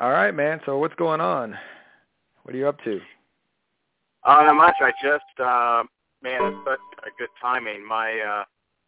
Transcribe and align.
All 0.00 0.10
right, 0.10 0.32
man. 0.32 0.60
So 0.64 0.78
what's 0.78 0.94
going 0.94 1.20
on? 1.20 1.56
What 2.44 2.54
are 2.54 2.58
you 2.58 2.68
up 2.68 2.78
to? 2.84 3.00
Uh, 4.24 4.42
not 4.44 4.54
much. 4.54 4.76
I 4.80 4.92
just, 5.02 5.40
uh, 5.40 5.82
man, 6.22 6.40
it's 6.44 6.64
such 6.64 6.78
a 7.02 7.10
good 7.18 7.30
timing. 7.42 7.86
My 7.86 8.20
uh, 8.20 8.44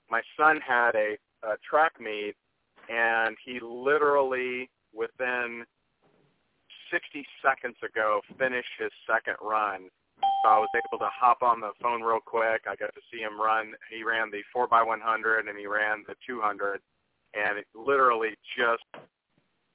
my 0.08 0.22
son 0.38 0.60
had 0.66 0.94
a, 0.94 1.16
a 1.42 1.56
track 1.68 2.00
meet, 2.00 2.34
and 2.88 3.36
he 3.44 3.58
literally 3.60 4.70
within 4.94 5.64
60 6.92 7.26
seconds 7.42 7.76
ago 7.84 8.20
finished 8.38 8.70
his 8.78 8.90
second 9.04 9.34
run. 9.42 9.88
So 10.44 10.50
I 10.50 10.58
was 10.58 10.68
able 10.76 10.98
to 10.98 11.10
hop 11.10 11.42
on 11.42 11.60
the 11.60 11.72
phone 11.82 12.02
real 12.02 12.20
quick. 12.24 12.62
I 12.70 12.76
got 12.76 12.94
to 12.94 13.00
see 13.12 13.18
him 13.18 13.40
run. 13.40 13.72
He 13.90 14.04
ran 14.04 14.30
the 14.30 14.42
4 14.52 14.68
by 14.68 14.82
100 14.82 15.48
and 15.48 15.58
he 15.58 15.66
ran 15.66 16.04
the 16.06 16.14
200, 16.26 16.80
and 17.34 17.58
it 17.58 17.66
literally 17.74 18.36
just 18.56 18.84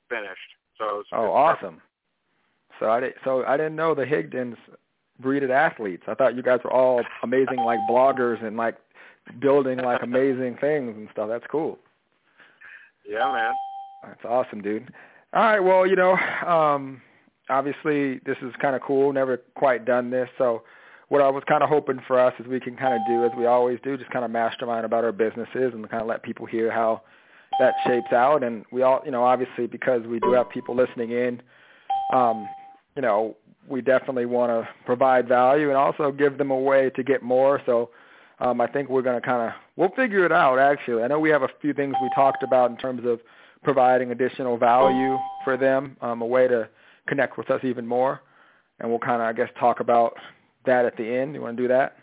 finished. 0.07 0.55
So 0.77 0.85
it 0.85 0.93
was, 0.97 1.05
oh, 1.13 1.31
awesome! 1.31 1.81
So 2.79 2.89
I 2.89 2.99
did, 2.99 3.13
so 3.23 3.45
I 3.45 3.57
didn't 3.57 3.75
know 3.75 3.95
the 3.95 4.03
Higdons 4.03 4.57
breeded 5.19 5.51
athletes. 5.51 6.03
I 6.07 6.13
thought 6.13 6.35
you 6.35 6.43
guys 6.43 6.59
were 6.63 6.73
all 6.73 7.01
amazing 7.23 7.57
like 7.57 7.79
bloggers 7.89 8.43
and 8.43 8.57
like 8.57 8.75
building 9.39 9.79
like 9.79 10.03
amazing 10.03 10.57
things 10.61 10.95
and 10.95 11.07
stuff. 11.11 11.29
That's 11.29 11.45
cool. 11.49 11.79
Yeah, 13.07 13.31
man. 13.31 13.53
That's 14.03 14.25
awesome, 14.25 14.61
dude. 14.61 14.93
All 15.33 15.43
right, 15.43 15.59
well, 15.59 15.87
you 15.87 15.95
know, 15.95 16.15
um 16.47 17.01
obviously 17.49 18.19
this 18.25 18.37
is 18.41 18.53
kind 18.61 18.75
of 18.75 18.81
cool. 18.81 19.13
Never 19.13 19.37
quite 19.55 19.85
done 19.85 20.09
this, 20.09 20.29
so 20.37 20.63
what 21.09 21.21
I 21.21 21.29
was 21.29 21.43
kind 21.47 21.63
of 21.63 21.69
hoping 21.69 22.01
for 22.07 22.19
us 22.19 22.33
is 22.39 22.47
we 22.47 22.59
can 22.59 22.75
kind 22.75 22.93
of 22.93 23.01
do 23.07 23.23
as 23.23 23.31
we 23.37 23.45
always 23.45 23.79
do, 23.83 23.95
just 23.97 24.09
kind 24.09 24.25
of 24.25 24.31
mastermind 24.31 24.85
about 24.85 25.03
our 25.03 25.11
businesses 25.11 25.73
and 25.73 25.89
kind 25.89 26.01
of 26.01 26.07
let 26.07 26.23
people 26.23 26.45
hear 26.45 26.71
how 26.71 27.03
that 27.59 27.75
shapes 27.85 28.11
out. 28.11 28.43
And 28.43 28.65
we 28.71 28.81
all, 28.81 29.01
you 29.05 29.11
know, 29.11 29.23
obviously 29.23 29.67
because 29.67 30.05
we 30.05 30.19
do 30.19 30.33
have 30.33 30.49
people 30.49 30.75
listening 30.75 31.11
in, 31.11 31.41
um, 32.13 32.47
you 32.95 33.01
know, 33.01 33.35
we 33.67 33.81
definitely 33.81 34.25
want 34.25 34.51
to 34.51 34.67
provide 34.85 35.27
value 35.27 35.69
and 35.69 35.77
also 35.77 36.11
give 36.11 36.37
them 36.37 36.51
a 36.51 36.57
way 36.57 36.89
to 36.91 37.03
get 37.03 37.23
more. 37.23 37.61
So 37.65 37.89
um, 38.39 38.61
I 38.61 38.67
think 38.67 38.89
we're 38.89 39.01
going 39.01 39.19
to 39.19 39.25
kind 39.25 39.47
of 39.47 39.53
we'll 39.75 39.89
figure 39.95 40.25
it 40.25 40.31
out. 40.31 40.59
Actually, 40.59 41.03
I 41.03 41.07
know 41.07 41.19
we 41.19 41.29
have 41.29 41.43
a 41.43 41.49
few 41.61 41.73
things 41.73 41.95
we 42.01 42.09
talked 42.15 42.43
about 42.43 42.69
in 42.69 42.77
terms 42.77 43.01
of 43.05 43.19
providing 43.63 44.11
additional 44.11 44.57
value 44.57 45.17
for 45.43 45.57
them, 45.57 45.97
um, 46.01 46.21
a 46.21 46.25
way 46.25 46.47
to 46.47 46.69
connect 47.07 47.37
with 47.37 47.49
us 47.49 47.61
even 47.63 47.87
more, 47.87 48.21
and 48.79 48.89
we'll 48.89 48.99
kind 48.99 49.21
of 49.21 49.27
I 49.27 49.33
guess 49.33 49.49
talk 49.59 49.79
about 49.79 50.13
that 50.65 50.85
at 50.85 50.97
the 50.97 51.03
end. 51.03 51.33
You 51.33 51.41
want 51.41 51.57
to 51.57 51.63
do 51.63 51.67
that? 51.69 51.97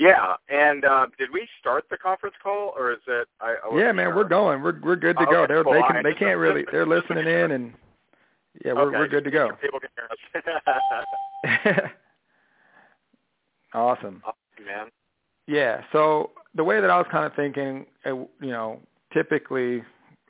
Yeah, 0.00 0.36
and 0.48 0.86
uh, 0.86 1.08
did 1.18 1.28
we 1.30 1.46
start 1.60 1.84
the 1.90 1.98
conference 1.98 2.34
call, 2.42 2.72
or 2.74 2.90
is 2.90 3.00
it? 3.06 3.28
I, 3.38 3.56
I 3.62 3.78
yeah, 3.78 3.92
man, 3.92 4.06
sure. 4.06 4.16
we're 4.16 4.24
going. 4.24 4.62
We're 4.62 4.80
we're 4.80 4.96
good 4.96 5.18
to 5.18 5.26
oh, 5.28 5.30
go. 5.30 5.42
Okay, 5.42 5.52
They're, 5.52 5.62
cool. 5.62 5.74
they 5.74 5.82
can 5.82 6.02
they 6.02 6.14
can't 6.14 6.38
really 6.38 6.64
they're 6.72 6.86
listening 6.86 7.26
in 7.26 7.50
and 7.50 7.74
yeah, 8.64 8.72
we're 8.72 8.88
okay, 8.88 8.96
we're 8.96 9.08
good 9.08 9.24
to 9.24 9.30
go. 9.30 9.50
People 9.60 9.78
can 9.78 9.90
hear 9.94 11.74
us. 11.74 11.90
awesome. 13.74 14.22
Awesome, 14.24 14.66
man. 14.66 14.86
Yeah. 15.46 15.82
So 15.92 16.30
the 16.54 16.64
way 16.64 16.80
that 16.80 16.88
I 16.88 16.96
was 16.96 17.06
kind 17.12 17.26
of 17.26 17.34
thinking, 17.34 17.84
uh, 18.06 18.14
you 18.14 18.28
know, 18.40 18.80
typically, 19.12 19.82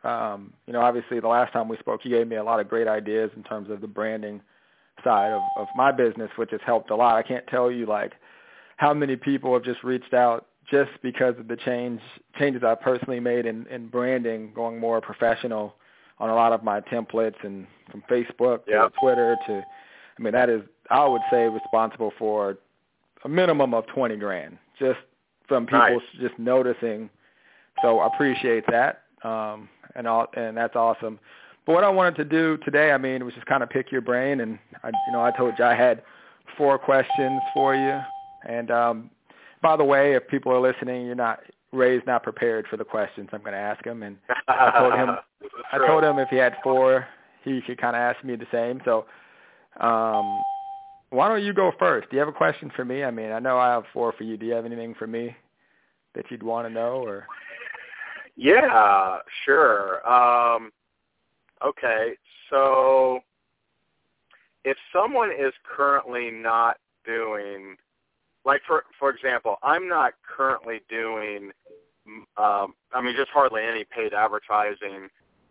um, 0.02 0.52
you 0.66 0.72
know, 0.72 0.80
obviously 0.80 1.20
the 1.20 1.28
last 1.28 1.52
time 1.52 1.68
we 1.68 1.76
spoke, 1.76 2.00
you 2.02 2.10
gave 2.10 2.26
me 2.26 2.36
a 2.36 2.44
lot 2.44 2.58
of 2.58 2.68
great 2.68 2.88
ideas 2.88 3.30
in 3.36 3.44
terms 3.44 3.70
of 3.70 3.80
the 3.80 3.86
branding 3.86 4.41
side 5.04 5.30
of, 5.30 5.42
of 5.56 5.68
my 5.76 5.92
business, 5.92 6.30
which 6.34 6.50
has 6.50 6.60
helped 6.66 6.91
a 6.91 6.96
lot. 6.96 7.14
I 7.14 7.22
can't 7.22 7.46
tell 7.46 7.70
you 7.70 7.86
like 7.86 8.14
how 8.80 8.94
many 8.94 9.14
people 9.14 9.52
have 9.52 9.62
just 9.62 9.84
reached 9.84 10.14
out 10.14 10.46
just 10.70 10.90
because 11.02 11.34
of 11.38 11.48
the 11.48 11.56
change 11.56 12.00
changes 12.38 12.62
I've 12.64 12.80
personally 12.80 13.20
made 13.20 13.44
in, 13.44 13.66
in 13.66 13.88
branding, 13.88 14.52
going 14.54 14.78
more 14.80 15.02
professional 15.02 15.74
on 16.18 16.30
a 16.30 16.34
lot 16.34 16.52
of 16.54 16.64
my 16.64 16.80
templates 16.80 17.34
and 17.42 17.66
from 17.90 18.02
Facebook 18.10 18.60
Yeah. 18.66 18.84
to 18.84 18.90
Twitter 18.98 19.36
to, 19.48 19.62
I 20.18 20.22
mean, 20.22 20.32
that 20.32 20.48
is 20.48 20.62
I 20.90 21.04
would 21.06 21.20
say 21.30 21.46
responsible 21.46 22.10
for 22.18 22.56
a 23.24 23.28
minimum 23.28 23.74
of 23.74 23.86
twenty 23.88 24.16
grand 24.16 24.56
just 24.78 24.98
from 25.46 25.66
people 25.66 25.78
Nice. 26.00 26.00
just 26.19 26.38
noticing. 26.38 27.10
So 27.82 27.98
I 27.98 28.06
appreciate 28.06 28.64
that, 28.70 29.02
um, 29.24 29.69
and 29.94 30.06
all, 30.08 30.26
and 30.34 30.56
that's 30.56 30.74
awesome. 30.74 31.19
But 31.66 31.74
what 31.74 31.84
I 31.84 31.90
wanted 31.90 32.16
to 32.16 32.24
do 32.24 32.56
today, 32.64 32.92
I 32.92 32.98
mean, 32.98 33.22
was 33.26 33.34
just 33.34 33.46
kind 33.46 33.62
of 33.62 33.69
pick 33.69 33.92
your 33.92 34.00
brain, 34.00 34.40
and 34.40 34.58
I, 34.82 34.88
you 34.88 35.12
know, 35.12 35.22
I 35.22 35.32
told 35.32 35.52
you 35.58 35.64
I 35.66 35.74
had 35.74 36.02
four 36.56 36.78
questions 36.78 37.42
for 37.52 37.74
you. 37.74 38.00
And 38.48 38.70
um, 38.70 39.10
by 39.62 39.76
the 39.76 39.84
way, 39.84 40.14
if 40.14 40.26
people 40.28 40.52
are 40.52 40.60
listening, 40.60 41.06
you're 41.06 41.14
not 41.14 41.40
Ray's 41.72 42.02
not 42.06 42.22
prepared 42.24 42.66
for 42.68 42.76
the 42.76 42.84
questions 42.84 43.28
I'm 43.32 43.42
going 43.42 43.52
to 43.52 43.58
ask 43.58 43.84
him, 43.84 44.02
and 44.02 44.16
I 44.48 44.78
told 44.78 44.94
him 44.94 45.16
I 45.72 45.78
told 45.78 46.04
him 46.04 46.18
if 46.18 46.28
he 46.28 46.36
had 46.36 46.56
four, 46.62 47.06
he 47.44 47.60
could 47.66 47.80
kind 47.80 47.94
of 47.94 48.00
ask 48.00 48.24
me 48.24 48.36
the 48.36 48.46
same. 48.50 48.80
So, 48.84 49.06
um, 49.78 50.42
why 51.10 51.28
don't 51.28 51.44
you 51.44 51.52
go 51.52 51.72
first? 51.78 52.10
Do 52.10 52.16
you 52.16 52.20
have 52.20 52.28
a 52.28 52.32
question 52.32 52.72
for 52.74 52.84
me? 52.84 53.04
I 53.04 53.10
mean, 53.10 53.30
I 53.30 53.38
know 53.38 53.58
I 53.58 53.72
have 53.72 53.84
four 53.92 54.12
for 54.12 54.24
you. 54.24 54.36
Do 54.36 54.46
you 54.46 54.52
have 54.52 54.64
anything 54.64 54.94
for 54.94 55.06
me 55.06 55.36
that 56.14 56.24
you'd 56.30 56.42
want 56.42 56.66
to 56.66 56.74
know, 56.74 57.04
or? 57.04 57.26
Yeah, 58.36 59.18
sure. 59.44 60.06
Um, 60.10 60.70
okay, 61.64 62.14
so 62.48 63.20
if 64.64 64.76
someone 64.92 65.30
is 65.30 65.52
currently 65.64 66.30
not 66.30 66.78
doing, 67.04 67.76
like 68.44 68.62
for 68.66 68.84
for 68.98 69.10
example, 69.10 69.56
I'm 69.62 69.88
not 69.88 70.14
currently 70.36 70.80
doing, 70.88 71.50
um, 72.36 72.74
I 72.92 73.00
mean, 73.02 73.14
just 73.16 73.30
hardly 73.30 73.62
any 73.62 73.84
paid 73.84 74.14
advertising. 74.14 75.08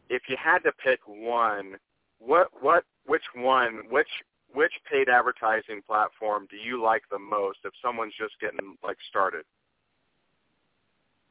If 0.09 0.23
you 0.27 0.37
had 0.43 0.59
to 0.59 0.71
pick 0.83 0.99
one, 1.05 1.75
what 2.19 2.47
what 2.61 2.83
which 3.05 3.23
one 3.35 3.83
which 3.89 4.09
which 4.53 4.73
paid 4.91 5.09
advertising 5.09 5.81
platform 5.87 6.47
do 6.49 6.57
you 6.57 6.81
like 6.81 7.03
the 7.11 7.19
most 7.19 7.59
if 7.63 7.73
someone's 7.83 8.13
just 8.17 8.33
getting 8.41 8.75
like 8.83 8.97
started? 9.07 9.45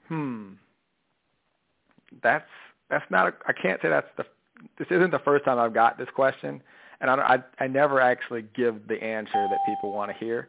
Hmm. 0.06 0.52
That's 2.22 2.48
that's 2.88 3.04
not. 3.10 3.28
A, 3.28 3.34
I 3.46 3.52
can't 3.52 3.80
say 3.82 3.88
that's 3.88 4.08
the. 4.16 4.24
This 4.78 4.88
isn't 4.90 5.10
the 5.10 5.20
first 5.20 5.44
time 5.44 5.58
I've 5.58 5.74
got 5.74 5.98
this 5.98 6.08
question, 6.14 6.62
and 7.00 7.10
I 7.10 7.42
I, 7.58 7.64
I 7.64 7.66
never 7.66 8.00
actually 8.00 8.44
give 8.54 8.86
the 8.88 9.02
answer 9.02 9.46
that 9.50 9.58
people 9.66 9.92
want 9.92 10.10
to 10.10 10.16
hear. 10.16 10.48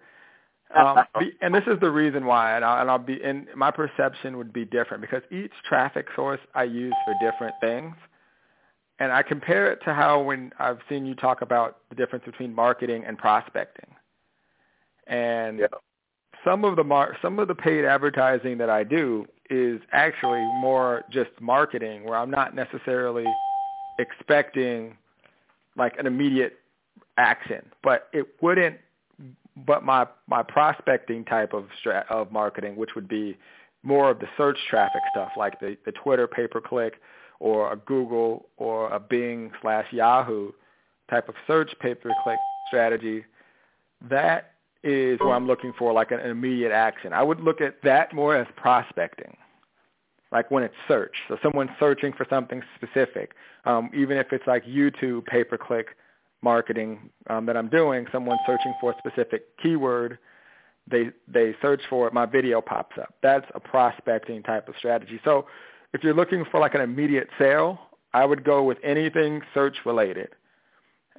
Um, 0.75 1.03
and 1.41 1.53
this 1.53 1.63
is 1.68 1.80
the 1.80 1.90
reason 1.90 2.25
why, 2.25 2.56
and 2.56 2.66
I'll, 2.66 2.81
and 2.81 2.90
I'll 2.90 2.97
be. 2.97 3.22
And 3.24 3.47
my 3.56 3.72
perception 3.72 4.38
would 4.38 4.53
be 4.53 4.66
different 4.66 5.02
because 5.02 5.24
each 5.31 5.52
traffic 5.68 6.07
source 6.16 6.40
I 6.53 6.63
use 6.63 6.94
for 7.06 7.13
different 7.19 7.56
things, 7.62 7.96
and 9.00 9.12
I 9.12 9.24
compare 9.24 9.72
it 9.72 9.80
to 9.85 9.94
how 9.94 10.22
when 10.22 10.52
I've 10.59 10.80
seen 10.88 11.06
you 11.06 11.16
talk 11.16 11.41
about 11.41 11.78
the 11.90 11.96
difference 11.96 12.25
between 12.25 12.53
marketing 12.53 13.03
and 13.06 13.18
prospecting, 13.18 13.90
and 15.07 15.59
Yeah. 15.59 15.68
some 16.44 16.63
of 16.63 16.75
the 16.75 16.84
mar- 16.84 17.18
some 17.22 17.40
of 17.40 17.47
the 17.47 17.56
paid 17.56 17.86
advertising 17.86 18.57
that 18.59 18.69
I 18.69 18.84
do 18.84 19.25
is 19.50 19.81
actually 19.91 20.46
more 20.62 21.03
just 21.09 21.31
marketing 21.41 22.03
where 22.03 22.18
I'm 22.18 22.30
not 22.30 22.53
necessarily 22.53 23.25
expecting 23.97 24.96
like 25.75 25.97
an 25.97 26.06
immediate 26.06 26.59
action, 27.18 27.66
but 27.81 28.09
it 28.13 28.41
wouldn't 28.41 28.80
but 29.65 29.83
my 29.83 30.07
my 30.27 30.43
prospecting 30.43 31.25
type 31.25 31.53
of 31.53 31.65
stra- 31.79 32.05
of 32.09 32.31
marketing 32.31 32.75
which 32.75 32.95
would 32.95 33.07
be 33.07 33.37
more 33.83 34.09
of 34.09 34.19
the 34.19 34.27
search 34.37 34.57
traffic 34.69 35.01
stuff 35.11 35.29
like 35.37 35.59
the 35.59 35.77
the 35.85 35.91
Twitter 35.91 36.27
pay 36.27 36.47
per 36.47 36.61
click 36.61 37.01
or 37.39 37.71
a 37.71 37.77
Google 37.77 38.47
or 38.57 38.89
a 38.91 38.99
Bing 38.99 39.51
slash 39.61 39.85
Yahoo 39.91 40.51
type 41.09 41.29
of 41.29 41.35
search 41.47 41.71
pay 41.79 41.95
per 41.95 42.11
click 42.23 42.37
strategy 42.67 43.23
that 44.09 44.51
is 44.83 45.19
where 45.19 45.33
I'm 45.33 45.47
looking 45.47 45.73
for 45.77 45.91
like 45.91 46.11
an 46.11 46.19
immediate 46.21 46.71
action. 46.71 47.11
I 47.11 47.23
would 47.23 47.41
look 47.41 47.61
at 47.61 47.81
that 47.83 48.13
more 48.13 48.35
as 48.35 48.47
prospecting, 48.55 49.35
like 50.31 50.49
when 50.51 50.63
it's 50.63 50.75
search. 50.87 51.13
So 51.27 51.37
someone's 51.43 51.71
searching 51.79 52.13
for 52.13 52.25
something 52.29 52.61
specific, 52.75 53.31
um, 53.65 53.89
even 53.93 54.17
if 54.17 54.31
it's 54.31 54.47
like 54.47 54.65
YouTube 54.65 55.25
pay-per-click 55.25 55.88
marketing 56.41 57.09
um, 57.30 57.45
that 57.45 57.57
I'm 57.57 57.69
doing. 57.69 58.06
Someone's 58.12 58.41
searching 58.45 58.74
for 58.80 58.91
a 58.91 58.95
specific 58.97 59.57
keyword. 59.62 60.18
They 60.89 61.12
they 61.27 61.56
search 61.62 61.81
for 61.89 62.07
it. 62.07 62.13
My 62.13 62.25
video 62.25 62.62
pops 62.62 62.97
up. 62.97 63.13
That's 63.21 63.45
a 63.53 63.59
prospecting 63.59 64.44
type 64.44 64.68
of 64.68 64.75
strategy. 64.77 65.19
So 65.24 65.47
if 65.94 66.03
you're 66.03 66.13
looking 66.13 66.45
for 66.50 66.59
like 66.59 66.74
an 66.74 66.81
immediate 66.81 67.30
sale, 67.38 67.80
I 68.13 68.25
would 68.25 68.44
go 68.44 68.63
with 68.63 68.77
anything 68.83 69.41
search 69.53 69.77
related 69.86 70.30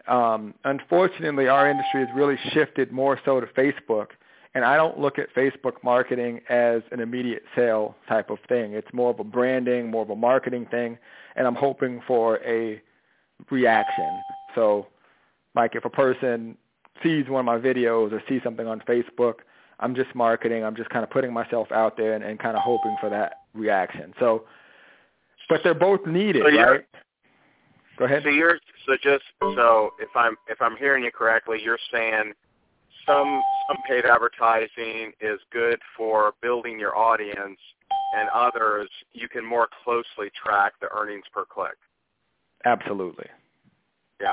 um, 0.09 0.55
unfortunately, 0.65 1.49
our 1.49 1.69
industry 1.71 2.05
has 2.05 2.09
really 2.15 2.39
shifted 2.53 2.93
more 2.93 3.19
so 3.25 3.41
to 3.41 3.47
Facebook, 3.47 4.09
and 4.55 4.65
I 4.65 4.77
don't 4.77 4.99
look 4.99 5.19
at 5.19 5.33
Facebook 5.35 5.83
marketing 5.85 6.41
as 6.49 6.83
an 6.91 7.01
immediate 7.01 7.45
sale 7.55 7.95
type 8.09 8.31
of 8.31 8.39
thing. 8.49 8.73
It's 8.73 8.93
more 8.93 9.11
of 9.11 9.21
a 9.21 9.25
branding, 9.25 9.91
more 9.91 10.03
of 10.03 10.11
a 10.11 10.17
marketing 10.17 10.67
thing, 10.71 10.99
and 11.37 11.47
I'm 11.47 11.55
hoping 11.55 12.03
for 12.07 12.39
a 12.45 12.81
reaction. 13.51 14.21
So, 14.55 14.87
like 15.55 15.75
if 15.75 15.85
a 15.85 15.91
person 15.91 16.57
sees 17.03 17.29
one 17.29 17.41
of 17.41 17.47
my 17.47 17.59
videos 17.59 18.13
or 18.13 18.23
sees 18.29 18.43
something 18.43 18.67
on 18.67 18.81
Facebook, 18.81 19.35
I'm 19.79 19.95
just 19.95 20.15
marketing. 20.15 20.65
I'm 20.65 20.77
just 20.77 20.91
kind 20.91 21.03
of 21.03 21.11
putting 21.11 21.33
myself 21.33 21.73
out 21.73 21.97
there 21.97 22.15
and, 22.15 22.23
and 22.23 22.39
kind 22.39 22.57
of 22.57 22.63
hoping 22.63 22.97
for 23.01 23.09
that 23.11 23.41
reaction. 23.55 24.13
So, 24.21 24.45
but 25.49 25.61
they're 25.65 25.75
both 25.75 26.07
needed, 26.07 26.43
So 26.43 26.63
right? 26.63 26.87
Go 27.99 28.05
ahead. 28.05 28.23
So 28.23 28.31
you're 28.31 28.59
So 28.87 28.95
just 29.03 29.25
so 29.41 29.91
if 29.99 30.09
I'm 30.15 30.37
if 30.49 30.61
I'm 30.63 30.77
hearing 30.77 31.05
you 31.05 31.11
correctly, 31.11 31.59
you're 31.63 31.79
saying 31.93 32.33
some 33.07 33.43
some 33.69 33.77
paid 33.89 34.05
advertising 34.05 35.13
is 35.21 35.41
good 35.53 35.79
for 35.97 36.35
building 36.41 36.79
your 36.79 36.97
audience, 36.97 37.59
and 38.17 38.29
others 38.35 38.89
you 39.13 39.29
can 39.29 39.45
more 39.45 39.69
closely 39.85 40.31
track 40.43 40.75
the 40.81 40.89
earnings 40.93 41.25
per 41.33 41.45
click. 41.45 41.77
Absolutely. 42.65 43.27
Yeah. 44.21 44.33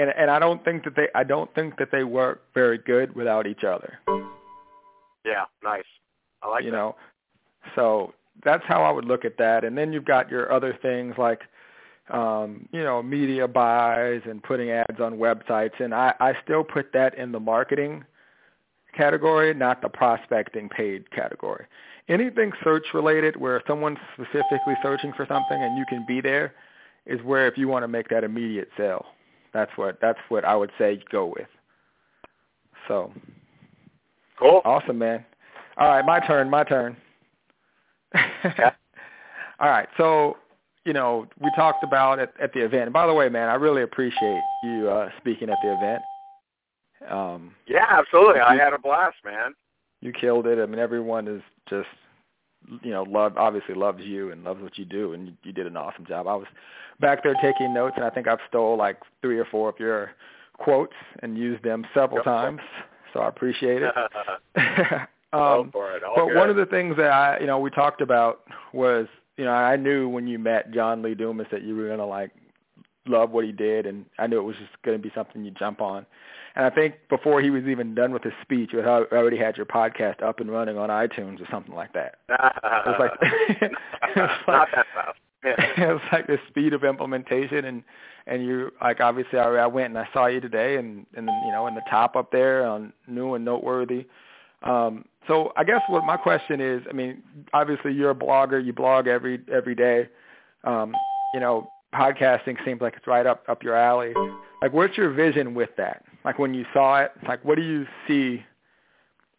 And 0.00 0.10
and 0.16 0.30
I 0.30 0.38
don't 0.38 0.64
think 0.64 0.84
that 0.84 0.96
they 0.96 1.08
I 1.14 1.24
don't 1.24 1.54
think 1.54 1.76
that 1.76 1.90
they 1.92 2.04
work 2.04 2.42
very 2.54 2.78
good 2.78 3.14
without 3.14 3.46
each 3.46 3.64
other. 3.64 3.98
Yeah, 5.26 5.44
nice. 5.62 5.84
I 6.42 6.48
like 6.48 6.64
you 6.64 6.70
that. 6.70 6.76
know. 6.76 6.96
So 7.74 8.14
that's 8.42 8.64
how 8.66 8.82
I 8.82 8.90
would 8.90 9.04
look 9.04 9.26
at 9.26 9.36
that. 9.36 9.62
And 9.62 9.76
then 9.76 9.92
you've 9.92 10.06
got 10.06 10.30
your 10.30 10.50
other 10.50 10.78
things 10.80 11.16
like 11.18 11.42
um, 12.08 12.66
you 12.72 12.82
know, 12.82 13.02
media 13.02 13.46
buys 13.46 14.22
and 14.24 14.42
putting 14.42 14.70
ads 14.70 15.00
on 15.00 15.18
websites 15.18 15.78
and 15.78 15.94
I, 15.94 16.14
I 16.18 16.32
still 16.42 16.64
put 16.64 16.92
that 16.94 17.16
in 17.16 17.30
the 17.30 17.38
marketing 17.38 18.04
category, 18.96 19.52
not 19.52 19.82
the 19.82 19.90
prospecting 19.90 20.70
paid 20.70 21.10
category. 21.12 21.66
Anything 22.08 22.52
search 22.64 22.86
related 22.94 23.36
where 23.36 23.62
someone's 23.66 23.98
specifically 24.14 24.74
searching 24.82 25.12
for 25.12 25.26
something 25.26 25.62
and 25.62 25.76
you 25.78 25.84
can 25.86 26.04
be 26.08 26.22
there 26.22 26.54
is 27.06 27.22
where 27.22 27.46
if 27.46 27.58
you 27.58 27.68
want 27.68 27.84
to 27.84 27.88
make 27.88 28.08
that 28.08 28.24
immediate 28.24 28.70
sale. 28.78 29.04
That's 29.52 29.70
what 29.76 29.98
that's 30.00 30.18
what 30.28 30.44
I 30.44 30.54
would 30.56 30.70
say 30.78 31.00
go 31.10 31.26
with. 31.26 31.48
So 32.88 33.12
Cool. 34.38 34.62
Awesome, 34.64 34.96
man. 34.98 35.24
All 35.76 35.88
right, 35.88 36.04
my 36.04 36.18
turn, 36.26 36.48
my 36.48 36.64
turn. 36.64 36.96
Okay. 38.44 38.64
All 39.60 39.68
right, 39.68 39.88
so 39.98 40.36
you 40.86 40.92
know 40.94 41.26
we 41.40 41.50
talked 41.54 41.84
about 41.84 42.18
at, 42.18 42.32
at 42.40 42.52
the 42.54 42.60
event. 42.64 42.84
And 42.84 42.92
by 42.92 43.06
the 43.06 43.12
way, 43.14 43.28
man, 43.28 43.48
I 43.48 43.54
really 43.54 43.82
appreciate 43.82 44.40
you 44.64 44.88
uh, 44.88 45.10
speaking 45.18 45.50
at 45.50 45.58
the 45.62 45.72
event. 45.74 46.02
Um, 47.10 47.54
Yeah, 47.66 47.84
absolutely. 47.90 48.40
I 48.40 48.56
had 48.56 48.72
a 48.72 48.78
blast, 48.78 49.16
man. 49.24 49.54
you 50.00 50.12
killed 50.12 50.46
it. 50.46 50.58
I 50.58 50.66
mean, 50.66 50.78
everyone 50.78 51.28
is 51.28 51.42
just 51.68 51.88
you 52.82 52.90
know 52.90 53.02
love 53.02 53.36
obviously 53.36 53.74
loves 53.74 54.02
you 54.02 54.30
and 54.32 54.44
loves 54.44 54.62
what 54.62 54.78
you 54.78 54.84
do, 54.84 55.12
and 55.12 55.28
you, 55.28 55.32
you 55.42 55.52
did 55.52 55.66
an 55.66 55.76
awesome 55.76 56.06
job. 56.06 56.26
I 56.26 56.34
was 56.34 56.46
back 57.00 57.22
there 57.22 57.34
taking 57.42 57.74
notes, 57.74 57.94
and 57.96 58.04
I 58.04 58.10
think 58.10 58.28
I've 58.28 58.38
stole 58.48 58.76
like 58.76 58.98
three 59.22 59.38
or 59.38 59.44
four 59.46 59.68
of 59.68 59.78
your 59.78 60.12
quotes 60.54 60.94
and 61.22 61.36
used 61.38 61.64
them 61.64 61.84
several 61.94 62.18
Go 62.18 62.24
for 62.24 62.30
it. 62.30 62.42
times. 62.42 62.60
So 63.12 63.20
I 63.20 63.28
appreciate 63.28 63.82
it. 63.82 63.94
Um, 65.32 65.70
for 65.70 65.92
it. 65.92 66.02
But 66.16 66.26
good. 66.26 66.36
one 66.36 66.50
of 66.50 66.56
the 66.56 66.66
things 66.66 66.96
that 66.96 67.12
I, 67.12 67.38
you 67.38 67.46
know, 67.46 67.60
we 67.60 67.70
talked 67.70 68.00
about 68.00 68.40
was, 68.72 69.06
you 69.36 69.44
know, 69.44 69.52
I 69.52 69.76
knew 69.76 70.08
when 70.08 70.26
you 70.26 70.40
met 70.40 70.72
John 70.72 71.02
Lee 71.02 71.14
Dumas 71.14 71.46
that 71.52 71.62
you 71.62 71.76
were 71.76 71.88
gonna 71.88 72.04
like 72.04 72.32
love 73.06 73.30
what 73.30 73.44
he 73.44 73.52
did, 73.52 73.86
and 73.86 74.04
I 74.18 74.26
knew 74.26 74.38
it 74.38 74.42
was 74.42 74.56
just 74.56 74.72
gonna 74.82 74.98
be 74.98 75.12
something 75.14 75.44
you 75.44 75.52
jump 75.52 75.80
on. 75.80 76.04
And 76.56 76.64
I 76.64 76.70
think 76.70 76.94
before 77.08 77.40
he 77.40 77.50
was 77.50 77.64
even 77.64 77.94
done 77.94 78.12
with 78.12 78.22
his 78.22 78.32
speech, 78.42 78.70
you 78.72 78.78
had 78.78 78.88
already 78.88 79.36
had 79.36 79.56
your 79.56 79.66
podcast 79.66 80.22
up 80.22 80.40
and 80.40 80.50
running 80.50 80.76
on 80.76 80.88
iTunes 80.88 81.40
or 81.40 81.46
something 81.50 81.74
like 81.74 81.92
that. 81.92 82.16
It 82.28 82.86
was 82.86 82.96
like, 82.98 83.12
it 83.22 83.72
was 84.16 84.30
not 84.46 84.58
like 84.58 84.68
that 84.74 84.86
fast. 84.94 85.18
Yeah. 85.44 85.54
it 85.88 85.92
was 85.92 86.02
like 86.12 86.26
the 86.26 86.38
speed 86.48 86.74
of 86.74 86.84
implementation 86.84 87.64
and 87.64 87.82
and 88.26 88.44
you 88.44 88.70
like 88.82 89.00
obviously 89.00 89.38
I, 89.38 89.48
I 89.54 89.66
went 89.66 89.86
and 89.86 89.98
I 89.98 90.06
saw 90.12 90.26
you 90.26 90.40
today 90.40 90.76
and 90.76 91.06
and 91.16 91.26
you 91.46 91.52
know 91.52 91.66
in 91.66 91.74
the 91.74 91.82
top 91.88 92.14
up 92.16 92.30
there 92.30 92.66
on 92.66 92.92
new 93.06 93.34
and 93.34 93.44
noteworthy. 93.44 94.06
Um, 94.62 95.06
so 95.26 95.52
I 95.56 95.64
guess 95.64 95.80
what 95.88 96.04
my 96.04 96.16
question 96.16 96.60
is, 96.60 96.82
I 96.88 96.92
mean, 96.92 97.22
obviously 97.54 97.92
you're 97.92 98.10
a 98.10 98.14
blogger, 98.14 98.64
you 98.64 98.72
blog 98.72 99.06
every 99.06 99.40
every 99.50 99.74
day. 99.74 100.08
Um, 100.64 100.94
you 101.32 101.40
know, 101.40 101.70
podcasting 101.94 102.62
seems 102.64 102.80
like 102.80 102.94
it's 102.96 103.06
right 103.06 103.26
up 103.26 103.44
up 103.48 103.62
your 103.62 103.76
alley. 103.76 104.12
Like, 104.60 104.72
what's 104.72 104.96
your 104.96 105.10
vision 105.10 105.54
with 105.54 105.70
that? 105.78 106.04
Like 106.24 106.38
when 106.38 106.54
you 106.54 106.64
saw 106.72 107.00
it, 107.00 107.12
like 107.26 107.44
what 107.44 107.56
do 107.56 107.62
you 107.62 107.86
see 108.06 108.42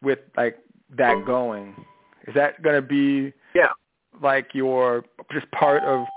with 0.02 0.20
like 0.36 0.58
that 0.98 1.26
going? 1.26 1.76
Is 2.28 2.34
that 2.36 2.62
going 2.62 2.76
to 2.76 2.82
be 2.82 3.34
Yeah. 3.54 3.70
like 4.22 4.54
your 4.54 5.04
just 5.32 5.50
part 5.52 5.84
of 5.84 6.08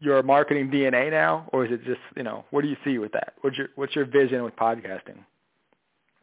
your 0.00 0.22
marketing 0.22 0.70
DNA 0.70 1.10
now, 1.10 1.48
or 1.52 1.64
is 1.64 1.72
it 1.72 1.84
just 1.84 2.00
you 2.16 2.22
know 2.22 2.44
what 2.50 2.62
do 2.62 2.68
you 2.68 2.76
see 2.84 2.98
with 2.98 3.12
that? 3.12 3.34
What's 3.40 3.56
your 3.56 3.68
what's 3.76 3.94
your 3.94 4.04
vision 4.04 4.42
with 4.42 4.56
podcasting? 4.56 5.18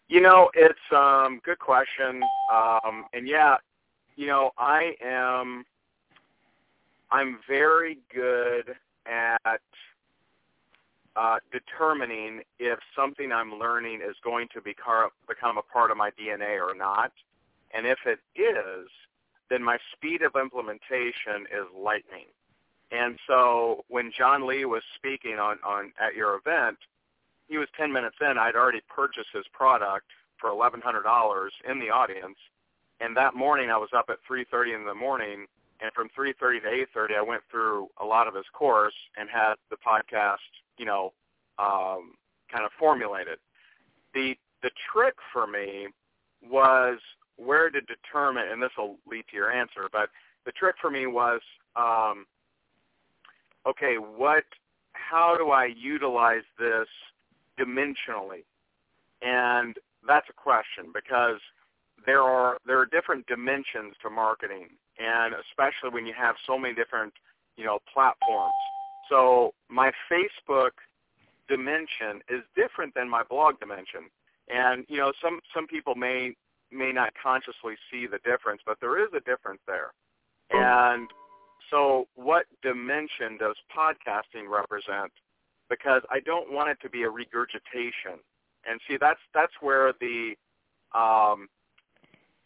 You 0.08 0.22
know, 0.22 0.50
it's 0.54 0.80
um 0.92 1.40
good 1.44 1.60
question. 1.60 2.22
Um 2.52 3.06
and 3.14 3.28
yeah, 3.28 3.56
you 4.16 4.28
know, 4.28 4.52
I 4.58 4.94
am 5.04 5.66
I'm 7.12 7.40
very 7.48 7.98
good 8.14 8.76
at 9.06 9.62
uh 11.16 11.38
determining 11.52 12.42
if 12.60 12.80
something 12.96 13.32
I'm 13.32 13.60
learning 13.60 14.02
is 14.08 14.16
going 14.24 14.48
to 14.54 14.62
become 14.62 15.10
become 15.28 15.58
a 15.58 15.62
part 15.62 15.92
of 15.92 15.98
my 15.98 16.12
DNA 16.12 16.60
or 16.60 16.76
not. 16.76 17.12
And 17.74 17.86
if 17.86 18.00
it 18.06 18.20
is, 18.40 18.88
then 19.50 19.64
my 19.64 19.78
speed 19.94 20.22
of 20.22 20.36
implementation 20.36 21.48
is 21.52 21.68
lightning. 21.78 22.28
And 22.92 23.18
so 23.28 23.86
when 23.88 24.12
John 24.18 24.46
Lee 24.46 24.66
was 24.66 24.84
speaking 24.96 25.40
on, 25.40 25.58
on 25.66 25.94
at 26.00 26.16
your 26.16 26.36
event, 26.36 26.78
he 27.48 27.58
was 27.58 27.68
10 27.78 27.92
minutes 27.92 28.18
in. 28.22 28.38
I'd 28.38 28.56
already 28.56 28.82
purchased 28.94 29.30
his 29.34 29.46
product 29.54 30.08
for 30.40 30.52
$1,100 30.52 31.50
in 31.70 31.80
the 31.80 31.90
audience. 31.90 32.38
And 33.00 33.16
that 33.18 33.36
morning 33.36 33.70
I 33.70 33.78
was 33.78 33.90
up 33.96 34.06
at 34.10 34.18
3.30 34.30 34.76
in 34.76 34.86
the 34.86 34.94
morning. 34.94 35.48
And 35.82 35.92
from 35.94 36.10
3.30 36.18 36.62
to 36.62 37.00
8.30, 37.00 37.18
I 37.18 37.22
went 37.22 37.42
through 37.50 37.88
a 38.00 38.06
lot 38.06 38.28
of 38.28 38.36
his 38.36 38.46
course 38.54 38.94
and 39.18 39.30
had 39.30 39.56
the 39.70 39.78
podcast, 39.78 40.38
you 40.78 40.86
know, 40.86 41.14
um, 41.60 42.14
kind 42.52 42.66
of 42.66 42.72
formulated. 42.80 43.38
The, 44.14 44.36
the 44.64 44.72
trick 44.92 45.16
for 45.32 45.48
me 45.48 45.88
was 46.50 47.00
where 47.38 47.70
to 47.70 47.82
determine, 47.82 48.46
and 48.52 48.62
this 48.62 48.72
will 48.78 48.98
lead 49.10 49.26
to 49.32 49.36
your 49.36 49.52
answer, 49.52 49.90
but 49.92 50.10
the 50.46 50.52
trick 50.52 50.76
for 50.82 50.90
me 50.90 51.08
was, 51.08 51.42
um, 51.76 52.26
okay, 53.68 53.96
what, 53.96 54.44
how 54.94 55.36
do 55.38 55.52
I 55.52 55.66
utilize 55.66 56.44
this 56.60 56.88
dimensionally? 57.60 58.44
And 59.22 59.76
that's 60.08 60.28
a 60.30 60.34
question 60.34 60.92
because 60.94 61.40
there 62.06 62.22
are 62.22 62.58
there 62.66 62.80
are 62.80 62.86
different 62.86 63.28
dimensions 63.28 63.94
to 64.02 64.10
marketing, 64.10 64.68
and 64.98 65.36
especially 65.36 65.94
when 65.94 66.06
you 66.06 66.14
have 66.18 66.36
so 66.48 66.58
many 66.58 66.74
different, 66.74 67.14
you 67.58 67.66
know, 67.66 67.80
platforms. 67.94 68.54
So 69.12 69.54
my 69.70 69.92
Facebook 70.10 70.72
dimension 71.50 72.22
is 72.30 72.42
different 72.56 72.96
than 72.96 73.10
my 73.10 73.24
blog 73.30 73.60
dimension, 73.60 74.10
and 74.48 74.86
you 74.88 74.98
know, 74.98 75.12
some 75.22 75.42
some 75.54 75.68
people 75.68 75.96
may 75.96 76.34
may 76.72 76.94
not 76.94 77.12
consciously 77.22 77.76
see 77.92 78.08
the 78.08 78.20
difference, 78.20 78.62
but 78.66 78.78
there 78.80 79.04
is 79.04 79.10
a 79.14 79.20
difference 79.20 79.60
there. 79.68 79.92
And 80.52 81.10
so 81.70 82.08
what 82.16 82.46
dimension 82.62 83.38
does 83.38 83.56
podcasting 83.76 84.50
represent? 84.50 85.12
Because 85.70 86.02
I 86.10 86.22
don't 86.22 86.52
want 86.52 86.70
it 86.70 86.78
to 86.82 86.90
be 86.90 87.04
a 87.04 87.10
regurgitation. 87.10 88.20
And 88.66 88.80
see, 88.88 88.98
that's 89.00 89.20
that's 89.34 89.54
where 89.60 89.94
the 90.00 90.36
um, 90.96 91.50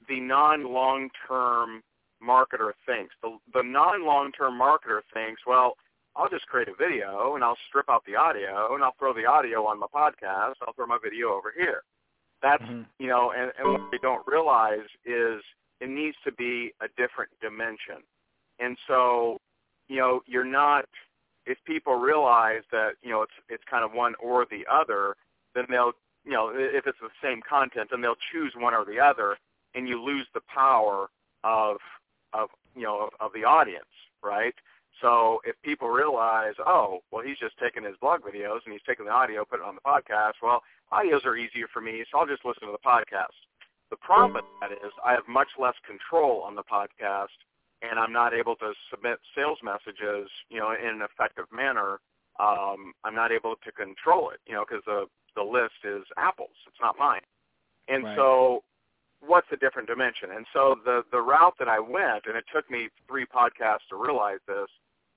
the 0.07 0.19
non-long-term 0.19 1.83
marketer 2.23 2.71
thinks. 2.85 3.13
The, 3.21 3.37
the 3.53 3.63
non-long-term 3.63 4.59
marketer 4.59 5.01
thinks, 5.13 5.41
well, 5.45 5.75
I'll 6.15 6.29
just 6.29 6.47
create 6.47 6.67
a 6.69 6.73
video 6.75 7.35
and 7.35 7.43
I'll 7.43 7.57
strip 7.67 7.89
out 7.89 8.03
the 8.05 8.15
audio 8.15 8.73
and 8.73 8.83
I'll 8.83 8.95
throw 8.97 9.13
the 9.13 9.25
audio 9.25 9.65
on 9.65 9.79
my 9.79 9.87
podcast. 9.93 10.55
I'll 10.65 10.73
throw 10.73 10.85
my 10.87 10.97
video 11.03 11.33
over 11.33 11.51
here. 11.55 11.83
That's 12.41 12.63
Mhm. 12.63 12.85
you 12.99 13.07
know, 13.07 13.31
and, 13.31 13.51
and 13.57 13.71
what 13.71 13.91
they 13.91 13.97
don't 13.97 14.25
realize 14.27 14.87
is 15.03 15.41
it 15.81 15.89
needs 15.89 16.17
to 16.23 16.31
be 16.31 16.73
a 16.79 16.87
different 16.89 17.31
dimension. 17.41 18.03
And 18.59 18.77
so, 18.87 19.37
you 19.87 19.97
know, 19.97 20.21
you're 20.25 20.43
not 20.45 20.85
if 21.45 21.63
people 21.65 21.95
realize 21.95 22.63
that, 22.71 22.95
you 23.03 23.11
know, 23.11 23.21
it's 23.21 23.33
it's 23.49 23.63
kind 23.65 23.83
of 23.83 23.91
one 23.93 24.15
or 24.15 24.45
the 24.45 24.65
other, 24.71 25.15
then 25.53 25.65
they'll 25.69 25.93
you 26.23 26.31
know, 26.31 26.49
if 26.55 26.87
it's 26.87 26.99
the 26.99 27.09
same 27.21 27.41
content, 27.41 27.89
then 27.91 28.01
they'll 28.01 28.15
choose 28.31 28.55
one 28.55 28.73
or 28.73 28.83
the 28.85 28.99
other 28.99 29.37
and 29.75 29.87
you 29.87 30.01
lose 30.01 30.27
the 30.33 30.41
power 30.41 31.09
of 31.43 31.77
of 32.33 32.49
you 32.75 32.83
know, 32.83 33.01
of, 33.03 33.09
of 33.19 33.33
the 33.33 33.43
audience, 33.43 33.85
right? 34.23 34.55
So 35.01 35.39
if 35.43 35.55
people 35.61 35.89
realize, 35.89 36.53
oh, 36.65 36.99
well, 37.11 37.23
he's 37.23 37.37
just 37.37 37.57
taking 37.59 37.83
his 37.83 37.95
blog 37.99 38.21
videos 38.21 38.59
and 38.65 38.71
he's 38.73 38.85
taking 38.87 39.05
the 39.05 39.11
audio, 39.11 39.43
put 39.43 39.59
it 39.59 39.65
on 39.65 39.75
the 39.75 39.81
podcast. 39.81 40.39
Well, 40.41 40.63
audios 40.91 41.25
are 41.25 41.35
easier 41.35 41.67
for 41.71 41.81
me, 41.81 42.03
so 42.11 42.19
I'll 42.19 42.27
just 42.27 42.45
listen 42.45 42.67
to 42.67 42.71
the 42.71 42.85
podcast. 42.85 43.35
The 43.91 43.97
problem 43.97 44.33
with 44.33 44.45
that 44.61 44.71
is 44.71 44.91
I 45.05 45.11
have 45.11 45.27
much 45.27 45.49
less 45.59 45.75
control 45.85 46.41
on 46.41 46.55
the 46.55 46.63
podcast, 46.63 47.35
and 47.81 47.99
I'm 47.99 48.13
not 48.13 48.33
able 48.33 48.55
to 48.57 48.73
submit 48.89 49.19
sales 49.35 49.59
messages, 49.63 50.29
you 50.49 50.59
know, 50.59 50.71
in 50.71 50.89
an 50.89 51.01
effective 51.01 51.45
manner. 51.51 51.99
Um, 52.39 52.93
I'm 53.03 53.15
not 53.15 53.31
able 53.31 53.55
to 53.63 53.71
control 53.71 54.31
it, 54.31 54.39
you 54.47 54.53
know, 54.53 54.65
because 54.67 54.83
the 54.85 55.05
the 55.35 55.43
list 55.43 55.83
is 55.83 56.03
Apple's, 56.17 56.55
it's 56.65 56.79
not 56.81 56.95
mine. 56.97 57.21
And 57.87 58.05
Right. 58.05 58.15
so, 58.15 58.63
what's 59.19 59.47
the 59.49 59.57
different 59.57 59.87
dimension? 59.87 60.31
And 60.31 60.45
so 60.53 60.75
the 60.83 61.03
the 61.11 61.21
route 61.21 61.55
that 61.59 61.67
I 61.67 61.79
went, 61.79 62.25
and 62.25 62.35
it 62.35 62.45
took 62.53 62.69
me 62.71 62.89
three 63.07 63.25
podcasts 63.25 63.87
to 63.89 63.95
realize 63.95 64.39
this, 64.47 64.67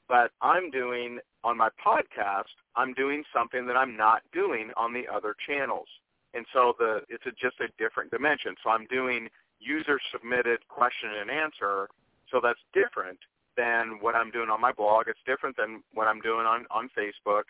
but 0.08 0.32
I'm 0.40 0.70
doing 0.70 1.18
on 1.44 1.56
my 1.56 1.68
podcast, 1.84 2.56
I'm 2.76 2.94
doing 2.94 3.22
something 3.34 3.66
that 3.66 3.76
I'm 3.76 3.96
not 3.96 4.22
doing 4.32 4.70
on 4.76 4.92
the 4.92 5.04
other 5.12 5.34
channels. 5.46 5.86
And 6.34 6.44
so 6.52 6.74
the 6.78 7.00
it's 7.08 7.24
a, 7.26 7.30
just 7.30 7.60
a 7.60 7.68
different 7.78 8.10
dimension. 8.10 8.54
So 8.62 8.70
I'm 8.70 8.86
doing 8.86 9.28
user 9.60 9.98
submitted 10.12 10.66
question 10.68 11.10
and 11.20 11.30
answer. 11.30 11.88
So 12.30 12.40
that's 12.42 12.60
different 12.74 13.18
than 13.56 13.98
what 14.00 14.14
I'm 14.14 14.30
doing 14.30 14.50
on 14.50 14.60
my 14.60 14.72
blog. 14.72 15.06
It's 15.08 15.18
different 15.26 15.56
than 15.56 15.82
what 15.92 16.06
I'm 16.06 16.20
doing 16.20 16.46
on, 16.46 16.66
on 16.70 16.88
Facebook. 16.96 17.44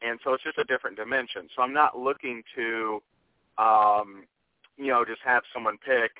And 0.00 0.18
so 0.24 0.34
it's 0.34 0.42
just 0.42 0.58
a 0.58 0.64
different 0.64 0.96
dimension. 0.96 1.48
So 1.54 1.62
I'm 1.62 1.72
not 1.72 1.96
looking 1.96 2.42
to, 2.56 3.00
um, 3.58 4.24
you 4.76 4.88
know, 4.88 5.04
just 5.04 5.20
have 5.24 5.42
someone 5.54 5.78
pick 5.78 6.10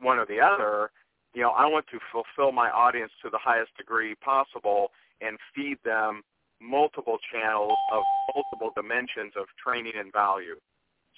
one 0.00 0.18
or 0.18 0.26
the 0.26 0.40
other. 0.40 0.90
You 1.34 1.42
know, 1.42 1.50
I 1.50 1.66
want 1.66 1.86
to 1.88 1.98
fulfill 2.10 2.52
my 2.52 2.70
audience 2.70 3.12
to 3.22 3.30
the 3.30 3.38
highest 3.38 3.76
degree 3.76 4.14
possible 4.14 4.90
and 5.24 5.38
feed 5.54 5.78
them 5.84 6.22
multiple 6.60 7.18
channels 7.32 7.76
of 7.92 8.02
multiple 8.34 8.70
dimensions 8.74 9.32
of 9.36 9.46
training 9.62 9.92
and 9.98 10.12
value. 10.12 10.56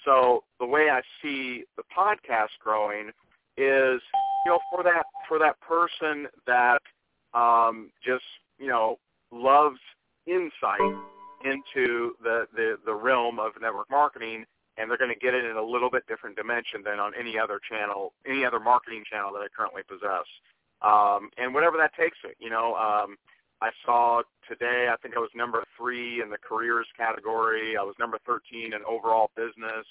So 0.03 0.43
the 0.59 0.65
way 0.65 0.89
I 0.91 1.01
see 1.21 1.63
the 1.77 1.83
podcast 1.95 2.49
growing 2.63 3.09
is, 3.57 4.01
you 4.45 4.51
know, 4.51 4.59
for 4.71 4.83
that 4.83 5.03
for 5.27 5.39
that 5.39 5.59
person 5.61 6.27
that 6.45 6.79
um, 7.33 7.91
just 8.05 8.23
you 8.59 8.67
know 8.67 8.97
loves 9.31 9.79
insight 10.27 10.81
into 11.43 12.13
the, 12.23 12.47
the 12.55 12.77
the 12.85 12.93
realm 12.93 13.39
of 13.39 13.53
network 13.61 13.89
marketing, 13.89 14.45
and 14.77 14.89
they're 14.89 14.97
going 14.97 15.13
to 15.13 15.19
get 15.19 15.33
it 15.33 15.45
in 15.45 15.57
a 15.57 15.63
little 15.63 15.89
bit 15.89 16.05
different 16.07 16.35
dimension 16.35 16.81
than 16.83 16.99
on 16.99 17.13
any 17.19 17.37
other 17.37 17.59
channel, 17.69 18.13
any 18.27 18.45
other 18.45 18.59
marketing 18.59 19.03
channel 19.09 19.31
that 19.33 19.39
I 19.39 19.47
currently 19.55 19.83
possess. 19.87 20.25
Um, 20.81 21.29
and 21.37 21.53
whatever 21.53 21.77
that 21.77 21.95
takes 21.95 22.17
it, 22.23 22.35
you 22.39 22.49
know. 22.49 22.75
Um, 22.75 23.15
I 23.61 23.69
saw 23.85 24.21
today, 24.49 24.87
I 24.91 24.97
think 24.97 25.15
I 25.15 25.19
was 25.19 25.29
number 25.35 25.63
three 25.77 26.21
in 26.21 26.29
the 26.29 26.37
careers 26.37 26.87
category. 26.97 27.77
I 27.77 27.83
was 27.83 27.95
number 27.99 28.19
13 28.25 28.73
in 28.73 28.79
overall 28.87 29.31
business. 29.35 29.85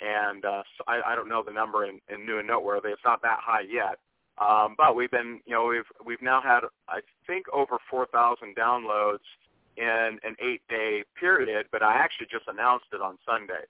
And 0.00 0.44
uh, 0.44 0.62
so 0.76 0.84
I, 0.88 1.12
I 1.12 1.14
don't 1.14 1.28
know 1.28 1.42
the 1.44 1.52
number 1.52 1.84
in, 1.84 2.00
in 2.12 2.26
new 2.26 2.38
and 2.38 2.48
noteworthy. 2.48 2.88
It's 2.88 3.04
not 3.04 3.22
that 3.22 3.38
high 3.40 3.64
yet. 3.70 3.98
Um, 4.38 4.74
but 4.76 4.96
we've 4.96 5.10
been, 5.10 5.40
you 5.46 5.54
know, 5.54 5.66
we've 5.66 5.86
we've 6.04 6.20
now 6.20 6.40
had 6.42 6.60
I 6.88 6.98
think 7.24 7.46
over 7.52 7.78
4,000 7.88 8.56
downloads 8.56 9.22
in 9.76 10.18
an 10.24 10.34
eight-day 10.42 11.04
period. 11.18 11.66
But 11.70 11.84
I 11.84 11.94
actually 11.94 12.26
just 12.32 12.48
announced 12.48 12.86
it 12.92 13.00
on 13.00 13.16
Sunday, 13.24 13.62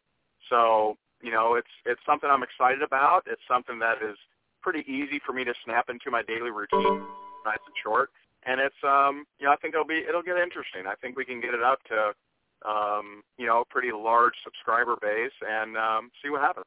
so 0.49 0.97
you 1.21 1.31
know, 1.31 1.57
it's 1.57 1.69
it's 1.85 2.01
something 2.07 2.31
I'm 2.33 2.43
excited 2.43 2.81
about. 2.81 3.25
It's 3.27 3.43
something 3.47 3.79
that 3.81 4.01
is 4.01 4.17
pretty 4.63 4.91
easy 4.91 5.21
for 5.27 5.35
me 5.35 5.45
to 5.45 5.53
snap 5.67 5.91
into 5.91 6.11
my 6.11 6.23
daily 6.23 6.51
routine, 6.51 7.05
nice 7.45 7.61
and 7.67 7.77
short 7.85 8.09
and 8.47 8.61
it's 8.61 8.75
um 8.83 9.25
you 9.39 9.47
know 9.47 9.53
I 9.53 9.57
think 9.57 9.75
it'll 9.75 9.87
be 9.87 10.05
it'll 10.09 10.23
get 10.23 10.37
interesting. 10.37 10.87
I 10.87 10.95
think 11.01 11.17
we 11.17 11.25
can 11.25 11.41
get 11.41 11.55
it 11.55 11.63
up 11.63 11.81
to 11.85 12.13
um 12.69 13.23
you 13.39 13.47
know 13.47 13.61
a 13.61 13.65
pretty 13.65 13.93
large 13.93 14.35
subscriber 14.43 14.97
base 15.01 15.33
and 15.49 15.77
um 15.77 16.11
see 16.23 16.31
what 16.31 16.41
happens. 16.41 16.67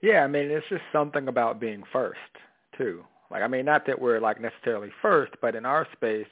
Yeah, 0.00 0.24
I 0.24 0.28
mean 0.28 0.50
it's 0.50 0.68
just 0.68 0.82
something 0.92 1.28
about 1.28 1.60
being 1.60 1.82
first 1.92 2.18
too. 2.76 3.04
Like 3.30 3.42
I 3.42 3.48
mean 3.48 3.64
not 3.64 3.86
that 3.86 4.00
we're 4.00 4.20
like 4.20 4.40
necessarily 4.40 4.90
first, 5.02 5.32
but 5.40 5.54
in 5.54 5.66
our 5.66 5.86
space 5.92 6.28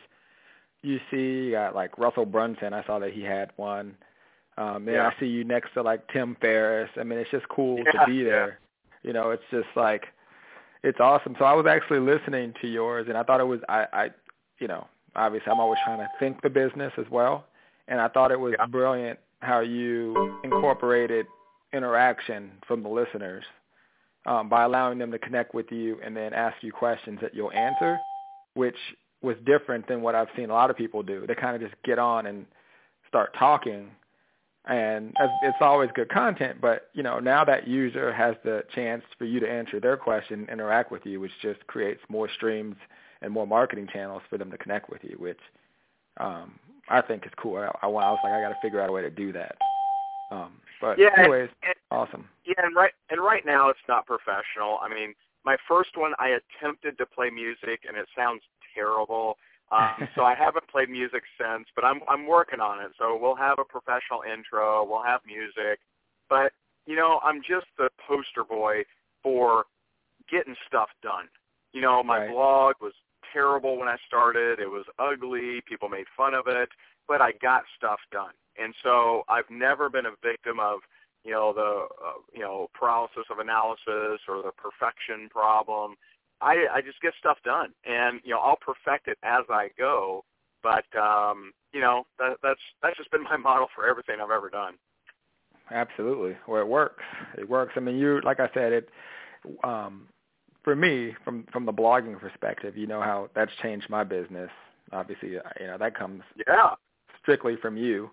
you 0.82 1.00
see 1.10 1.54
uh, 1.54 1.72
like 1.72 1.98
Russell 1.98 2.26
Brunson, 2.26 2.72
I 2.72 2.84
saw 2.84 2.98
that 3.00 3.12
he 3.12 3.22
had 3.22 3.50
one. 3.56 3.96
Um 4.56 4.88
and 4.88 4.96
yeah. 4.96 5.10
I 5.14 5.20
see 5.20 5.26
you 5.26 5.44
next 5.44 5.74
to 5.74 5.82
like 5.82 6.06
Tim 6.12 6.36
Ferriss. 6.40 6.90
I 6.98 7.04
mean 7.04 7.18
it's 7.18 7.30
just 7.30 7.48
cool 7.48 7.78
yeah, 7.78 8.00
to 8.00 8.06
be 8.06 8.22
there. 8.22 8.46
Yeah. 9.02 9.08
You 9.08 9.12
know, 9.12 9.30
it's 9.30 9.44
just 9.50 9.68
like 9.76 10.06
it's 10.82 11.00
awesome. 11.00 11.34
So 11.38 11.44
I 11.44 11.52
was 11.52 11.66
actually 11.66 12.00
listening 12.00 12.54
to 12.60 12.68
yours 12.68 13.06
and 13.08 13.16
I 13.16 13.22
thought 13.22 13.40
it 13.40 13.44
was 13.44 13.60
I 13.68 13.86
I 13.92 14.10
you 14.58 14.68
know, 14.68 14.86
obviously 15.14 15.50
I'm 15.50 15.60
always 15.60 15.78
trying 15.84 15.98
to 15.98 16.08
think 16.18 16.42
the 16.42 16.50
business 16.50 16.92
as 16.98 17.06
well. 17.10 17.44
And 17.88 18.00
I 18.00 18.08
thought 18.08 18.32
it 18.32 18.40
was 18.40 18.54
yeah. 18.58 18.66
brilliant 18.66 19.18
how 19.40 19.60
you 19.60 20.38
incorporated 20.44 21.26
interaction 21.72 22.50
from 22.66 22.82
the 22.82 22.88
listeners 22.88 23.44
um, 24.26 24.48
by 24.48 24.64
allowing 24.64 24.98
them 24.98 25.10
to 25.12 25.18
connect 25.18 25.54
with 25.54 25.70
you 25.70 25.98
and 26.04 26.16
then 26.16 26.32
ask 26.32 26.56
you 26.62 26.72
questions 26.72 27.18
that 27.22 27.34
you'll 27.34 27.52
answer, 27.52 27.98
which 28.54 28.76
was 29.22 29.36
different 29.44 29.86
than 29.88 30.02
what 30.02 30.14
I've 30.14 30.28
seen 30.36 30.50
a 30.50 30.52
lot 30.52 30.70
of 30.70 30.76
people 30.76 31.02
do. 31.02 31.26
They 31.26 31.34
kind 31.34 31.54
of 31.54 31.62
just 31.62 31.80
get 31.84 31.98
on 31.98 32.26
and 32.26 32.46
start 33.08 33.34
talking, 33.38 33.88
and 34.66 35.14
it's 35.42 35.56
always 35.60 35.90
good 35.94 36.08
content. 36.08 36.60
But 36.60 36.90
you 36.92 37.02
know, 37.02 37.20
now 37.20 37.44
that 37.44 37.68
user 37.68 38.12
has 38.12 38.34
the 38.44 38.64
chance 38.74 39.02
for 39.16 39.24
you 39.24 39.40
to 39.40 39.48
answer 39.48 39.80
their 39.80 39.96
question, 39.96 40.48
interact 40.50 40.90
with 40.90 41.06
you, 41.06 41.20
which 41.20 41.32
just 41.40 41.64
creates 41.66 42.00
more 42.08 42.28
streams 42.34 42.76
and 43.22 43.32
more 43.32 43.46
marketing 43.46 43.88
channels 43.92 44.22
for 44.28 44.38
them 44.38 44.50
to 44.50 44.58
connect 44.58 44.90
with 44.90 45.02
you, 45.02 45.16
which 45.18 45.38
um, 46.18 46.58
I 46.88 47.00
think 47.00 47.26
is 47.26 47.32
cool. 47.36 47.56
I, 47.56 47.66
I, 47.82 47.86
I 47.86 47.88
was 47.88 48.18
like, 48.22 48.32
I 48.32 48.40
got 48.40 48.50
to 48.50 48.60
figure 48.62 48.80
out 48.80 48.88
a 48.88 48.92
way 48.92 49.02
to 49.02 49.10
do 49.10 49.32
that. 49.32 49.56
Um, 50.30 50.52
but 50.80 50.98
yeah, 50.98 51.10
anyways, 51.16 51.50
and, 51.62 51.74
awesome. 51.90 52.28
Yeah, 52.44 52.54
and 52.58 52.74
right 52.74 52.92
and 53.10 53.20
right 53.20 53.44
now 53.46 53.68
it's 53.68 53.78
not 53.88 54.06
professional. 54.06 54.78
I 54.82 54.88
mean, 54.88 55.14
my 55.44 55.56
first 55.68 55.96
one 55.96 56.12
I 56.18 56.38
attempted 56.40 56.98
to 56.98 57.06
play 57.06 57.30
music 57.30 57.80
and 57.86 57.96
it 57.96 58.06
sounds 58.16 58.42
terrible. 58.74 59.38
Um, 59.72 60.08
so 60.14 60.22
I 60.22 60.34
haven't 60.34 60.68
played 60.68 60.90
music 60.90 61.22
since, 61.40 61.66
but 61.74 61.84
I'm 61.84 62.00
I'm 62.08 62.26
working 62.26 62.60
on 62.60 62.84
it. 62.84 62.92
So 62.98 63.18
we'll 63.20 63.36
have 63.36 63.58
a 63.58 63.64
professional 63.64 64.22
intro, 64.22 64.84
we'll 64.84 65.02
have 65.02 65.20
music, 65.26 65.80
but 66.28 66.52
you 66.86 66.96
know 66.96 67.20
I'm 67.24 67.40
just 67.40 67.66
the 67.78 67.88
poster 68.06 68.44
boy 68.44 68.84
for 69.22 69.64
getting 70.30 70.56
stuff 70.66 70.88
done. 71.02 71.28
You 71.72 71.80
know, 71.82 72.02
my 72.02 72.18
right. 72.18 72.30
blog 72.30 72.74
was 72.80 72.92
terrible 73.32 73.78
when 73.78 73.88
I 73.88 73.96
started. 74.06 74.60
It 74.60 74.70
was 74.70 74.84
ugly. 74.98 75.60
People 75.68 75.88
made 75.88 76.06
fun 76.16 76.34
of 76.34 76.46
it, 76.46 76.68
but 77.08 77.20
I 77.20 77.32
got 77.40 77.62
stuff 77.76 77.98
done. 78.12 78.32
And 78.58 78.74
so 78.82 79.22
I've 79.28 79.50
never 79.50 79.88
been 79.88 80.06
a 80.06 80.16
victim 80.22 80.58
of, 80.60 80.80
you 81.24 81.32
know, 81.32 81.52
the, 81.52 81.86
uh, 82.04 82.20
you 82.32 82.40
know, 82.40 82.68
paralysis 82.74 83.24
of 83.30 83.38
analysis 83.38 84.20
or 84.28 84.42
the 84.42 84.52
perfection 84.56 85.28
problem. 85.30 85.96
I, 86.40 86.66
I 86.72 86.80
just 86.82 87.00
get 87.00 87.12
stuff 87.18 87.38
done, 87.44 87.72
and 87.84 88.20
you 88.22 88.30
know, 88.30 88.40
I'll 88.40 88.58
perfect 88.60 89.08
it 89.08 89.18
as 89.22 89.44
I 89.48 89.68
go. 89.78 90.24
But 90.62 90.84
um, 90.98 91.52
you 91.72 91.80
know, 91.80 92.04
that, 92.18 92.36
that's 92.42 92.60
that's 92.82 92.96
just 92.96 93.10
been 93.10 93.22
my 93.22 93.36
model 93.42 93.68
for 93.74 93.88
everything 93.88 94.16
I've 94.22 94.30
ever 94.30 94.50
done. 94.50 94.74
Absolutely. 95.70 96.36
Well, 96.46 96.60
it 96.60 96.68
works. 96.68 97.02
It 97.38 97.48
works. 97.48 97.72
I 97.76 97.80
mean, 97.80 97.96
you 97.96 98.20
like 98.22 98.40
I 98.40 98.48
said, 98.52 98.72
it 98.72 98.88
um, 99.64 100.08
for 100.66 100.74
me, 100.74 101.14
from 101.24 101.46
from 101.52 101.64
the 101.64 101.72
blogging 101.72 102.18
perspective, 102.18 102.76
you 102.76 102.88
know 102.88 103.00
how 103.00 103.30
that's 103.36 103.52
changed 103.62 103.88
my 103.88 104.02
business. 104.02 104.50
Obviously, 104.92 105.38
uh, 105.38 105.42
you 105.60 105.68
know 105.68 105.78
that 105.78 105.96
comes 105.96 106.22
yeah 106.44 106.70
strictly 107.22 107.54
from 107.62 107.76
you. 107.76 108.10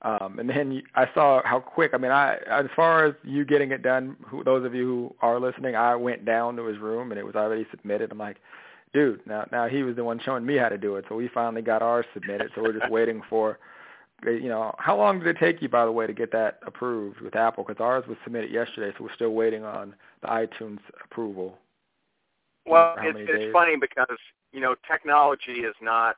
Um, 0.00 0.38
and 0.38 0.48
then 0.48 0.82
I 0.94 1.04
saw 1.12 1.42
how 1.44 1.60
quick. 1.60 1.90
I 1.92 1.98
mean, 1.98 2.10
I 2.10 2.38
as 2.50 2.64
far 2.74 3.04
as 3.04 3.14
you 3.22 3.44
getting 3.44 3.70
it 3.70 3.82
done, 3.82 4.16
who, 4.26 4.42
those 4.42 4.64
of 4.64 4.74
you 4.74 4.86
who 4.86 5.14
are 5.20 5.38
listening, 5.38 5.76
I 5.76 5.94
went 5.94 6.24
down 6.24 6.56
to 6.56 6.64
his 6.64 6.78
room 6.78 7.12
and 7.12 7.20
it 7.20 7.26
was 7.26 7.34
already 7.34 7.66
submitted. 7.70 8.10
I'm 8.10 8.16
like, 8.16 8.38
dude, 8.94 9.20
now 9.26 9.46
now 9.52 9.68
he 9.68 9.82
was 9.82 9.94
the 9.94 10.04
one 10.04 10.18
showing 10.24 10.46
me 10.46 10.56
how 10.56 10.70
to 10.70 10.78
do 10.78 10.96
it. 10.96 11.04
So 11.06 11.16
we 11.16 11.28
finally 11.28 11.60
got 11.60 11.82
ours 11.82 12.06
submitted. 12.14 12.50
So 12.54 12.62
we're 12.62 12.78
just 12.78 12.90
waiting 12.90 13.20
for, 13.28 13.58
you 14.24 14.48
know, 14.48 14.74
how 14.78 14.96
long 14.96 15.18
did 15.18 15.36
it 15.36 15.38
take 15.38 15.60
you, 15.60 15.68
by 15.68 15.84
the 15.84 15.92
way, 15.92 16.06
to 16.06 16.14
get 16.14 16.32
that 16.32 16.60
approved 16.66 17.20
with 17.20 17.36
Apple? 17.36 17.62
Because 17.62 17.78
ours 17.78 18.04
was 18.08 18.16
submitted 18.24 18.50
yesterday, 18.50 18.96
so 18.96 19.04
we're 19.04 19.14
still 19.14 19.34
waiting 19.34 19.64
on 19.64 19.94
the 20.22 20.28
iTunes 20.28 20.78
approval. 21.04 21.58
Well, 22.66 22.94
it's, 22.98 23.18
it's 23.18 23.52
funny 23.52 23.76
because 23.80 24.18
you 24.52 24.60
know 24.60 24.74
technology 24.88 25.64
is 25.64 25.74
not 25.80 26.16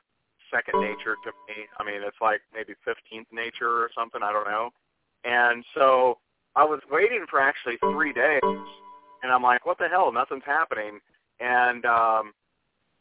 second 0.53 0.81
nature 0.81 1.15
to 1.23 1.31
me. 1.47 1.65
I 1.79 1.83
mean, 1.83 2.01
it's 2.05 2.21
like 2.21 2.41
maybe 2.53 2.73
15th 2.87 3.25
nature 3.31 3.69
or 3.69 3.89
something. 3.95 4.21
I 4.21 4.31
don't 4.31 4.47
know. 4.47 4.69
And 5.23 5.63
so 5.73 6.19
I 6.55 6.63
was 6.63 6.79
waiting 6.91 7.25
for 7.29 7.39
actually 7.39 7.77
three 7.77 8.13
days, 8.13 8.41
and 9.23 9.31
I'm 9.31 9.41
like, 9.41 9.65
what 9.65 9.77
the 9.79 9.87
hell? 9.87 10.11
Nothing's 10.11 10.45
happening. 10.45 10.99
And 11.39 11.85
um, 11.85 12.33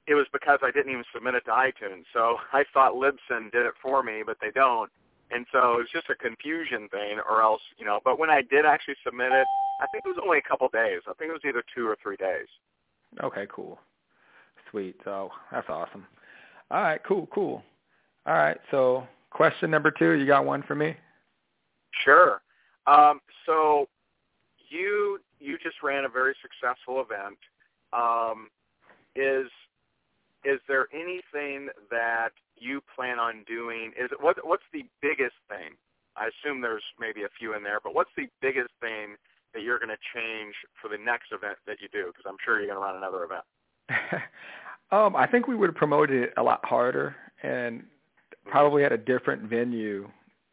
it 0.07 0.15
was 0.15 0.27
because 0.33 0.61
I 0.63 0.71
didn't 0.71 0.93
even 0.93 1.05
submit 1.13 1.35
it 1.35 1.45
to 1.45 1.51
iTunes. 1.51 2.05
So 2.13 2.37
I 2.53 2.65
thought 2.73 2.95
Libsyn 2.95 3.53
did 3.53 3.67
it 3.67 3.75
for 3.83 4.03
me, 4.03 4.23
but 4.25 4.39
they 4.41 4.51
don't. 4.51 4.91
And 5.31 5.47
so 5.51 5.79
it's 5.81 5.91
just 5.91 6.11
a 6.11 6.15
confusion 6.15 6.89
thing, 6.91 7.19
or 7.29 7.41
else, 7.43 7.63
you 7.79 7.87
know. 7.87 8.01
But 8.05 8.19
when 8.19 8.29
I 8.29 8.43
did 8.43 8.67
actually 8.67 8.97
submit 9.05 9.33
it, 9.33 9.47
I 9.81 9.87
think 9.89 10.05
it 10.05 10.09
was 10.09 10.21
only 10.23 10.39
a 10.39 10.43
couple 10.43 10.69
days. 10.69 11.01
I 11.09 11.15
think 11.15 11.31
it 11.31 11.33
was 11.33 11.47
either 11.47 11.65
two 11.75 11.89
or 11.89 11.97
three 12.03 12.17
days. 12.17 12.49
Okay, 13.23 13.47
cool. 13.55 13.79
Sweet. 14.71 14.97
So 15.05 15.31
that's 15.51 15.69
awesome. 15.69 16.07
All 16.71 16.83
right, 16.83 17.01
cool, 17.07 17.29
cool. 17.33 17.63
All 18.27 18.35
right, 18.35 18.59
so 18.71 19.05
question 19.31 19.71
number 19.71 19.91
two, 19.91 20.13
you 20.13 20.27
got 20.27 20.45
one 20.45 20.63
for 20.63 20.75
me? 20.75 20.97
Sure. 22.05 22.41
Um, 22.87 23.21
so 23.47 23.89
you 24.69 25.19
you 25.39 25.59
just 25.63 25.77
ran 25.83 26.05
a 26.05 26.09
very 26.09 26.35
successful 26.41 27.03
event. 27.03 27.39
Um, 27.93 28.49
is 29.15 29.51
is 30.45 30.61
there 30.67 30.87
anything 30.93 31.69
that 31.91 32.31
you 32.57 32.81
plan 32.95 33.19
on 33.19 33.45
doing? 33.47 33.93
Is 33.99 34.11
it, 34.11 34.21
what 34.21 34.37
what's 34.47 34.65
the 34.73 34.85
biggest 35.01 35.37
thing? 35.49 35.77
I 36.17 36.29
assume 36.29 36.61
there's 36.61 36.83
maybe 36.99 37.23
a 37.23 37.29
few 37.39 37.55
in 37.55 37.63
there, 37.63 37.81
but 37.83 37.95
what's 37.95 38.11
the 38.17 38.29
biggest 38.41 38.71
thing 38.81 39.17
that 39.55 39.63
you're 39.63 39.79
going 39.79 39.89
to 39.91 40.03
change 40.15 40.55
for 40.81 40.89
the 40.89 40.99
next 40.99 41.33
event 41.33 41.57
that 41.67 41.77
you 41.81 41.89
do? 41.93 42.07
Because 42.07 42.25
I'm 42.27 42.37
sure 42.45 42.61
you're 42.61 42.75
going 42.75 42.81
to 42.81 42.85
run 42.85 42.97
another 42.97 43.25
event. 43.25 43.45
um, 44.93 45.17
I 45.17 45.27
think 45.27 45.47
we 45.47 45.57
would 45.57 45.69
have 45.69 45.77
promoted 45.77 46.23
it 46.23 46.35
a 46.37 46.43
lot 46.43 46.65
harder, 46.65 47.17
and 47.43 47.85
probably 48.47 48.83
had 48.83 48.93
a 48.93 48.99
different 48.99 49.43
venue 49.43 50.09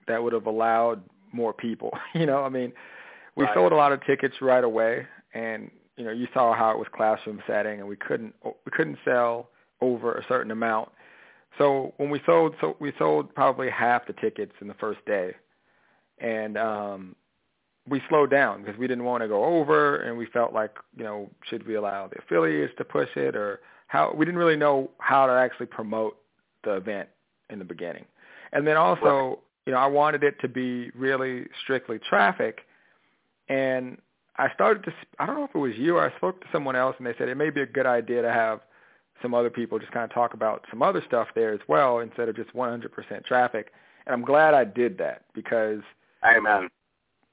that 0.08 0.22
would 0.22 0.34
have 0.34 0.48
allowed 0.48 1.01
more 1.32 1.53
people. 1.53 1.91
you 2.13 2.25
know, 2.25 2.44
I 2.44 2.50
mean, 2.50 2.74
we 3.36 3.46
Right. 3.46 3.53
sold 3.53 3.72
a 3.72 3.75
lot 3.75 3.91
of 3.91 4.03
tickets 4.06 4.41
right 4.41 4.63
away, 4.63 5.08
and 5.34 5.72
you 5.96 6.06
know, 6.06 6.12
you 6.12 6.27
saw 6.34 6.53
how 6.53 6.72
it 6.72 6.77
was 6.77 6.88
classroom 6.94 7.41
setting, 7.46 7.79
and 7.79 7.88
we 7.88 7.96
couldn't 7.96 8.34
we 8.44 8.72
couldn't 8.72 8.98
sell 9.06 9.50
over 9.82 10.13
a 10.13 10.25
certain 10.27 10.51
amount. 10.51 10.89
So 11.58 11.94
when 11.98 12.10
we 12.10 12.22
sold, 12.25 12.56
so 12.62 12.77
we 12.79 12.94
sold 12.98 13.34
probably 13.36 13.70
half 13.70 14.08
the 14.08 14.13
tickets 14.13 14.53
in 14.62 14.68
the 14.68 14.74
first 14.75 15.03
day, 15.06 15.36
and 16.20 16.58
um, 16.58 17.15
we 17.89 18.01
slowed 18.10 18.29
down 18.29 18.63
because 18.63 18.77
we 18.77 18.88
didn't 18.88 19.03
want 19.03 19.24
to 19.24 19.27
go 19.27 19.43
over, 19.43 19.98
and 19.98 20.17
we 20.17 20.25
felt 20.27 20.53
like 20.53 20.75
you 20.96 21.03
know, 21.03 21.29
should 21.50 21.65
we 21.67 21.75
allow 21.75 22.08
the 22.08 22.19
affiliates 22.19 22.74
to 22.77 22.86
push 22.86 23.10
it 23.15 23.36
or 23.36 23.62
how? 23.88 24.13
We 24.15 24.25
didn't 24.25 24.39
really 24.39 24.55
know 24.58 24.91
how 25.00 25.27
to 25.27 25.34
actually 25.34 25.67
promote 25.67 26.17
the 26.63 26.75
event 26.75 27.10
in 27.50 27.60
the 27.60 27.65
beginning, 27.65 28.05
and 28.53 28.65
then 28.67 28.77
also, 28.77 29.05
Right. 29.05 29.38
you 29.65 29.74
know, 29.74 29.79
I 29.79 29.88
wanted 29.88 30.24
it 30.24 30.39
to 30.41 30.48
be 30.48 30.91
really 30.91 31.48
strictly 31.63 32.00
traffic, 32.00 32.62
and 33.48 33.98
I 34.38 34.53
started 34.53 34.84
to. 34.86 34.93
I 35.19 35.25
don't 35.25 35.36
know 35.36 35.46
if 35.46 35.55
it 35.55 35.60
was 35.60 35.75
you 35.75 35.98
or 35.98 36.10
I 36.10 36.15
spoke 36.17 36.41
to 36.41 36.48
someone 36.51 36.75
else, 36.75 36.96
and 36.98 37.05
they 37.08 37.13
said 37.17 37.29
it 37.29 37.36
may 37.36 37.50
be 37.50 37.62
a 37.62 37.65
good 37.65 37.86
idea 37.86 38.22
to 38.22 38.31
have 38.31 38.62
some 39.22 39.34
other 39.34 39.50
people 39.50 39.79
just 39.79 39.91
kind 39.91 40.05
of 40.05 40.13
talk 40.13 40.34
about 40.34 40.65
some 40.69 40.81
other 40.81 41.03
stuff 41.05 41.27
there 41.36 41.53
as 41.53 41.60
well 41.67 42.00
instead 42.00 42.29
of 42.29 42.36
just 42.36 42.53
100% 42.53 43.25
traffic. 43.25 43.72
And 44.05 44.13
I'm 44.13 44.24
glad 44.24 44.53
I 44.53 44.63
did 44.63 44.98
that 45.00 45.24
because 45.34 45.81
Amen. 46.24 46.69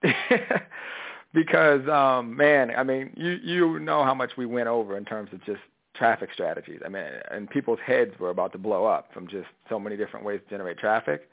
because 1.35 1.87
um 1.89 2.37
man, 2.37 2.73
I 2.77 2.83
mean, 2.83 3.11
you 3.17 3.39
you 3.43 3.79
know 3.81 4.05
how 4.05 4.15
much 4.15 4.33
we 4.37 4.47
went 4.47 4.69
over 4.69 4.97
in 4.97 5.05
terms 5.05 5.31
of 5.33 5.45
just 5.45 5.61
traffic 5.95 6.31
strategies. 6.33 6.81
I 6.85 6.89
mean, 6.89 7.05
and 7.31 7.49
people's 7.49 7.79
heads 7.85 8.13
were 8.19 8.31
about 8.31 8.53
to 8.53 8.59
blow 8.59 8.85
up 8.85 9.13
from 9.15 9.27
just 9.29 9.47
so 9.69 9.79
many 9.79 9.97
different 9.97 10.25
ways 10.27 10.41
to 10.45 10.51
generate 10.51 10.79
traffic. 10.79 11.29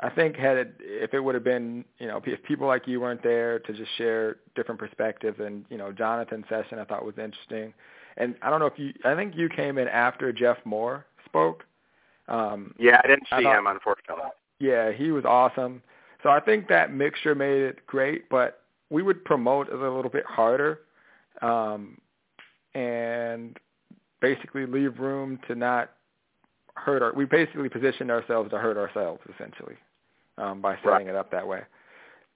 I 0.00 0.10
think 0.10 0.36
had 0.36 0.56
it 0.56 0.74
if 0.80 1.14
it 1.14 1.20
would 1.20 1.34
have 1.36 1.44
been, 1.44 1.84
you 1.98 2.08
know, 2.08 2.20
if 2.24 2.42
people 2.42 2.66
like 2.66 2.88
you 2.88 3.00
weren't 3.00 3.22
there 3.22 3.60
to 3.60 3.72
just 3.72 3.90
share 3.96 4.36
different 4.56 4.80
perspectives 4.80 5.38
and, 5.38 5.64
you 5.70 5.78
know, 5.78 5.92
Jonathan's 5.92 6.46
session 6.48 6.78
I 6.80 6.84
thought 6.84 7.04
was 7.04 7.18
interesting. 7.18 7.72
And 8.16 8.34
I 8.42 8.50
don't 8.50 8.58
know 8.58 8.66
if 8.66 8.78
you 8.78 8.92
I 9.04 9.14
think 9.14 9.36
you 9.36 9.48
came 9.48 9.78
in 9.78 9.86
after 9.88 10.32
Jeff 10.32 10.58
Moore 10.64 11.06
spoke. 11.24 11.64
Um 12.28 12.74
Yeah, 12.78 13.00
I 13.02 13.06
didn't 13.06 13.28
I 13.30 13.38
see 13.38 13.44
thought- 13.44 13.58
him 13.58 13.66
unfortunately. 13.68 14.30
yeah, 14.58 14.90
he 14.92 15.12
was 15.12 15.24
awesome. 15.24 15.82
So 16.22 16.30
I 16.30 16.40
think 16.40 16.68
that 16.68 16.92
mixture 16.92 17.34
made 17.34 17.62
it 17.62 17.86
great, 17.86 18.28
but 18.28 18.62
we 18.90 19.02
would 19.02 19.24
promote 19.24 19.68
it 19.68 19.74
a 19.74 19.90
little 19.90 20.10
bit 20.10 20.24
harder, 20.24 20.80
um, 21.40 21.98
and 22.74 23.58
basically 24.20 24.66
leave 24.66 24.98
room 24.98 25.38
to 25.48 25.54
not 25.54 25.90
hurt 26.74 27.02
our. 27.02 27.12
We 27.12 27.24
basically 27.24 27.68
positioned 27.68 28.10
ourselves 28.10 28.50
to 28.50 28.58
hurt 28.58 28.76
ourselves 28.76 29.20
essentially 29.34 29.76
um, 30.38 30.60
by 30.60 30.78
setting 30.84 31.08
it 31.08 31.16
up 31.16 31.30
that 31.32 31.46
way. 31.46 31.62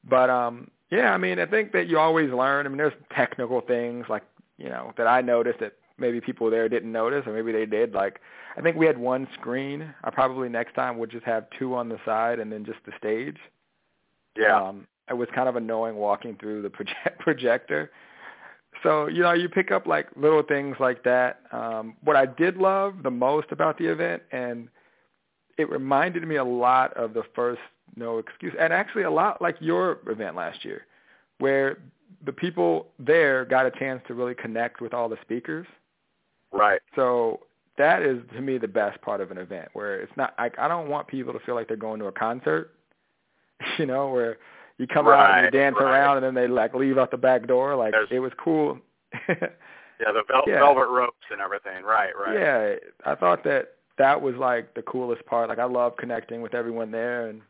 But 0.08 0.30
um, 0.30 0.70
yeah, 0.90 1.12
I 1.12 1.18
mean, 1.18 1.38
I 1.38 1.46
think 1.46 1.72
that 1.72 1.88
you 1.88 1.98
always 1.98 2.30
learn. 2.30 2.66
I 2.66 2.68
mean, 2.68 2.78
there's 2.78 2.92
technical 3.14 3.60
things 3.60 4.06
like 4.08 4.22
you 4.58 4.68
know 4.68 4.92
that 4.96 5.06
I 5.06 5.20
noticed 5.20 5.60
that 5.60 5.74
maybe 5.98 6.20
people 6.20 6.50
there 6.50 6.68
didn't 6.68 6.92
notice, 6.92 7.24
or 7.26 7.32
maybe 7.32 7.52
they 7.52 7.66
did. 7.66 7.92
Like 7.92 8.20
I 8.56 8.60
think 8.60 8.76
we 8.76 8.86
had 8.86 8.98
one 8.98 9.28
screen. 9.38 9.94
I 10.04 10.10
probably 10.10 10.48
next 10.48 10.74
time 10.74 10.98
would 10.98 11.10
just 11.10 11.24
have 11.24 11.46
two 11.58 11.74
on 11.74 11.88
the 11.88 11.98
side 12.04 12.38
and 12.38 12.50
then 12.50 12.64
just 12.64 12.78
the 12.84 12.92
stage. 12.98 13.36
Yeah. 14.36 14.60
Um, 14.60 14.86
it 15.08 15.14
was 15.14 15.28
kind 15.34 15.48
of 15.48 15.56
annoying 15.56 15.96
walking 15.96 16.36
through 16.36 16.62
the 16.62 16.70
project- 16.70 17.18
projector. 17.20 17.90
So, 18.82 19.06
you 19.06 19.22
know, 19.22 19.32
you 19.32 19.48
pick 19.48 19.70
up 19.70 19.86
like 19.86 20.08
little 20.16 20.42
things 20.42 20.76
like 20.78 21.02
that. 21.04 21.40
Um, 21.52 21.96
what 22.02 22.16
I 22.16 22.26
did 22.26 22.56
love 22.56 23.02
the 23.02 23.10
most 23.10 23.48
about 23.50 23.78
the 23.78 23.86
event, 23.86 24.22
and 24.32 24.68
it 25.56 25.70
reminded 25.70 26.26
me 26.26 26.36
a 26.36 26.44
lot 26.44 26.92
of 26.94 27.14
the 27.14 27.22
first 27.34 27.60
No 27.96 28.18
Excuse, 28.18 28.52
and 28.58 28.72
actually 28.72 29.04
a 29.04 29.10
lot 29.10 29.40
like 29.40 29.56
your 29.60 29.98
event 30.08 30.36
last 30.36 30.64
year, 30.64 30.86
where 31.38 31.78
the 32.24 32.32
people 32.32 32.88
there 32.98 33.44
got 33.44 33.66
a 33.66 33.70
chance 33.70 34.02
to 34.08 34.14
really 34.14 34.34
connect 34.34 34.80
with 34.80 34.92
all 34.92 35.08
the 35.08 35.18
speakers. 35.22 35.66
right. 36.52 36.80
So 36.94 37.40
that 37.78 38.02
is 38.02 38.18
to 38.34 38.40
me 38.40 38.58
the 38.58 38.68
best 38.68 39.00
part 39.02 39.20
of 39.20 39.30
an 39.30 39.38
event 39.38 39.68
where 39.74 40.00
it's 40.00 40.12
not 40.16 40.34
like 40.38 40.58
I 40.58 40.68
don't 40.68 40.88
want 40.88 41.08
people 41.08 41.32
to 41.32 41.38
feel 41.40 41.54
like 41.54 41.68
they're 41.68 41.76
going 41.76 42.00
to 42.00 42.06
a 42.06 42.12
concert, 42.12 42.72
you 43.78 43.86
know, 43.86 44.08
where 44.10 44.38
you 44.78 44.86
come 44.86 45.08
out 45.08 45.38
and 45.38 45.44
you 45.46 45.58
dance 45.58 45.76
right. 45.80 45.90
around 45.90 46.16
and 46.18 46.26
then 46.26 46.34
they 46.34 46.48
like 46.48 46.74
leave 46.74 46.98
out 46.98 47.10
the 47.10 47.16
back 47.16 47.46
door. 47.46 47.76
Like 47.76 47.92
There's- 47.92 48.08
it 48.10 48.20
was 48.20 48.32
cool. 48.42 48.78
Yeah, 49.98 50.12
the 50.12 50.22
vel- 50.28 50.44
Yeah. 50.46 50.58
velvet 50.58 50.88
ropes 50.90 51.24
and 51.30 51.40
everything. 51.40 51.82
Right, 51.82 52.10
right. 52.14 52.38
Yeah, 52.38 52.74
I 53.10 53.14
thought 53.14 53.42
that 53.44 53.76
that 53.98 54.20
was 54.20 54.34
like 54.36 54.74
the 54.74 54.82
coolest 54.82 55.24
part. 55.26 55.48
Like 55.48 55.58
I 55.58 55.64
love 55.64 55.96
connecting 55.96 56.42
with 56.42 56.54
everyone 56.54 56.90
there, 56.90 57.28
and 57.28 57.40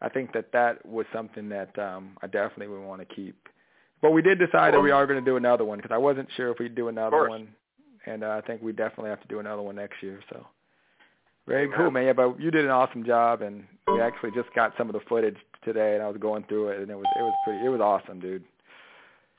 I 0.00 0.08
think 0.08 0.32
that 0.32 0.50
that 0.52 0.84
was 0.84 1.06
something 1.12 1.48
that 1.50 1.78
um 1.78 2.16
I 2.22 2.26
definitely 2.26 2.68
would 2.68 2.84
want 2.84 3.06
to 3.08 3.14
keep. 3.14 3.36
But 4.00 4.10
we 4.10 4.20
did 4.20 4.40
decide 4.40 4.74
that 4.74 4.80
we 4.80 4.90
are 4.90 5.06
going 5.06 5.24
to 5.24 5.30
do 5.30 5.36
another 5.36 5.64
one 5.64 5.78
because 5.78 5.94
I 5.94 5.98
wasn't 5.98 6.28
sure 6.36 6.50
if 6.50 6.58
we'd 6.58 6.74
do 6.74 6.88
another 6.88 7.28
one, 7.28 7.46
and 8.04 8.24
uh, 8.24 8.30
I 8.30 8.40
think 8.44 8.62
we 8.62 8.72
definitely 8.72 9.10
have 9.10 9.20
to 9.22 9.28
do 9.28 9.38
another 9.38 9.62
one 9.62 9.76
next 9.76 10.02
year. 10.02 10.18
So 10.28 10.44
very 11.46 11.68
cool, 11.76 11.90
man. 11.90 12.06
Yeah, 12.06 12.12
but 12.12 12.40
you 12.40 12.50
did 12.50 12.64
an 12.64 12.70
awesome 12.70 13.04
job, 13.04 13.42
and 13.42 13.64
we 13.88 14.00
actually 14.00 14.30
just 14.32 14.52
got 14.54 14.72
some 14.78 14.88
of 14.88 14.94
the 14.94 15.00
footage 15.08 15.36
today, 15.64 15.94
and 15.94 16.02
I 16.02 16.08
was 16.08 16.16
going 16.18 16.44
through 16.44 16.68
it, 16.68 16.80
and 16.80 16.90
it 16.90 16.96
was 16.96 17.06
it 17.18 17.22
was 17.22 17.34
pretty 17.44 17.64
it 17.64 17.68
was 17.68 17.80
awesome, 17.80 18.20
dude. 18.20 18.44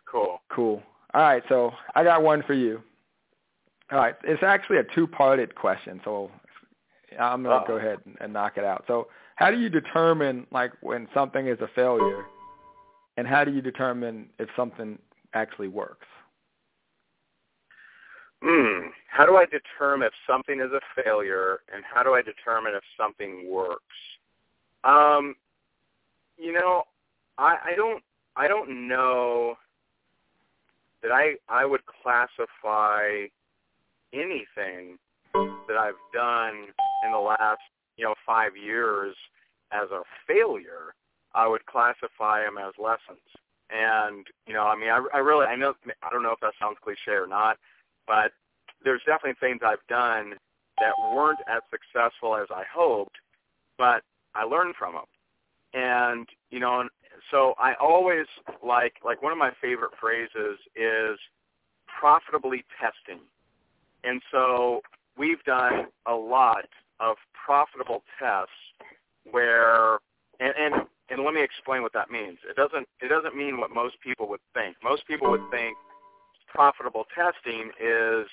Cool. 0.06 0.40
Cool. 0.50 0.84
All 1.14 1.22
right, 1.22 1.44
so 1.48 1.72
I 1.96 2.04
got 2.04 2.24
one 2.24 2.44
for 2.44 2.54
you. 2.54 2.82
All 3.92 4.00
right, 4.00 4.16
it's 4.24 4.44
actually 4.44 4.78
a 4.78 4.84
two-parted 4.96 5.56
question, 5.56 6.02
so 6.04 6.32
I'm 7.20 7.44
gonna 7.44 7.62
oh. 7.64 7.68
go 7.68 7.74
Uh-oh. 7.76 7.80
ahead 7.80 8.00
and, 8.06 8.18
and 8.20 8.34
knock 8.34 8.58
it 8.58 8.64
out. 8.64 8.84
So, 8.88 9.08
how 9.36 9.52
do 9.52 9.60
you 9.60 9.70
determine 9.70 10.48
like 10.52 10.72
when 10.82 11.08
something 11.14 11.48
is 11.48 11.60
a 11.62 11.68
failure, 11.76 12.26
and 13.18 13.28
how 13.28 13.44
do 13.44 13.52
you 13.52 13.62
determine 13.62 14.30
if 14.40 14.50
something 14.56 14.98
actually 15.34 15.68
works? 15.68 16.08
Hmm. 18.46 18.88
How 19.10 19.26
do 19.26 19.38
I 19.38 19.46
determine 19.46 20.08
if 20.08 20.14
something 20.28 20.60
is 20.60 20.72
a 20.74 21.02
failure, 21.02 21.60
and 21.74 21.82
how 21.86 22.04
do 22.04 22.14
I 22.14 22.22
determine 22.22 22.74
if 22.76 22.84
something 22.98 23.50
works? 23.50 23.82
Um, 24.84 25.36
you 26.38 26.52
know, 26.52 26.84
I, 27.38 27.56
I 27.66 27.76
don't. 27.76 28.04
I 28.36 28.48
don't 28.50 28.88
know 28.88 29.56
that 31.02 31.12
I 31.12 31.36
I 31.48 31.64
would 31.66 31.82
classify 31.86 33.28
anything 34.12 34.98
that 35.34 35.78
I've 35.78 35.94
done 36.14 36.68
in 37.06 37.12
the 37.14 37.18
last 37.18 37.62
you 37.96 38.04
know 38.04 38.16
five 38.26 38.58
years 38.58 39.16
as 39.72 39.90
a 39.92 40.02
failure. 40.28 40.96
I 41.34 41.48
would 41.48 41.66
classify 41.66 42.44
them 42.44 42.58
as 42.58 42.74
lessons. 42.78 43.24
And 43.70 44.28
you 44.48 44.54
know, 44.54 44.64
I 44.64 44.76
mean, 44.76 44.90
I, 44.90 45.02
I 45.14 45.20
really, 45.20 45.46
I 45.46 45.56
know, 45.56 45.74
I 46.04 46.10
don't 46.12 46.24
know 46.24 46.32
if 46.32 46.40
that 46.42 46.54
sounds 46.60 46.78
cliche 46.84 47.12
or 47.12 47.26
not, 47.26 47.58
but 48.08 48.32
there's 48.84 49.02
definitely 49.06 49.38
things 49.40 49.62
I've 49.66 49.86
done 49.88 50.34
that 50.80 50.94
weren't 51.14 51.40
as 51.48 51.62
successful 51.70 52.36
as 52.36 52.48
I 52.52 52.64
hoped, 52.74 53.16
but 53.78 54.02
I 54.36 54.44
learned 54.44 54.76
from 54.78 54.94
them. 54.94 55.06
And 55.74 56.28
you 56.50 56.60
know, 56.60 56.82
and 56.82 56.90
so 57.32 57.54
I 57.58 57.74
always 57.82 58.26
like 58.66 58.94
like 59.04 59.22
one 59.22 59.32
of 59.32 59.38
my 59.38 59.52
favorite 59.62 59.92
phrases 60.00 60.60
is 60.76 61.18
profitably 61.88 62.64
testing. 62.80 63.24
And 64.04 64.22
so 64.32 64.82
we've 65.18 65.44
done 65.44 65.88
a 66.06 66.14
lot 66.14 66.66
of 67.00 67.18
profitable 67.46 68.04
tests 68.20 68.52
where 69.32 70.00
and, 70.40 70.54
and 70.60 70.74
and 71.10 71.24
let 71.24 71.34
me 71.34 71.44
explain 71.44 71.82
what 71.82 71.94
that 71.94 72.10
means. 72.10 72.38
It 72.50 72.56
doesn't 72.56 72.88
it 73.02 73.10
doesn't 73.10 73.36
mean 73.36 73.58
what 73.60 73.72
most 73.72 73.96
people 74.02 74.28
would 74.30 74.42
think. 74.54 74.76
Most 74.84 75.08
people 75.08 75.32
would 75.32 75.50
think 75.52 75.76
profitable 76.54 77.06
testing 77.14 77.72
is 77.80 78.28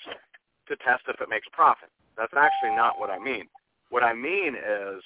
to 0.67 0.75
test 0.77 1.03
if 1.07 1.19
it 1.19 1.29
makes 1.29 1.47
profit. 1.51 1.89
That's 2.17 2.33
actually 2.35 2.75
not 2.75 2.99
what 2.99 3.09
I 3.09 3.19
mean. 3.19 3.47
What 3.89 4.03
I 4.03 4.13
mean 4.13 4.55
is 4.55 5.01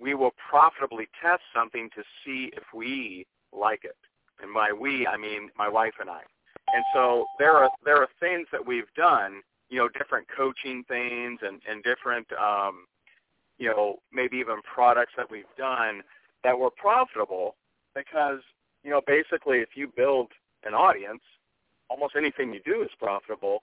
we 0.00 0.14
will 0.14 0.32
profitably 0.50 1.08
test 1.22 1.42
something 1.54 1.88
to 1.94 2.02
see 2.24 2.50
if 2.56 2.64
we 2.74 3.26
like 3.52 3.84
it. 3.84 3.96
And 4.40 4.54
by 4.54 4.72
we, 4.72 5.06
I 5.06 5.16
mean 5.16 5.50
my 5.56 5.68
wife 5.68 5.94
and 6.00 6.08
I. 6.08 6.20
And 6.74 6.84
so 6.94 7.24
there 7.38 7.52
are 7.52 7.70
there 7.84 7.96
are 7.96 8.08
things 8.20 8.46
that 8.52 8.64
we've 8.64 8.92
done, 8.96 9.40
you 9.70 9.78
know, 9.78 9.88
different 9.88 10.26
coaching 10.34 10.84
things 10.86 11.40
and 11.42 11.60
and 11.68 11.82
different 11.82 12.26
um 12.32 12.86
you 13.58 13.68
know, 13.68 13.96
maybe 14.12 14.36
even 14.36 14.60
products 14.62 15.12
that 15.16 15.28
we've 15.30 15.52
done 15.56 16.02
that 16.44 16.56
were 16.56 16.70
profitable 16.70 17.56
because, 17.94 18.38
you 18.84 18.90
know, 18.90 19.00
basically 19.04 19.58
if 19.58 19.70
you 19.74 19.92
build 19.96 20.28
an 20.64 20.74
audience, 20.74 21.22
almost 21.88 22.16
anything 22.16 22.52
you 22.52 22.60
do 22.64 22.82
is 22.82 22.90
profitable. 22.98 23.62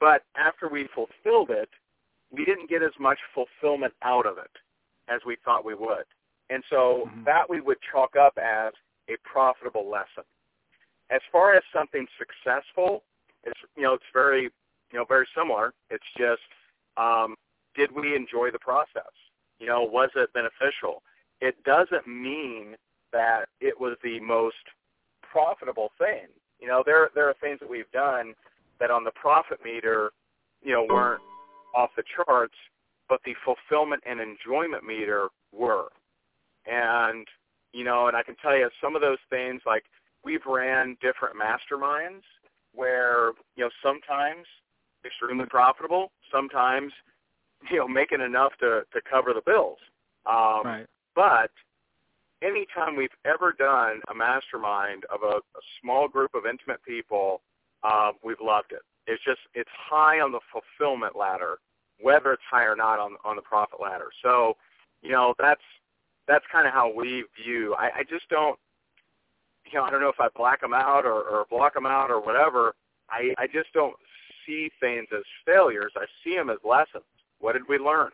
But 0.00 0.24
after 0.36 0.68
we 0.68 0.88
fulfilled 0.94 1.50
it, 1.50 1.68
we 2.30 2.44
didn't 2.44 2.68
get 2.68 2.82
as 2.82 2.92
much 2.98 3.18
fulfillment 3.34 3.94
out 4.02 4.26
of 4.26 4.38
it 4.38 4.50
as 5.08 5.20
we 5.26 5.36
thought 5.44 5.64
we 5.64 5.74
would. 5.74 6.04
And 6.50 6.64
so 6.68 7.06
Mhm. 7.06 7.24
that 7.24 7.48
we 7.48 7.60
would 7.60 7.80
chalk 7.82 8.16
up 8.16 8.36
as 8.38 8.72
a 9.08 9.16
profitable 9.18 9.88
lesson. 9.88 10.24
As 11.10 11.22
far 11.30 11.54
as 11.54 11.64
something 11.72 12.08
successful, 12.18 13.04
it's 13.44 13.60
you 13.76 13.82
know, 13.82 13.94
it's 13.94 14.10
very 14.12 14.50
you 14.92 14.98
know, 14.98 15.04
very 15.04 15.26
similar. 15.34 15.72
It's 15.90 16.06
just 16.16 16.42
um, 16.96 17.36
did 17.74 17.90
we 17.92 18.14
enjoy 18.14 18.50
the 18.50 18.58
process? 18.58 19.12
You 19.58 19.66
know, 19.66 19.82
was 19.82 20.10
it 20.14 20.32
beneficial? 20.32 21.02
It 21.40 21.62
doesn't 21.64 22.06
mean 22.06 22.76
that 23.12 23.48
it 23.60 23.78
was 23.78 23.96
the 24.02 24.20
most 24.20 24.56
profitable 25.22 25.92
thing. 25.98 26.28
You 26.62 26.68
know, 26.68 26.82
there 26.86 27.10
there 27.14 27.28
are 27.28 27.34
things 27.40 27.58
that 27.60 27.68
we've 27.68 27.90
done 27.92 28.34
that 28.78 28.90
on 28.90 29.02
the 29.02 29.10
profit 29.10 29.58
meter, 29.64 30.12
you 30.62 30.72
know, 30.72 30.86
weren't 30.88 31.20
off 31.74 31.90
the 31.96 32.04
charts, 32.14 32.54
but 33.08 33.20
the 33.24 33.34
fulfillment 33.44 34.02
and 34.08 34.20
enjoyment 34.20 34.84
meter 34.84 35.28
were. 35.52 35.88
And 36.66 37.26
you 37.72 37.84
know, 37.84 38.06
and 38.06 38.16
I 38.16 38.22
can 38.22 38.36
tell 38.36 38.56
you 38.56 38.68
some 38.80 38.94
of 38.94 39.02
those 39.02 39.18
things 39.28 39.62
like 39.66 39.84
we've 40.24 40.46
ran 40.46 40.96
different 41.00 41.34
masterminds 41.36 42.22
where, 42.74 43.32
you 43.56 43.64
know, 43.64 43.70
sometimes 43.82 44.46
extremely 45.04 45.46
profitable, 45.46 46.12
sometimes, 46.30 46.92
you 47.70 47.78
know, 47.78 47.88
making 47.88 48.20
enough 48.20 48.52
to, 48.60 48.82
to 48.92 49.00
cover 49.10 49.32
the 49.34 49.42
bills. 49.44 49.78
Um, 50.26 50.62
right. 50.64 50.86
But 51.14 51.50
anytime 52.42 52.96
we've 52.96 53.08
ever 53.24 53.52
done 53.52 54.00
a 54.10 54.14
mastermind 54.14 55.04
of 55.12 55.22
a, 55.22 55.36
a 55.36 55.62
small 55.80 56.08
group 56.08 56.34
of 56.34 56.44
intimate 56.46 56.82
people, 56.82 57.40
uh, 57.82 58.12
we've 58.24 58.40
loved 58.42 58.72
it. 58.72 58.82
It's 59.06 59.22
just 59.24 59.40
it's 59.54 59.70
high 59.72 60.20
on 60.20 60.32
the 60.32 60.40
fulfillment 60.52 61.16
ladder, 61.16 61.58
whether 62.00 62.32
it's 62.32 62.42
high 62.48 62.64
or 62.64 62.76
not 62.76 62.98
on 62.98 63.16
on 63.24 63.36
the 63.36 63.42
profit 63.42 63.80
ladder. 63.80 64.10
So, 64.22 64.56
you 65.02 65.10
know, 65.10 65.34
that's 65.38 65.62
that's 66.28 66.44
kind 66.52 66.66
of 66.66 66.72
how 66.72 66.92
we 66.92 67.24
view. 67.42 67.74
I, 67.78 67.90
I 67.98 68.02
just 68.08 68.28
don't, 68.28 68.58
you 69.70 69.78
know, 69.78 69.84
I 69.84 69.90
don't 69.90 70.00
know 70.00 70.08
if 70.08 70.20
I 70.20 70.28
black 70.36 70.60
them 70.60 70.74
out 70.74 71.04
or, 71.04 71.22
or 71.22 71.46
block 71.50 71.74
them 71.74 71.86
out 71.86 72.10
or 72.10 72.20
whatever. 72.20 72.74
I 73.10 73.34
I 73.38 73.46
just 73.46 73.72
don't 73.72 73.96
see 74.46 74.70
things 74.80 75.08
as 75.16 75.24
failures. 75.44 75.92
I 75.96 76.06
see 76.22 76.36
them 76.36 76.50
as 76.50 76.58
lessons. 76.64 77.04
What 77.40 77.54
did 77.54 77.68
we 77.68 77.78
learn? 77.78 78.10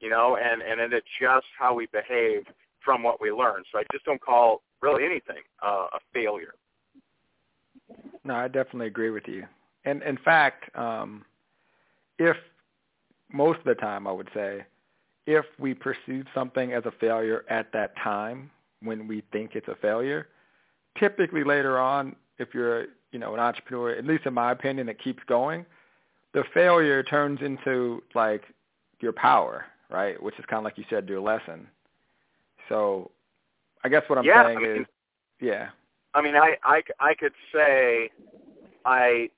You 0.00 0.10
know, 0.10 0.36
and 0.36 0.60
and 0.62 0.80
it 0.80 0.92
adjusts 0.92 1.46
how 1.56 1.74
we 1.74 1.86
behave 1.86 2.46
from 2.84 3.02
what 3.02 3.20
we 3.20 3.30
learned. 3.30 3.66
So 3.72 3.78
I 3.78 3.84
just 3.92 4.04
don't 4.04 4.20
call 4.20 4.62
really 4.80 5.04
anything 5.04 5.42
uh, 5.64 5.86
a 5.92 5.98
failure. 6.12 6.54
No, 8.24 8.34
I 8.34 8.48
definitely 8.48 8.86
agree 8.86 9.10
with 9.10 9.24
you. 9.26 9.44
And 9.84 10.02
in 10.02 10.16
fact, 10.16 10.74
um, 10.76 11.24
if 12.18 12.36
most 13.32 13.58
of 13.58 13.64
the 13.64 13.74
time, 13.74 14.06
I 14.06 14.12
would 14.12 14.28
say, 14.34 14.64
if 15.26 15.44
we 15.58 15.74
perceive 15.74 16.26
something 16.34 16.72
as 16.72 16.84
a 16.84 16.92
failure 17.00 17.44
at 17.48 17.72
that 17.72 17.96
time 17.96 18.50
when 18.80 19.06
we 19.06 19.22
think 19.32 19.52
it's 19.54 19.68
a 19.68 19.76
failure, 19.76 20.28
typically 20.98 21.44
later 21.44 21.78
on, 21.78 22.16
if 22.38 22.48
you're 22.54 22.86
you 23.12 23.18
know 23.18 23.34
an 23.34 23.40
entrepreneur, 23.40 23.90
at 23.90 24.04
least 24.04 24.26
in 24.26 24.34
my 24.34 24.52
opinion, 24.52 24.86
that 24.86 25.02
keeps 25.02 25.22
going, 25.28 25.64
the 26.34 26.44
failure 26.52 27.02
turns 27.02 27.40
into 27.40 28.02
like 28.14 28.42
your 29.00 29.12
power, 29.12 29.66
right? 29.90 30.20
Which 30.20 30.38
is 30.38 30.44
kind 30.46 30.58
of 30.58 30.64
like 30.64 30.78
you 30.78 30.84
said, 30.90 31.08
your 31.08 31.20
lesson. 31.20 31.66
So, 32.72 33.10
I 33.84 33.90
guess 33.90 34.02
what 34.06 34.18
I'm 34.18 34.24
yeah, 34.24 34.46
saying 34.46 34.58
I 34.58 34.60
mean, 34.62 34.80
is, 34.82 34.86
yeah. 35.40 35.68
I 36.14 36.22
mean, 36.22 36.34
I, 36.36 36.56
I 36.64 36.80
I 36.98 37.14
could 37.14 37.32
say, 37.54 38.10
I, 38.86 39.28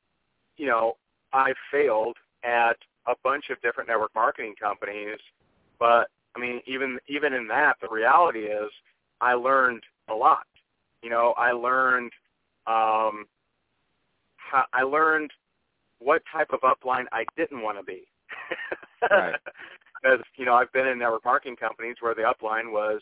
you 0.56 0.66
know, 0.66 0.96
I 1.32 1.52
failed 1.72 2.16
at 2.44 2.76
a 3.08 3.14
bunch 3.24 3.46
of 3.50 3.60
different 3.60 3.88
network 3.88 4.14
marketing 4.14 4.54
companies, 4.60 5.18
but 5.80 6.10
I 6.36 6.40
mean, 6.40 6.60
even 6.66 6.98
even 7.08 7.32
in 7.32 7.48
that, 7.48 7.74
the 7.82 7.88
reality 7.88 8.40
is, 8.44 8.70
I 9.20 9.34
learned 9.34 9.82
a 10.08 10.14
lot. 10.14 10.46
You 11.02 11.10
know, 11.10 11.34
I 11.36 11.50
learned, 11.50 12.12
um, 12.68 13.26
how, 14.36 14.64
I 14.72 14.82
learned 14.82 15.32
what 15.98 16.22
type 16.32 16.50
of 16.52 16.60
upline 16.60 17.06
I 17.10 17.24
didn't 17.36 17.62
want 17.62 17.78
to 17.78 17.84
be. 17.84 18.04
right. 19.10 19.34
Because 20.00 20.20
you 20.36 20.44
know, 20.44 20.54
I've 20.54 20.72
been 20.72 20.86
in 20.86 21.00
network 21.00 21.24
marketing 21.24 21.56
companies 21.56 21.96
where 22.00 22.14
the 22.14 22.22
upline 22.22 22.70
was, 22.70 23.00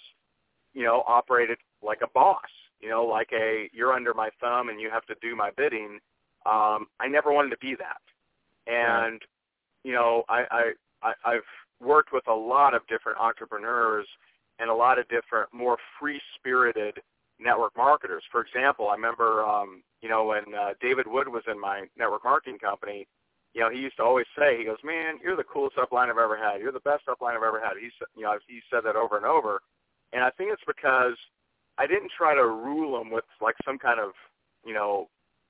you 0.75 0.85
know, 0.85 1.03
operated 1.07 1.59
like 1.83 2.01
a 2.03 2.09
boss. 2.15 2.49
You 2.81 2.89
know, 2.89 3.05
like 3.05 3.31
a 3.33 3.69
you're 3.73 3.93
under 3.93 4.13
my 4.13 4.31
thumb 4.41 4.69
and 4.69 4.81
you 4.81 4.91
have 4.91 5.07
to 5.07 5.15
do 5.23 5.37
my 5.37 5.51
bidding. 5.57 6.01
Um, 6.45 6.87
I 6.99 7.07
never 7.09 7.33
wanted 7.33 7.51
to 7.51 7.59
be 7.59 7.77
that, 7.77 8.73
and 8.73 9.21
you 9.85 9.93
know, 9.93 10.25
I, 10.29 10.45
I, 10.51 10.73
I 11.03 11.13
I've 11.25 11.51
worked 11.81 12.13
with 12.13 12.27
a 12.29 12.35
lot 12.35 12.75
of 12.75 12.87
different 12.89 13.19
entrepreneurs 13.19 14.07
and 14.59 14.71
a 14.71 14.75
lot 14.75 14.99
of 14.99 15.09
different 15.09 15.53
more 15.53 15.77
free 15.99 16.21
spirited 16.37 16.99
network 17.41 17.77
marketers. 17.77 18.23
For 18.31 18.41
example, 18.41 18.89
I 18.89 18.95
remember 18.95 19.45
um, 19.45 19.83
you 20.01 20.09
know 20.09 20.25
when 20.25 20.55
uh, 20.55 20.71
David 20.81 21.07
Wood 21.07 21.29
was 21.29 21.43
in 21.51 21.61
my 21.61 21.85
network 21.99 22.25
marketing 22.25 22.59
company, 22.59 23.07
you 23.55 23.61
know 23.61 23.71
he 23.71 23.79
used 23.79 23.97
to 23.97 24.05
always 24.05 24.27
say 24.39 24.59
he 24.59 24.65
goes, 24.65 24.79
"Man, 24.85 25.19
you're 25.23 25.37
the 25.37 25.45
coolest 25.45 25.77
upline 25.77 26.11
I've 26.11 26.19
ever 26.19 26.37
had. 26.37 26.61
You're 26.61 26.73
the 26.73 26.81
best 26.81 27.07
upline 27.07 27.37
I've 27.37 27.43
ever 27.43 27.61
had." 27.61 27.75
He 27.81 27.91
said, 27.99 28.09
you 28.17 28.23
know 28.23 28.39
he 28.47 28.61
said 28.71 28.81
that 28.85 28.97
over 28.97 29.17
and 29.17 29.27
over, 29.27 29.61
and 30.13 30.23
I 30.23 30.31
think 30.31 30.51
it's 30.53 30.63
because 30.67 31.17
I 31.79 31.87
didn't 31.87 32.13
try 32.17 32.35
to 32.35 32.47
rule 32.47 33.01
him 33.01 33.11
with 33.11 33.25
like 33.41 33.57
some 33.65 33.79
kind 33.79 34.01
of 34.01 34.13
you 34.65 34.75
know 34.75 35.09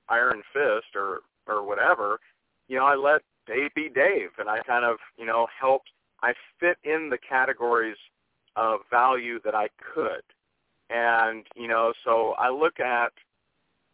iron 0.09 0.41
fist 0.53 0.95
or 0.95 1.21
or 1.47 1.65
whatever. 1.65 2.19
You 2.67 2.77
know 2.77 2.85
I 2.85 2.95
let 2.95 3.21
Dave 3.47 3.73
be 3.75 3.89
Dave, 3.89 4.29
and 4.37 4.49
I 4.49 4.59
kind 4.61 4.85
of 4.85 4.97
you 5.17 5.25
know 5.25 5.47
helped. 5.59 5.89
I 6.21 6.33
fit 6.59 6.77
in 6.83 7.09
the 7.09 7.17
categories 7.17 7.97
of 8.55 8.79
value 8.89 9.39
that 9.43 9.53
I 9.53 9.67
could 9.93 10.23
and, 10.93 11.45
you 11.55 11.67
know, 11.67 11.93
so 12.03 12.35
I 12.37 12.49
look 12.49 12.79
at 12.79 13.11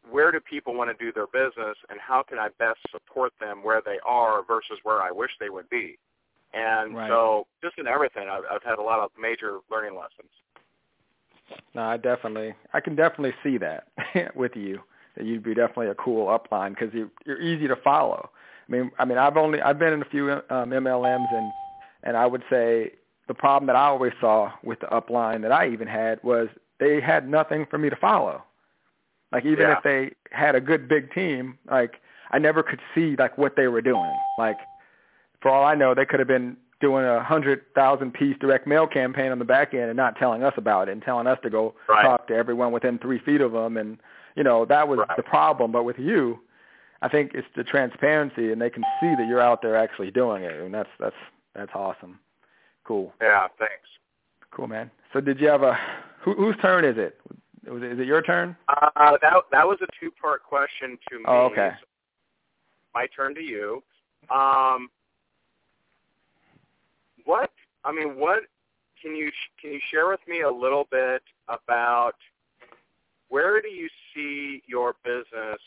where 0.10 0.32
do 0.32 0.40
people 0.40 0.74
want 0.74 0.90
to 0.90 1.06
do 1.06 1.12
their 1.12 1.28
business 1.28 1.78
and 1.90 2.00
how 2.00 2.24
can 2.24 2.38
I 2.40 2.50
best 2.58 2.80
support 2.92 3.32
them 3.40 3.64
where 3.64 3.82
they 3.84 4.00
are 4.06 4.44
versus 4.46 4.80
where 4.84 5.02
I 5.02 5.12
wish 5.12 5.32
they 5.40 5.50
would 5.50 5.70
be. 5.70 5.98
And 6.54 6.96
right. 6.96 7.10
so 7.10 7.48
just 7.64 7.78
in 7.78 7.88
everything, 7.88 8.28
I've, 8.30 8.44
I've 8.52 8.64
had 8.64 8.80
a 8.80 8.82
lot 8.82 9.00
of 9.00 9.12
major 9.20 9.60
learning 9.72 9.96
lessons. 9.96 10.32
No, 11.76 11.82
I 11.82 11.98
definitely, 11.98 12.54
I 12.74 12.80
can 12.80 12.96
definitely 12.96 13.34
see 13.44 13.58
that 13.58 13.88
with 14.36 14.56
you. 14.56 14.80
That 15.16 15.26
you'd 15.26 15.44
be 15.44 15.54
definitely 15.54 15.88
a 15.88 15.96
cool 15.96 16.28
upline 16.28 16.70
because 16.70 16.94
you, 16.94 17.10
you're 17.26 17.42
easy 17.42 17.68
to 17.68 17.76
follow. 17.76 18.30
I 18.68 18.72
mean, 18.72 18.92
I 19.00 19.06
mean, 19.06 19.18
I've 19.18 19.38
only, 19.38 19.62
I've 19.62 19.80
been 19.80 19.94
in 19.94 20.02
a 20.02 20.06
few 20.06 20.32
um, 20.32 20.70
MLMs, 20.70 21.34
and 21.34 21.52
and 22.04 22.16
I 22.16 22.26
would 22.26 22.44
say 22.50 22.94
the 23.28 23.34
problem 23.34 23.68
that 23.68 23.76
I 23.76 23.88
always 23.88 24.14
saw 24.22 24.52
with 24.64 24.80
the 24.80 24.88
upline 24.88 25.42
that 25.42 25.52
I 25.52 25.70
even 25.70 25.88
had 25.88 26.22
was 26.24 26.48
they 26.80 27.02
had 27.02 27.30
nothing 27.30 27.66
for 27.70 27.78
me 27.78 27.90
to 27.90 27.96
follow. 27.96 28.44
Like 29.32 29.46
even 29.46 29.60
yeah. 29.60 29.78
if 29.78 29.84
they 29.84 30.12
had 30.32 30.56
a 30.56 30.62
good 30.62 30.88
big 30.88 31.14
team, 31.14 31.58
like 31.70 32.02
I 32.32 32.40
never 32.40 32.64
could 32.64 32.80
see 32.96 33.16
like 33.18 33.38
what 33.38 33.56
they 33.56 33.68
were 33.68 33.82
doing. 33.82 34.12
Like 34.38 34.58
for 35.42 35.50
all 35.50 35.64
I 35.64 35.76
know, 35.76 35.94
they 35.94 36.06
could 36.06 36.20
have 36.20 36.28
been 36.28 36.58
doing 36.80 37.06
a 37.06 37.24
hundred 37.24 37.62
thousand 37.76 38.14
piece 38.14 38.38
direct 38.40 38.66
mail 38.68 38.88
campaign 38.88 39.32
on 39.32 39.40
the 39.40 39.46
back 39.46 39.74
end 39.74 39.84
and 39.84 39.98
not 39.98 40.16
telling 40.16 40.44
us 40.44 40.54
about 40.58 40.88
it 40.88 40.94
and 40.94 41.02
telling 41.02 41.28
us 41.28 41.38
to 41.44 41.50
go 41.50 41.76
right. 41.88 42.04
talk 42.04 42.28
to 42.28 42.34
everyone 42.34 42.72
within 42.72 42.98
three 43.00 43.20
feet 43.20 43.42
of 43.42 43.52
them. 43.52 43.78
And 43.78 43.98
you 44.36 44.44
know 44.44 44.66
that 44.66 44.88
was 44.88 45.00
right. 45.00 45.18
the 45.18 45.24
problem. 45.24 45.72
But 45.72 45.84
with 45.84 46.00
you, 46.00 46.40
I 47.02 47.10
think 47.10 47.32
it's 47.34 47.48
the 47.56 47.64
transparency 47.64 48.52
and 48.52 48.62
they 48.62 48.70
can 48.70 48.84
see 49.00 49.14
that 49.18 49.28
you're 49.28 49.42
out 49.42 49.62
there 49.62 49.76
actually 49.76 50.12
doing 50.12 50.44
it, 50.44 50.60
and 50.60 50.74
that's 50.74 50.90
that's 51.00 51.16
that's 51.56 51.72
awesome. 51.74 52.20
Cool. 52.86 53.14
Yeah. 53.22 53.48
Thanks. 53.58 53.88
Cool, 54.52 54.68
man. 54.68 54.90
So 55.14 55.22
did 55.22 55.40
you 55.40 55.48
have 55.48 55.64
a 55.64 55.78
who, 56.22 56.34
whose 56.34 56.56
turn 56.62 56.86
is 56.86 56.98
it? 56.98 57.20
Was 57.68 57.84
it, 57.84 57.92
is 57.92 58.00
it 58.00 58.08
your 58.08 58.22
turn? 58.22 58.56
Uh, 58.68 59.18
that 59.22 59.34
that 59.52 59.68
was 59.68 59.78
a 59.82 59.88
two-part 60.00 60.44
question 60.44 60.98
to 61.10 61.18
me. 61.18 61.26
Oh, 61.28 61.50
okay. 61.52 61.72
My 62.96 63.08
turn 63.16 63.36
to 63.36 63.42
you. 63.42 63.84
Um, 64.34 64.90
what 67.30 67.52
I 67.86 67.92
mean, 67.92 68.20
what 68.20 68.40
can 69.00 69.16
you 69.16 69.30
can 69.62 69.72
you 69.72 69.80
share 69.92 70.10
with 70.10 70.20
me 70.28 70.42
a 70.42 70.50
little 70.50 70.88
bit 70.90 71.22
about 71.48 72.16
where 73.30 73.62
do 73.62 73.68
you 73.68 73.88
see 74.14 74.64
your 74.68 74.96
business 75.04 75.62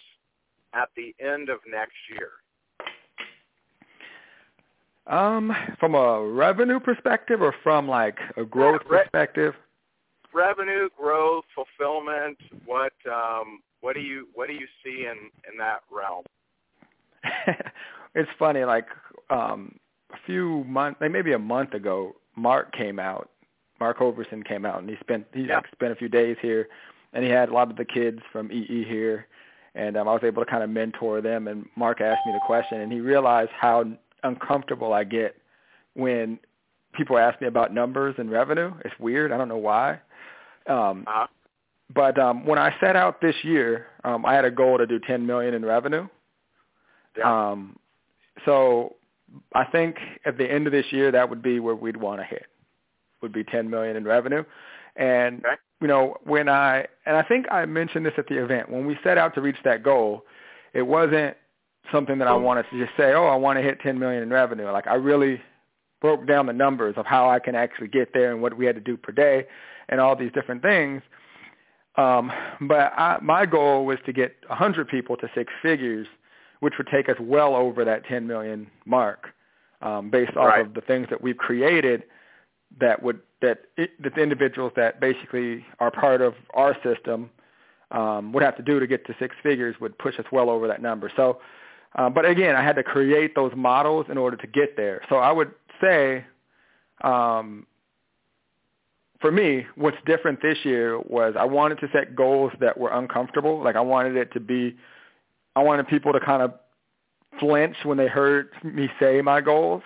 at 0.74 0.88
the 0.96 1.14
end 1.24 1.48
of 1.48 1.60
next 1.70 1.94
year? 2.10 2.30
Um, 5.06 5.52
from 5.78 5.94
a 5.94 6.26
revenue 6.26 6.80
perspective 6.80 7.40
or 7.40 7.54
from 7.62 7.86
like 7.88 8.18
a 8.36 8.44
growth 8.44 8.82
re- 8.88 9.02
perspective? 9.02 9.54
Revenue, 10.34 10.88
growth, 10.98 11.44
fulfillment. 11.54 12.38
What 12.66 12.92
um, 13.08 13.60
what 13.82 13.94
do 13.94 14.00
you 14.00 14.26
what 14.34 14.48
do 14.48 14.54
you 14.54 14.66
see 14.84 15.06
in 15.06 15.30
in 15.50 15.56
that 15.58 15.82
realm? 15.92 16.24
it's 18.16 18.30
funny, 18.36 18.64
like 18.64 18.86
um, 19.30 19.76
a 20.12 20.26
few 20.26 20.64
months, 20.64 21.00
like 21.00 21.10
maybe 21.10 21.32
a 21.32 21.38
month 21.38 21.74
ago, 21.74 22.16
Mark 22.36 22.72
came 22.72 22.98
out. 22.98 23.30
Mark 23.80 23.98
Overson 23.98 24.46
came 24.46 24.64
out, 24.64 24.78
and 24.78 24.88
he 24.88 24.96
spent 25.00 25.26
he 25.34 25.42
yeah. 25.42 25.56
like 25.56 25.66
spent 25.72 25.92
a 25.92 25.96
few 25.96 26.08
days 26.08 26.36
here, 26.40 26.68
and 27.12 27.24
he 27.24 27.30
had 27.30 27.48
a 27.48 27.52
lot 27.52 27.70
of 27.70 27.76
the 27.76 27.84
kids 27.84 28.20
from 28.30 28.50
EE 28.52 28.84
here, 28.88 29.26
and 29.74 29.96
um, 29.96 30.08
I 30.08 30.12
was 30.12 30.22
able 30.24 30.44
to 30.44 30.50
kind 30.50 30.62
of 30.62 30.70
mentor 30.70 31.20
them. 31.20 31.48
And 31.48 31.66
Mark 31.76 32.00
asked 32.00 32.24
me 32.26 32.32
the 32.32 32.46
question, 32.46 32.80
and 32.80 32.92
he 32.92 33.00
realized 33.00 33.50
how 33.58 33.84
uncomfortable 34.22 34.92
I 34.92 35.04
get 35.04 35.36
when 35.94 36.38
people 36.94 37.18
ask 37.18 37.40
me 37.40 37.46
about 37.46 37.74
numbers 37.74 38.14
and 38.18 38.30
revenue. 38.30 38.72
It's 38.84 38.94
weird. 38.98 39.32
I 39.32 39.36
don't 39.36 39.48
know 39.48 39.56
why. 39.56 40.00
Um, 40.68 41.04
uh-huh. 41.06 41.26
But 41.94 42.18
um, 42.18 42.46
when 42.46 42.58
I 42.58 42.74
set 42.80 42.96
out 42.96 43.20
this 43.20 43.34
year, 43.42 43.86
um, 44.04 44.24
I 44.24 44.34
had 44.34 44.44
a 44.44 44.50
goal 44.50 44.78
to 44.78 44.86
do 44.86 44.98
10 44.98 45.26
million 45.26 45.54
in 45.54 45.64
revenue. 45.64 46.08
Yeah. 47.16 47.50
Um, 47.50 47.76
so 48.44 48.96
I 49.54 49.64
think 49.64 49.96
at 50.26 50.36
the 50.38 50.50
end 50.50 50.66
of 50.66 50.72
this 50.72 50.86
year, 50.92 51.10
that 51.12 51.28
would 51.30 51.42
be 51.42 51.60
where 51.60 51.74
we'd 51.74 51.96
want 51.96 52.20
to 52.20 52.24
hit. 52.24 52.46
would 53.22 53.32
be 53.32 53.44
10 53.44 53.70
million 53.70 53.96
in 53.96 54.04
revenue. 54.04 54.44
And 54.96 55.44
Okay. 55.46 55.54
you 55.80 55.88
know, 55.88 56.16
when 56.24 56.48
I 56.48 56.86
and 57.06 57.16
I 57.16 57.22
think 57.22 57.46
I 57.50 57.64
mentioned 57.66 58.04
this 58.04 58.14
at 58.18 58.26
the 58.28 58.42
event 58.42 58.68
when 58.70 58.86
we 58.86 58.98
set 59.04 59.16
out 59.18 59.34
to 59.34 59.40
reach 59.40 59.56
that 59.64 59.82
goal, 59.82 60.24
it 60.74 60.82
wasn't 60.82 61.36
something 61.90 62.18
that 62.18 62.28
I 62.28 62.34
wanted 62.34 62.66
to 62.70 62.78
just 62.84 62.96
say, 62.96 63.12
"Oh, 63.14 63.26
I 63.26 63.36
want 63.36 63.58
to 63.58 63.62
hit 63.62 63.80
10 63.80 63.98
million 63.98 64.22
in 64.22 64.30
revenue." 64.30 64.70
Like 64.70 64.86
I 64.86 64.94
really 64.94 65.40
broke 66.00 66.26
down 66.26 66.46
the 66.46 66.52
numbers 66.52 66.94
of 66.96 67.06
how 67.06 67.30
I 67.30 67.38
can 67.38 67.54
actually 67.54 67.88
get 67.88 68.12
there 68.12 68.32
and 68.32 68.42
what 68.42 68.56
we 68.56 68.66
had 68.66 68.74
to 68.74 68.80
do 68.80 68.96
per 68.96 69.12
day 69.12 69.46
and 69.88 70.00
all 70.00 70.16
these 70.16 70.32
different 70.32 70.62
things. 70.62 71.02
Um, 71.96 72.32
but 72.62 72.92
I, 72.96 73.18
my 73.22 73.46
goal 73.46 73.84
was 73.86 73.98
to 74.06 74.12
get 74.12 74.34
100 74.48 74.88
people 74.88 75.16
to 75.18 75.28
six 75.34 75.52
figures, 75.62 76.06
which 76.62 76.74
would 76.78 76.86
take 76.86 77.08
us 77.08 77.16
well 77.20 77.56
over 77.56 77.84
that 77.84 78.04
10 78.06 78.24
million 78.24 78.70
mark, 78.86 79.26
um, 79.80 80.10
based 80.10 80.36
off 80.36 80.46
Right. 80.46 80.60
of 80.64 80.74
the 80.74 80.80
things 80.80 81.08
that 81.10 81.20
we've 81.20 81.36
created 81.36 82.04
that 82.80 83.02
would 83.02 83.20
that 83.40 83.62
it, 83.76 84.00
that 84.00 84.14
the 84.14 84.22
individuals 84.22 84.72
that 84.76 85.00
basically 85.00 85.66
are 85.80 85.90
part 85.90 86.20
of 86.20 86.34
our 86.54 86.76
system 86.84 87.28
um, 87.90 88.32
would 88.32 88.44
have 88.44 88.56
to 88.56 88.62
do 88.62 88.78
to 88.78 88.86
get 88.86 89.04
to 89.06 89.14
six 89.18 89.34
figures 89.42 89.74
would 89.80 89.98
push 89.98 90.16
us 90.20 90.24
well 90.30 90.48
over 90.48 90.68
that 90.68 90.80
number. 90.80 91.10
So, 91.16 91.40
uh, 91.96 92.08
but 92.08 92.24
again, 92.24 92.54
I 92.54 92.62
had 92.62 92.76
to 92.76 92.84
create 92.84 93.34
those 93.34 93.52
models 93.56 94.06
in 94.08 94.16
order 94.16 94.36
to 94.36 94.46
get 94.46 94.76
there. 94.76 95.02
So 95.08 95.16
I 95.16 95.32
would 95.32 95.50
say, 95.80 96.24
um, 97.02 97.66
for 99.20 99.32
me, 99.32 99.66
what's 99.74 99.96
different 100.06 100.40
this 100.40 100.58
year 100.64 101.00
was 101.00 101.34
I 101.36 101.44
wanted 101.44 101.80
to 101.80 101.88
set 101.92 102.14
goals 102.14 102.52
that 102.60 102.78
were 102.78 102.90
uncomfortable. 102.90 103.62
Like 103.62 103.74
I 103.74 103.80
wanted 103.80 104.16
it 104.16 104.32
to 104.34 104.40
be, 104.40 104.76
I 105.56 105.62
wanted 105.62 105.86
people 105.88 106.12
to 106.12 106.20
kind 106.20 106.42
of 106.42 106.54
flinch 107.38 107.76
when 107.84 107.98
they 107.98 108.08
heard 108.08 108.50
me 108.62 108.88
say 109.00 109.20
my 109.22 109.40
goals. 109.40 109.82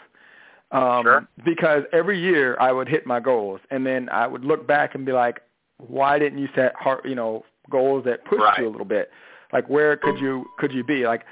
Um, 0.72 1.02
Sure. 1.04 1.28
Because 1.44 1.84
every 1.92 2.18
year 2.20 2.56
I 2.60 2.72
would 2.72 2.88
hit 2.88 3.06
my 3.06 3.20
goals, 3.20 3.60
and 3.70 3.86
then 3.86 4.08
I 4.08 4.26
would 4.26 4.44
look 4.44 4.66
back 4.66 4.94
and 4.96 5.06
be 5.06 5.12
like, 5.12 5.40
"Why 5.78 6.18
didn't 6.18 6.38
you 6.38 6.48
set 6.54 6.74
hard, 6.74 7.04
you 7.04 7.14
know, 7.14 7.44
goals 7.70 8.04
that 8.04 8.24
pushed 8.24 8.42
Right. 8.42 8.58
you 8.58 8.68
a 8.68 8.70
little 8.70 8.86
bit? 8.86 9.10
Like, 9.52 9.68
where 9.68 9.96
could 9.96 10.18
you 10.18 10.46
could 10.58 10.72
you 10.72 10.82
be? 10.82 11.06
Like, 11.06 11.24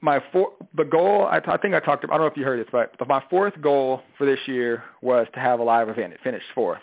my 0.00 0.20
four, 0.32 0.52
the 0.74 0.84
goal 0.84 1.28
I, 1.30 1.38
t- 1.40 1.50
I 1.50 1.56
think 1.56 1.74
I 1.74 1.80
talked 1.80 2.02
about. 2.04 2.14
I 2.14 2.18
don't 2.18 2.26
know 2.26 2.30
if 2.32 2.36
you 2.36 2.44
heard 2.44 2.58
this, 2.60 2.68
but 2.72 3.08
my 3.08 3.22
fourth 3.30 3.54
goal 3.60 4.02
for 4.18 4.26
this 4.26 4.40
year 4.46 4.82
was 5.00 5.28
to 5.34 5.40
have 5.40 5.60
a 5.60 5.62
live 5.62 5.88
event. 5.88 6.12
It 6.12 6.20
finished 6.22 6.46
fourth. 6.54 6.82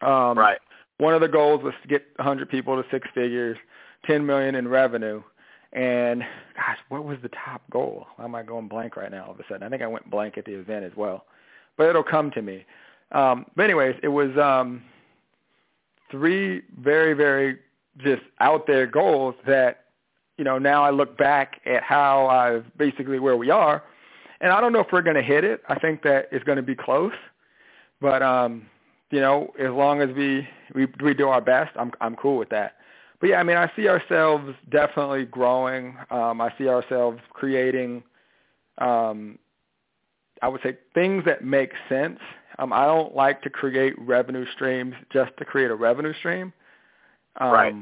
Um, 0.00 0.38
right. 0.38 0.58
One 0.98 1.14
of 1.14 1.20
the 1.20 1.28
goals 1.28 1.62
was 1.62 1.74
to 1.82 1.88
get 1.88 2.04
100 2.16 2.48
people 2.48 2.80
to 2.80 2.88
six 2.90 3.08
figures, 3.14 3.56
10 4.06 4.24
million 4.24 4.54
in 4.54 4.68
revenue, 4.68 5.22
and 5.72 6.20
gosh, 6.54 6.78
what 6.88 7.04
was 7.04 7.18
the 7.22 7.30
top 7.30 7.62
goal? 7.70 8.06
Why 8.16 8.24
am 8.24 8.34
I 8.34 8.42
going 8.42 8.68
blank 8.68 8.96
right 8.96 9.10
now? 9.10 9.26
All 9.26 9.32
of 9.32 9.40
a 9.40 9.44
sudden, 9.48 9.62
I 9.62 9.68
think 9.68 9.82
I 9.82 9.86
went 9.86 10.10
blank 10.10 10.36
at 10.36 10.44
the 10.44 10.52
event 10.52 10.84
as 10.84 10.92
well, 10.96 11.24
but 11.76 11.88
it'll 11.88 12.02
come 12.02 12.30
to 12.32 12.42
me. 12.42 12.64
Um, 13.12 13.46
but 13.56 13.64
anyways, 13.64 13.96
it 14.02 14.08
was 14.08 14.36
um, 14.36 14.82
three 16.10 16.62
very, 16.78 17.14
very 17.14 17.58
just 17.98 18.22
out 18.40 18.66
there 18.66 18.86
goals 18.86 19.34
that 19.46 19.84
you 20.38 20.44
know 20.44 20.58
now 20.58 20.82
I 20.84 20.90
look 20.90 21.16
back 21.16 21.60
at 21.66 21.82
how 21.82 22.26
I've 22.26 22.64
basically 22.76 23.18
where 23.18 23.36
we 23.36 23.50
are, 23.50 23.82
and 24.40 24.52
I 24.52 24.60
don't 24.60 24.72
know 24.72 24.80
if 24.80 24.88
we're 24.92 25.02
going 25.02 25.16
to 25.16 25.22
hit 25.22 25.44
it. 25.44 25.62
I 25.68 25.78
think 25.78 26.02
that 26.02 26.28
it's 26.32 26.44
going 26.44 26.56
to 26.56 26.62
be 26.62 26.74
close, 26.74 27.12
but 28.00 28.22
um, 28.22 28.66
you 29.10 29.20
know, 29.20 29.52
as 29.58 29.70
long 29.70 30.00
as 30.00 30.08
we, 30.16 30.48
we 30.74 30.86
we 31.02 31.14
do 31.14 31.28
our 31.28 31.40
best, 31.40 31.70
I'm 31.76 31.92
I'm 32.00 32.16
cool 32.16 32.36
with 32.36 32.48
that. 32.50 32.76
But 33.22 33.30
yeah, 33.30 33.36
I 33.36 33.44
mean, 33.44 33.56
I 33.56 33.70
see 33.76 33.86
ourselves 33.88 34.52
definitely 34.68 35.26
growing. 35.26 35.96
Um, 36.10 36.40
I 36.40 36.52
see 36.58 36.66
ourselves 36.66 37.20
creating, 37.30 38.02
um, 38.78 39.38
I 40.42 40.48
would 40.48 40.60
say, 40.60 40.76
things 40.92 41.24
that 41.24 41.44
make 41.44 41.70
sense. 41.88 42.18
Um, 42.58 42.72
I 42.72 42.84
don't 42.84 43.14
like 43.14 43.40
to 43.42 43.48
create 43.48 43.94
revenue 43.96 44.44
streams 44.52 44.94
just 45.12 45.30
to 45.36 45.44
create 45.44 45.70
a 45.70 45.74
revenue 45.76 46.12
stream. 46.14 46.52
Um, 47.40 47.52
Right. 47.52 47.74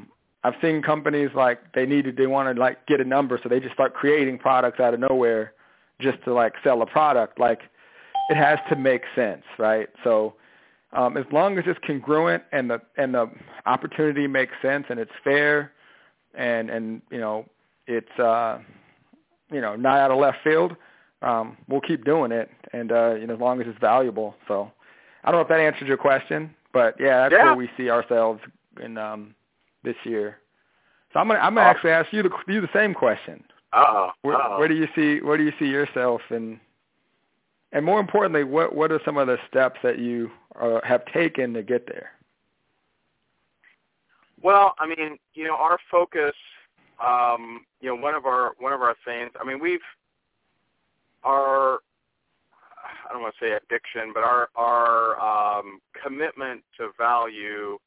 I've 0.44 0.60
seen 0.60 0.82
companies 0.82 1.30
like 1.34 1.72
they 1.72 1.86
need 1.86 2.04
to 2.04 2.12
they 2.12 2.26
want 2.26 2.54
to 2.54 2.60
like 2.60 2.86
get 2.86 3.00
a 3.00 3.04
number, 3.04 3.40
so 3.42 3.48
they 3.48 3.60
just 3.60 3.74
start 3.74 3.94
creating 3.94 4.38
products 4.38 4.78
out 4.78 4.92
of 4.92 5.00
nowhere 5.00 5.54
just 6.02 6.22
to 6.24 6.34
like 6.34 6.52
sell 6.62 6.82
a 6.82 6.86
product. 6.86 7.38
Like 7.38 7.62
it 8.28 8.36
has 8.36 8.58
to 8.68 8.76
make 8.76 9.04
sense, 9.14 9.44
right? 9.58 9.88
So 10.04 10.34
um, 10.92 11.16
as 11.16 11.24
long 11.32 11.58
as 11.58 11.64
it's 11.66 11.78
congruent 11.86 12.42
and 12.52 12.70
the 12.70 12.80
and 12.96 13.14
the 13.14 13.30
opportunity 13.66 14.26
makes 14.26 14.52
sense 14.62 14.84
and 14.88 14.98
it's 14.98 15.10
fair 15.22 15.72
and 16.34 16.70
and 16.70 17.02
you 17.10 17.18
know 17.18 17.44
it's 17.86 18.18
uh 18.18 18.58
you 19.52 19.60
know 19.60 19.76
not 19.76 19.98
out 19.98 20.10
of 20.10 20.18
left 20.18 20.38
field 20.44 20.76
um 21.22 21.56
we'll 21.68 21.80
keep 21.80 22.04
doing 22.04 22.32
it 22.32 22.50
and 22.72 22.92
uh 22.92 23.14
you 23.14 23.26
know 23.26 23.34
as 23.34 23.40
long 23.40 23.60
as 23.60 23.66
it's 23.68 23.78
valuable 23.80 24.34
so 24.48 24.70
i 25.24 25.30
don't 25.30 25.38
know 25.38 25.42
if 25.42 25.48
that 25.48 25.60
answers 25.60 25.88
your 25.88 25.96
question 25.96 26.54
but 26.72 26.94
yeah 27.00 27.20
that's 27.28 27.32
Yeah. 27.32 27.44
where 27.46 27.54
we 27.56 27.68
see 27.76 27.90
ourselves 27.90 28.40
in 28.82 28.96
um 28.98 29.34
this 29.84 29.96
year 30.04 30.38
so 31.12 31.20
i'm 31.20 31.28
gonna 31.28 31.40
i'm 31.40 31.54
gonna 31.54 31.66
Oh. 31.66 31.70
actually 31.70 31.90
ask 31.90 32.12
you 32.12 32.22
the 32.22 32.30
you 32.48 32.60
the 32.60 32.68
same 32.72 32.94
question 32.94 33.42
Uh 33.72 33.84
oh. 33.88 34.10
where, 34.22 34.38
where 34.58 34.68
do 34.68 34.74
you 34.74 34.88
see 34.94 35.20
where 35.20 35.36
do 35.36 35.44
you 35.44 35.52
see 35.58 35.66
yourself 35.68 36.20
and 36.30 36.58
and 37.72 37.84
more 37.84 38.00
importantly 38.00 38.44
what 38.44 38.74
what 38.74 38.90
are 38.92 39.00
some 39.04 39.16
of 39.16 39.26
the 39.26 39.38
steps 39.48 39.78
that 39.82 39.98
you 39.98 40.30
uh, 40.60 40.80
have 40.84 41.04
taken 41.06 41.52
to 41.54 41.62
get 41.62 41.86
there 41.86 42.10
Well, 44.42 44.74
I 44.78 44.86
mean, 44.86 45.18
you 45.34 45.44
know, 45.44 45.54
our 45.54 45.78
focus, 45.90 46.34
um, 47.04 47.66
you 47.80 47.88
know, 47.88 47.94
one 47.94 48.14
of 48.14 48.24
our 48.26 48.52
one 48.58 48.72
of 48.72 48.80
our 48.80 48.96
things. 49.04 49.30
I 49.40 49.44
mean, 49.44 49.60
we've 49.60 49.80
our 51.24 51.80
I 53.08 53.12
don't 53.12 53.22
want 53.22 53.34
to 53.38 53.44
say 53.44 53.52
addiction, 53.52 54.12
but 54.14 54.22
our 54.22 54.48
our 54.56 55.20
um, 55.20 55.80
commitment 56.02 56.62
to 56.78 56.90
value, 56.98 57.78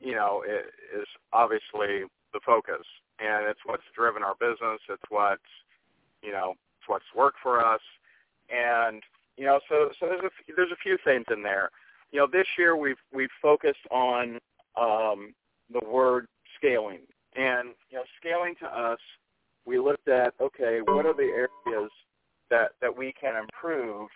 you 0.00 0.12
know, 0.12 0.42
is 0.44 1.06
obviously 1.32 2.04
the 2.32 2.40
focus, 2.44 2.84
and 3.18 3.46
it's 3.46 3.60
what's 3.64 3.82
driven 3.96 4.22
our 4.22 4.34
business. 4.34 4.80
It's 4.88 5.02
what's 5.08 5.40
you 6.22 6.32
know, 6.32 6.54
it's 6.78 6.88
what's 6.88 7.04
worked 7.16 7.38
for 7.42 7.64
us, 7.64 7.80
and 8.50 9.02
you 9.36 9.46
know, 9.46 9.60
so 9.68 9.90
so 9.98 10.06
there's 10.06 10.24
a 10.24 10.52
there's 10.54 10.72
a 10.72 10.82
few 10.82 10.98
things 11.04 11.24
in 11.30 11.42
there. 11.42 11.70
You 12.12 12.20
know, 12.20 12.26
this 12.30 12.46
year 12.58 12.76
we've 12.76 12.98
we've 13.12 13.30
focused 13.40 13.86
on 13.90 14.38
um, 14.80 15.34
the 15.72 15.80
word 15.88 16.26
scaling. 16.56 17.00
And 17.36 17.70
you 17.90 17.98
know, 17.98 18.04
scaling 18.20 18.54
to 18.60 18.66
us, 18.66 18.98
we 19.64 19.78
looked 19.78 20.08
at 20.08 20.34
okay, 20.40 20.80
what 20.84 21.06
are 21.06 21.14
the 21.14 21.46
areas 21.66 21.90
that 22.50 22.72
that 22.80 22.96
we 22.96 23.14
can 23.18 23.36
improve 23.36 24.08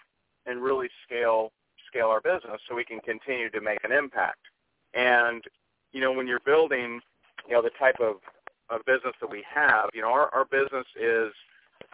and 0.47 0.63
really 0.63 0.89
scale 1.07 1.53
scale 1.89 2.09
our 2.09 2.21
business 2.21 2.61
so 2.69 2.75
we 2.75 2.85
can 2.85 3.01
continue 3.01 3.49
to 3.51 3.61
make 3.61 3.79
an 3.85 3.93
impact. 3.93 4.41
And 4.95 5.43
you 5.93 6.01
know, 6.01 6.13
when 6.13 6.27
you're 6.27 6.41
building, 6.41 7.01
you 7.49 7.55
know, 7.55 7.63
the 7.63 7.71
type 7.79 8.01
of 8.01 8.17
of 8.71 8.85
business 8.87 9.15
that 9.21 9.31
we 9.31 9.45
have, 9.53 9.91
you 9.95 10.03
know, 10.03 10.09
our 10.09 10.29
our 10.35 10.45
business 10.45 10.87
is 11.01 11.33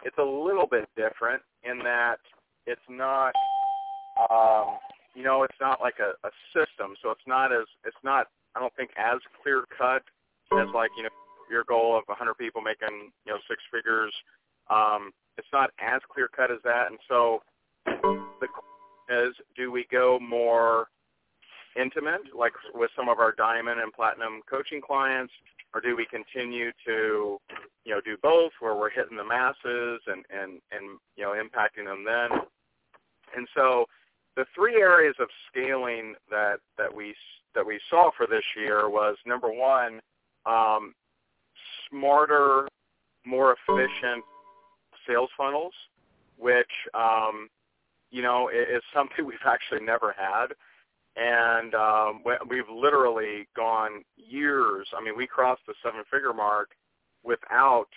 it's 0.03 0.17
a 0.17 0.23
little 0.23 0.67
bit 0.67 0.89
different 0.95 1.41
in 1.63 1.79
that 1.79 2.17
it's 2.65 2.81
not 2.89 3.33
um, 4.29 4.77
you 5.15 5.23
know, 5.23 5.43
it's 5.43 5.57
not 5.59 5.81
like 5.81 5.95
a, 5.99 6.15
a 6.25 6.31
system, 6.53 6.95
so 7.01 7.11
it's 7.11 7.27
not 7.27 7.51
as 7.51 7.65
it's 7.85 7.97
not 8.03 8.27
I 8.55 8.59
don't 8.59 8.73
think 8.75 8.91
as 8.97 9.19
clear 9.41 9.63
cut 9.77 10.03
as 10.53 10.67
like 10.73 10.91
you 10.97 11.03
know 11.03 11.09
your 11.49 11.63
goal 11.65 11.97
of 11.97 12.03
100 12.07 12.33
people 12.35 12.61
making 12.61 13.11
you 13.25 13.33
know 13.33 13.39
six 13.49 13.61
figures. 13.73 14.13
Um, 14.69 15.11
it's 15.37 15.47
not 15.51 15.71
as 15.79 16.01
clear 16.13 16.29
cut 16.33 16.51
as 16.51 16.59
that, 16.63 16.87
and 16.89 16.99
so 17.07 17.41
the 17.85 18.47
question 18.47 19.27
is, 19.27 19.35
do 19.55 19.71
we 19.71 19.85
go 19.91 20.19
more 20.19 20.87
intimate, 21.75 22.21
like 22.37 22.53
with 22.73 22.91
some 22.95 23.09
of 23.09 23.19
our 23.19 23.33
diamond 23.33 23.79
and 23.79 23.91
platinum 23.93 24.41
coaching 24.49 24.81
clients, 24.81 25.33
or 25.73 25.81
do 25.81 25.95
we 25.95 26.05
continue 26.05 26.71
to 26.85 27.37
you 27.85 27.93
know 27.93 28.01
do 28.01 28.17
both, 28.21 28.51
where 28.59 28.75
we're 28.75 28.89
hitting 28.89 29.17
the 29.17 29.23
masses 29.23 30.01
and 30.07 30.25
and 30.29 30.61
and 30.71 30.99
you 31.15 31.23
know 31.23 31.31
impacting 31.31 31.85
them 31.85 32.03
then? 32.05 32.41
And 33.35 33.47
so 33.55 33.85
the 34.35 34.45
three 34.55 34.75
areas 34.75 35.15
of 35.19 35.27
scaling 35.49 36.15
that 36.29 36.57
that 36.77 36.93
we 36.93 37.15
that 37.55 37.65
we 37.65 37.79
saw 37.89 38.11
for 38.15 38.27
this 38.27 38.43
year 38.55 38.89
was 38.89 39.17
number 39.25 39.51
one, 39.51 39.99
um, 40.45 40.93
smarter, 41.89 42.67
more 43.25 43.55
efficient 43.67 44.23
sales 45.07 45.29
funnels, 45.37 45.73
which 46.37 46.71
um, 46.93 47.49
you 48.09 48.21
know 48.21 48.49
is 48.49 48.81
something 48.93 49.25
we've 49.25 49.37
actually 49.45 49.85
never 49.85 50.15
had, 50.17 50.47
and 51.15 51.75
um, 51.75 52.23
we- 52.23 52.37
we've 52.47 52.69
literally 52.69 53.47
gone 53.55 54.03
years. 54.17 54.87
I 54.97 55.01
mean, 55.03 55.15
we 55.17 55.27
crossed 55.27 55.65
the 55.67 55.73
seven-figure 55.83 56.33
mark 56.33 56.71
without 57.23 57.89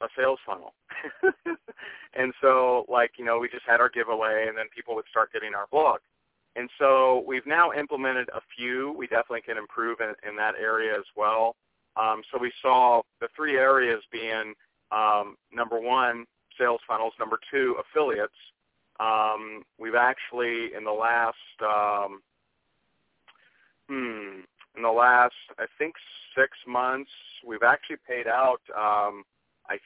a 0.00 0.08
sales 0.16 0.38
funnel. 0.46 0.74
and 2.14 2.32
so 2.40 2.84
like, 2.88 3.12
you 3.18 3.24
know, 3.24 3.38
we 3.38 3.48
just 3.48 3.64
had 3.66 3.80
our 3.80 3.88
giveaway 3.88 4.46
and 4.48 4.56
then 4.56 4.66
people 4.74 4.94
would 4.94 5.06
start 5.10 5.32
getting 5.32 5.54
our 5.54 5.66
blog. 5.70 6.00
And 6.56 6.68
so 6.78 7.24
we've 7.26 7.46
now 7.46 7.72
implemented 7.72 8.28
a 8.30 8.40
few. 8.56 8.92
We 8.96 9.06
definitely 9.06 9.42
can 9.42 9.58
improve 9.58 9.98
in, 10.00 10.14
in 10.28 10.36
that 10.36 10.54
area 10.60 10.94
as 10.96 11.04
well. 11.16 11.56
Um, 11.96 12.22
so 12.30 12.38
we 12.38 12.52
saw 12.62 13.02
the 13.20 13.28
three 13.34 13.56
areas 13.56 14.02
being 14.12 14.54
um, 14.92 15.36
number 15.52 15.80
one, 15.80 16.24
sales 16.58 16.80
funnels. 16.86 17.12
Number 17.18 17.38
two, 17.50 17.76
affiliates. 17.80 18.32
Um, 19.00 19.62
we've 19.78 19.94
actually 19.94 20.74
in 20.76 20.84
the 20.84 20.92
last 20.92 21.36
um, 21.62 22.20
Hmm. 23.88 24.40
In 24.76 24.82
the 24.82 24.90
last, 24.90 25.34
I 25.58 25.66
think, 25.78 25.94
six 26.36 26.50
months, 26.66 27.10
we've 27.44 27.62
actually 27.62 27.96
paid 28.06 28.26
out. 28.26 28.60
Um, 28.76 29.24
I 29.68 29.78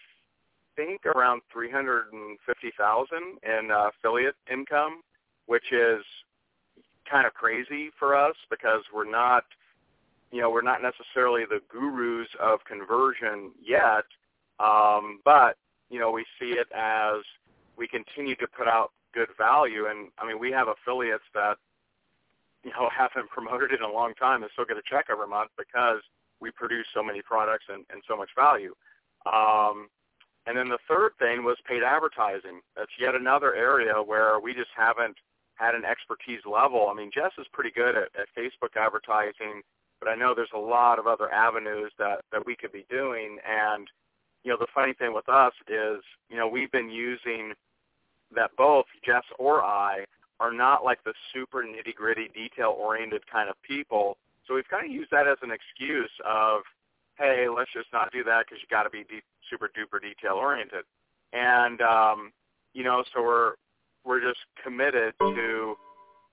think 0.76 1.06
around 1.06 1.42
three 1.52 1.70
hundred 1.70 2.12
and 2.12 2.38
fifty 2.46 2.72
thousand 2.76 3.38
in 3.42 3.70
uh, 3.70 3.88
affiliate 3.88 4.34
income, 4.50 5.02
which 5.46 5.72
is 5.72 6.04
kind 7.10 7.26
of 7.26 7.34
crazy 7.34 7.90
for 7.98 8.16
us 8.16 8.36
because 8.50 8.82
we're 8.94 9.10
not, 9.10 9.44
you 10.30 10.40
know, 10.40 10.50
we're 10.50 10.62
not 10.62 10.80
necessarily 10.82 11.44
the 11.44 11.60
gurus 11.68 12.28
of 12.40 12.60
conversion 12.64 13.52
yet, 13.62 14.04
um, 14.60 15.20
but 15.24 15.56
you 15.90 15.98
know, 15.98 16.10
we 16.10 16.24
see 16.40 16.52
it 16.52 16.68
as 16.74 17.22
we 17.76 17.86
continue 17.86 18.34
to 18.36 18.46
put 18.46 18.66
out 18.66 18.92
good 19.14 19.28
value, 19.36 19.86
and 19.86 20.08
I 20.18 20.26
mean, 20.26 20.38
we 20.38 20.50
have 20.52 20.68
affiliates 20.68 21.24
that 21.34 21.56
you 22.64 22.70
know 22.70 22.88
haven't 22.96 23.30
promoted 23.30 23.72
in 23.72 23.82
a 23.82 23.92
long 23.92 24.14
time 24.14 24.42
and 24.42 24.50
still 24.52 24.64
get 24.64 24.76
a 24.76 24.86
check 24.88 25.06
every 25.10 25.28
month 25.28 25.50
because 25.58 26.00
we 26.40 26.50
produce 26.50 26.86
so 26.94 27.02
many 27.02 27.22
products 27.22 27.66
and, 27.68 27.84
and 27.90 28.02
so 28.08 28.16
much 28.16 28.30
value. 28.36 28.74
Um, 29.26 29.88
and 30.46 30.58
then 30.58 30.68
the 30.68 30.82
third 30.88 31.12
thing 31.18 31.44
was 31.44 31.56
paid 31.68 31.82
advertising. 31.84 32.60
That's 32.76 32.90
yet 32.98 33.14
another 33.14 33.54
area 33.54 33.94
where 34.04 34.40
we 34.40 34.52
just 34.52 34.74
haven't 34.76 35.16
had 35.54 35.76
an 35.76 35.84
expertise 35.84 36.40
level. 36.44 36.88
I 36.90 36.94
mean, 36.94 37.10
Jess 37.14 37.30
is 37.38 37.46
pretty 37.52 37.70
good 37.70 37.94
at, 37.94 38.08
at 38.18 38.26
Facebook 38.36 38.74
advertising, 38.76 39.62
but 40.00 40.08
I 40.08 40.16
know 40.16 40.34
there's 40.34 40.50
a 40.54 40.58
lot 40.58 40.98
of 40.98 41.06
other 41.06 41.32
avenues 41.32 41.92
that, 41.98 42.22
that 42.32 42.44
we 42.44 42.56
could 42.56 42.72
be 42.72 42.84
doing. 42.90 43.38
And, 43.46 43.86
you 44.42 44.50
know, 44.50 44.58
the 44.58 44.66
funny 44.74 44.94
thing 44.94 45.14
with 45.14 45.28
us 45.28 45.52
is, 45.68 46.02
you 46.28 46.36
know, 46.36 46.48
we've 46.48 46.72
been 46.72 46.90
using 46.90 47.52
that 48.34 48.50
both 48.56 48.86
Jess 49.06 49.24
or 49.38 49.62
I 49.62 50.04
are 50.40 50.52
not 50.52 50.84
like 50.84 51.02
the 51.04 51.14
super 51.32 51.62
nitty 51.62 51.94
gritty, 51.94 52.28
detail 52.34 52.76
oriented 52.78 53.22
kind 53.30 53.48
of 53.48 53.56
people. 53.62 54.16
So 54.46 54.54
we've 54.54 54.68
kind 54.68 54.84
of 54.84 54.92
used 54.92 55.10
that 55.12 55.28
as 55.28 55.38
an 55.42 55.50
excuse 55.50 56.10
of, 56.26 56.62
hey, 57.16 57.46
let's 57.48 57.72
just 57.72 57.88
not 57.92 58.12
do 58.12 58.24
that 58.24 58.46
because 58.46 58.58
you 58.60 58.66
got 58.68 58.82
to 58.82 58.90
be 58.90 59.04
de- 59.04 59.22
super 59.48 59.70
duper 59.70 60.00
detail 60.00 60.34
oriented. 60.34 60.84
And 61.32 61.80
um, 61.80 62.32
you 62.74 62.84
know, 62.84 63.04
so 63.14 63.22
we're 63.22 63.54
we're 64.04 64.20
just 64.20 64.40
committed 64.62 65.14
to 65.20 65.76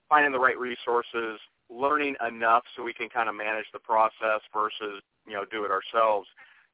finding 0.09 0.31
the 0.31 0.39
right 0.39 0.57
resources, 0.57 1.39
learning 1.69 2.15
enough 2.27 2.63
so 2.75 2.83
we 2.83 2.93
can 2.93 3.09
kind 3.09 3.29
of 3.29 3.35
manage 3.35 3.65
the 3.71 3.79
process 3.79 4.41
versus 4.53 5.01
you 5.27 5.33
know 5.33 5.45
do 5.51 5.63
it 5.63 5.71
ourselves. 5.71 6.27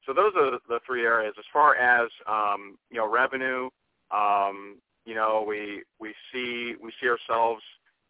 So 0.05 0.13
those 0.13 0.33
are 0.37 0.51
the 0.69 0.79
three 0.85 1.03
areas. 1.03 1.33
As 1.37 1.45
far 1.51 1.75
as 1.75 2.09
um, 2.27 2.77
you 2.89 2.97
know, 2.97 3.09
revenue, 3.09 3.69
um, 4.11 4.77
you 5.05 5.15
know, 5.15 5.45
we 5.47 5.83
we 5.99 6.13
see 6.31 6.75
we 6.81 6.91
see 7.01 7.07
ourselves. 7.07 7.61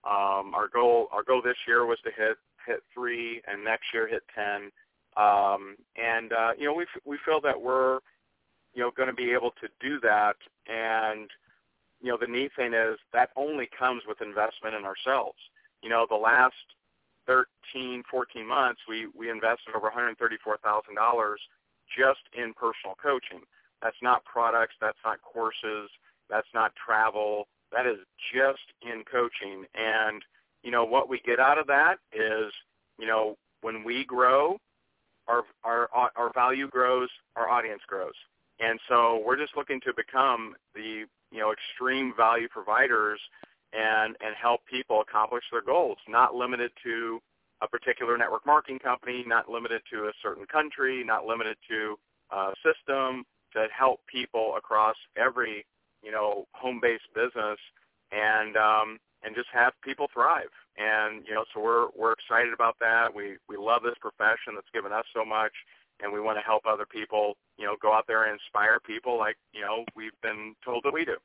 Um, 0.04 0.54
our 0.54 0.68
goal 0.68 1.08
our 1.12 1.24
goal 1.24 1.42
this 1.44 1.58
year 1.68 1.86
was 1.86 2.00
to 2.04 2.12
hit 2.12 2.38
hit 2.66 2.84
three, 2.94 3.42
and 3.48 3.64
next 3.64 3.94
year 3.94 4.08
hit 4.08 4.24
ten. 4.34 4.72
Um, 5.18 5.76
and 5.96 6.34
uh, 6.34 6.52
you 6.58 6.66
know, 6.66 6.74
we 6.74 6.86
we 7.06 7.18
feel 7.26 7.42
that 7.42 7.62
we're 7.62 8.00
you 8.74 8.82
know 8.82 8.92
going 8.96 9.10
to 9.10 9.16
be 9.16 9.32
able 9.32 9.52
to 9.62 9.68
do 9.80 10.00
that. 10.02 10.36
And 10.68 11.30
you 12.02 12.12
know, 12.12 12.18
the 12.20 12.28
neat 12.28 12.52
thing 12.56 12.74
is 12.74 12.98
that 13.14 13.30
only 13.36 13.68
comes 13.78 14.04
with 14.08 14.22
investment 14.22 14.76
in 14.76 14.86
ourselves. 14.86 15.40
You 15.82 15.90
know, 15.90 16.06
the 16.10 16.16
last 16.16 16.56
13, 17.28 18.04
14 18.10 18.48
months, 18.48 18.82
we 18.88 19.08
we 19.16 19.30
invested 19.30 19.76
over 19.76 19.90
$134,000 19.90 21.36
just 21.98 22.20
in 22.34 22.54
personal 22.54 22.96
coaching. 23.02 23.42
That's 23.82 23.98
not 24.02 24.24
products. 24.26 24.76
That's 24.80 24.98
not 25.06 25.22
courses. 25.22 25.90
That's 26.30 26.48
not 26.54 26.74
travel. 26.76 27.48
That 27.72 27.86
is 27.86 27.98
just 28.34 28.64
in 28.82 29.04
coaching. 29.04 29.66
And 29.76 30.22
you 30.64 30.72
know 30.72 30.86
what 30.86 31.10
we 31.10 31.20
get 31.26 31.40
out 31.40 31.58
of 31.58 31.68
that 31.68 31.96
is, 32.14 32.52
you 32.98 33.08
know, 33.08 33.38
when 33.62 33.84
we 33.84 34.06
grow, 34.06 34.58
our 35.28 35.44
our 35.64 35.90
our 35.94 36.32
value 36.34 36.68
grows, 36.68 37.10
our 37.36 37.50
audience 37.50 37.82
grows. 37.88 38.14
And 38.60 38.80
so 38.88 39.22
we're 39.26 39.38
just 39.38 39.58
looking 39.58 39.82
to 39.82 39.94
become 39.96 40.56
the 40.74 41.06
you 41.32 41.40
know 41.40 41.52
extreme 41.52 42.14
value 42.16 42.48
providers 42.50 43.20
and 43.74 44.16
and 44.22 44.36
help 44.42 44.62
people 44.66 45.02
accomplish 45.02 45.44
their 45.52 45.62
goals, 45.62 45.98
not 46.08 46.36
limited 46.36 46.72
to 46.84 47.20
a 47.62 47.68
particular 47.68 48.18
network 48.18 48.46
marketing 48.46 48.80
company, 48.80 49.24
not 49.26 49.50
limited 49.50 49.82
to 49.92 50.06
a 50.06 50.12
certain 50.22 50.46
country, 50.46 51.04
not 51.04 51.26
limited 51.26 51.58
to 51.70 51.98
a 52.32 52.54
system, 52.64 53.24
to 53.54 53.68
help 53.78 54.02
people 54.08 54.56
across 54.58 54.96
every 55.18 55.66
you 56.06 56.12
know 56.12 56.46
home-based 56.54 57.10
business 57.14 57.60
and 58.12 58.56
um, 58.56 59.00
and 59.24 59.36
just 59.36 59.50
have 59.52 59.74
people 59.84 60.08
thrive. 60.14 60.54
And 60.78 61.26
you 61.28 61.34
know, 61.34 61.44
so 61.54 61.62
we're 61.62 61.88
we're 61.98 62.14
excited 62.14 62.54
about 62.54 62.76
that. 62.80 63.14
We 63.14 63.38
we 63.50 63.58
love 63.58 63.82
this 63.84 63.96
profession 64.00 64.54
that's 64.56 64.70
given 64.74 64.92
us 64.92 65.06
so 65.14 65.26
much, 65.26 65.54
and 66.02 66.14
we 66.14 66.22
want 66.22 66.38
to 66.38 66.44
help 66.44 66.64
other 66.68 66.86
people. 66.86 67.36
You 67.58 67.66
know, 67.66 67.76
go 67.82 67.94
out 67.94 68.06
there 68.08 68.24
and 68.26 68.34
inspire 68.40 68.80
people 68.80 69.18
like 69.18 69.38
you 69.54 69.62
know 69.62 69.84
we've 69.96 70.20
been 70.22 70.56
told 70.64 70.84
that 70.84 70.94
we 70.94 71.04
do. 71.06 71.18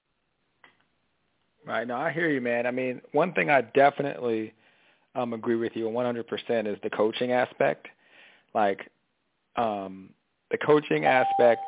Right. 1.66 1.87
No, 1.87 1.97
I 1.97 2.11
hear 2.11 2.31
you, 2.31 2.40
man. 2.40 2.66
I 2.66 2.71
mean, 2.71 3.03
one 3.12 3.35
thing 3.35 3.51
I 3.51 3.61
definitely 3.61 4.55
um, 5.14 5.35
agree 5.35 5.57
with 5.57 5.73
you 5.75 5.85
100% 5.85 6.66
is 6.66 6.79
the 6.83 6.88
coaching 6.88 7.33
aspect. 7.33 7.88
Like, 8.55 8.88
um, 9.57 10.09
the 10.51 10.57
coaching 10.57 11.05
aspect 11.05 11.61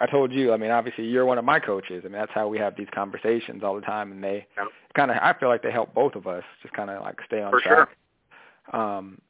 I 0.00 0.06
told 0.06 0.32
you, 0.32 0.52
I 0.52 0.56
mean, 0.56 0.70
obviously 0.70 1.04
you're 1.04 1.26
one 1.26 1.38
of 1.38 1.44
my 1.44 1.58
coaches. 1.58 2.02
I 2.04 2.08
mean, 2.08 2.18
that's 2.18 2.32
how 2.32 2.48
we 2.48 2.58
have 2.58 2.76
these 2.76 2.88
conversations 2.94 3.62
all 3.62 3.74
the 3.74 3.80
time, 3.80 4.12
and 4.12 4.22
they 4.22 4.46
yeah. 4.56 4.64
kind 4.94 5.10
of, 5.10 5.18
I 5.20 5.34
feel 5.38 5.48
like 5.48 5.62
they 5.62 5.70
help 5.70 5.94
both 5.94 6.14
of 6.14 6.26
us 6.26 6.44
just 6.62 6.74
kind 6.74 6.90
of 6.90 7.02
like 7.02 7.18
stay 7.26 7.42
on 7.42 7.50
For 7.50 7.60
track. 7.60 7.88
Sure. 8.70 8.80
Um, 8.80 9.20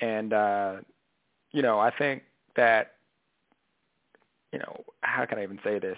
and 0.00 0.32
uh, 0.32 0.76
you 1.52 1.62
know, 1.62 1.78
I 1.78 1.90
think 1.90 2.22
that, 2.56 2.92
you 4.52 4.58
know, 4.58 4.84
how 5.02 5.26
can 5.26 5.38
I 5.38 5.42
even 5.42 5.60
say 5.64 5.78
this? 5.78 5.96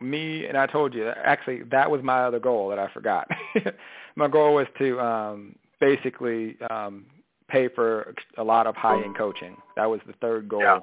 Me 0.00 0.46
and 0.46 0.56
I 0.56 0.66
told 0.66 0.94
you 0.94 1.08
actually 1.08 1.62
that 1.64 1.90
was 1.90 2.02
my 2.02 2.22
other 2.22 2.40
goal 2.40 2.68
that 2.70 2.78
I 2.78 2.88
forgot. 2.92 3.28
my 4.16 4.28
goal 4.28 4.54
was 4.54 4.66
to 4.78 4.98
um, 4.98 5.56
basically 5.78 6.56
um, 6.70 7.04
pay 7.48 7.68
for 7.68 8.14
a 8.38 8.44
lot 8.44 8.66
of 8.66 8.76
high 8.76 9.02
end 9.02 9.16
coaching. 9.16 9.56
That 9.76 9.90
was 9.90 10.00
the 10.06 10.14
third 10.14 10.48
goal. 10.48 10.62
Yeah 10.62 10.80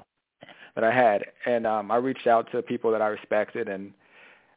that 0.78 0.84
I 0.84 0.94
had, 0.94 1.24
and 1.44 1.66
um, 1.66 1.90
I 1.90 1.96
reached 1.96 2.28
out 2.28 2.52
to 2.52 2.62
people 2.62 2.92
that 2.92 3.02
I 3.02 3.08
respected, 3.08 3.68
and 3.68 3.92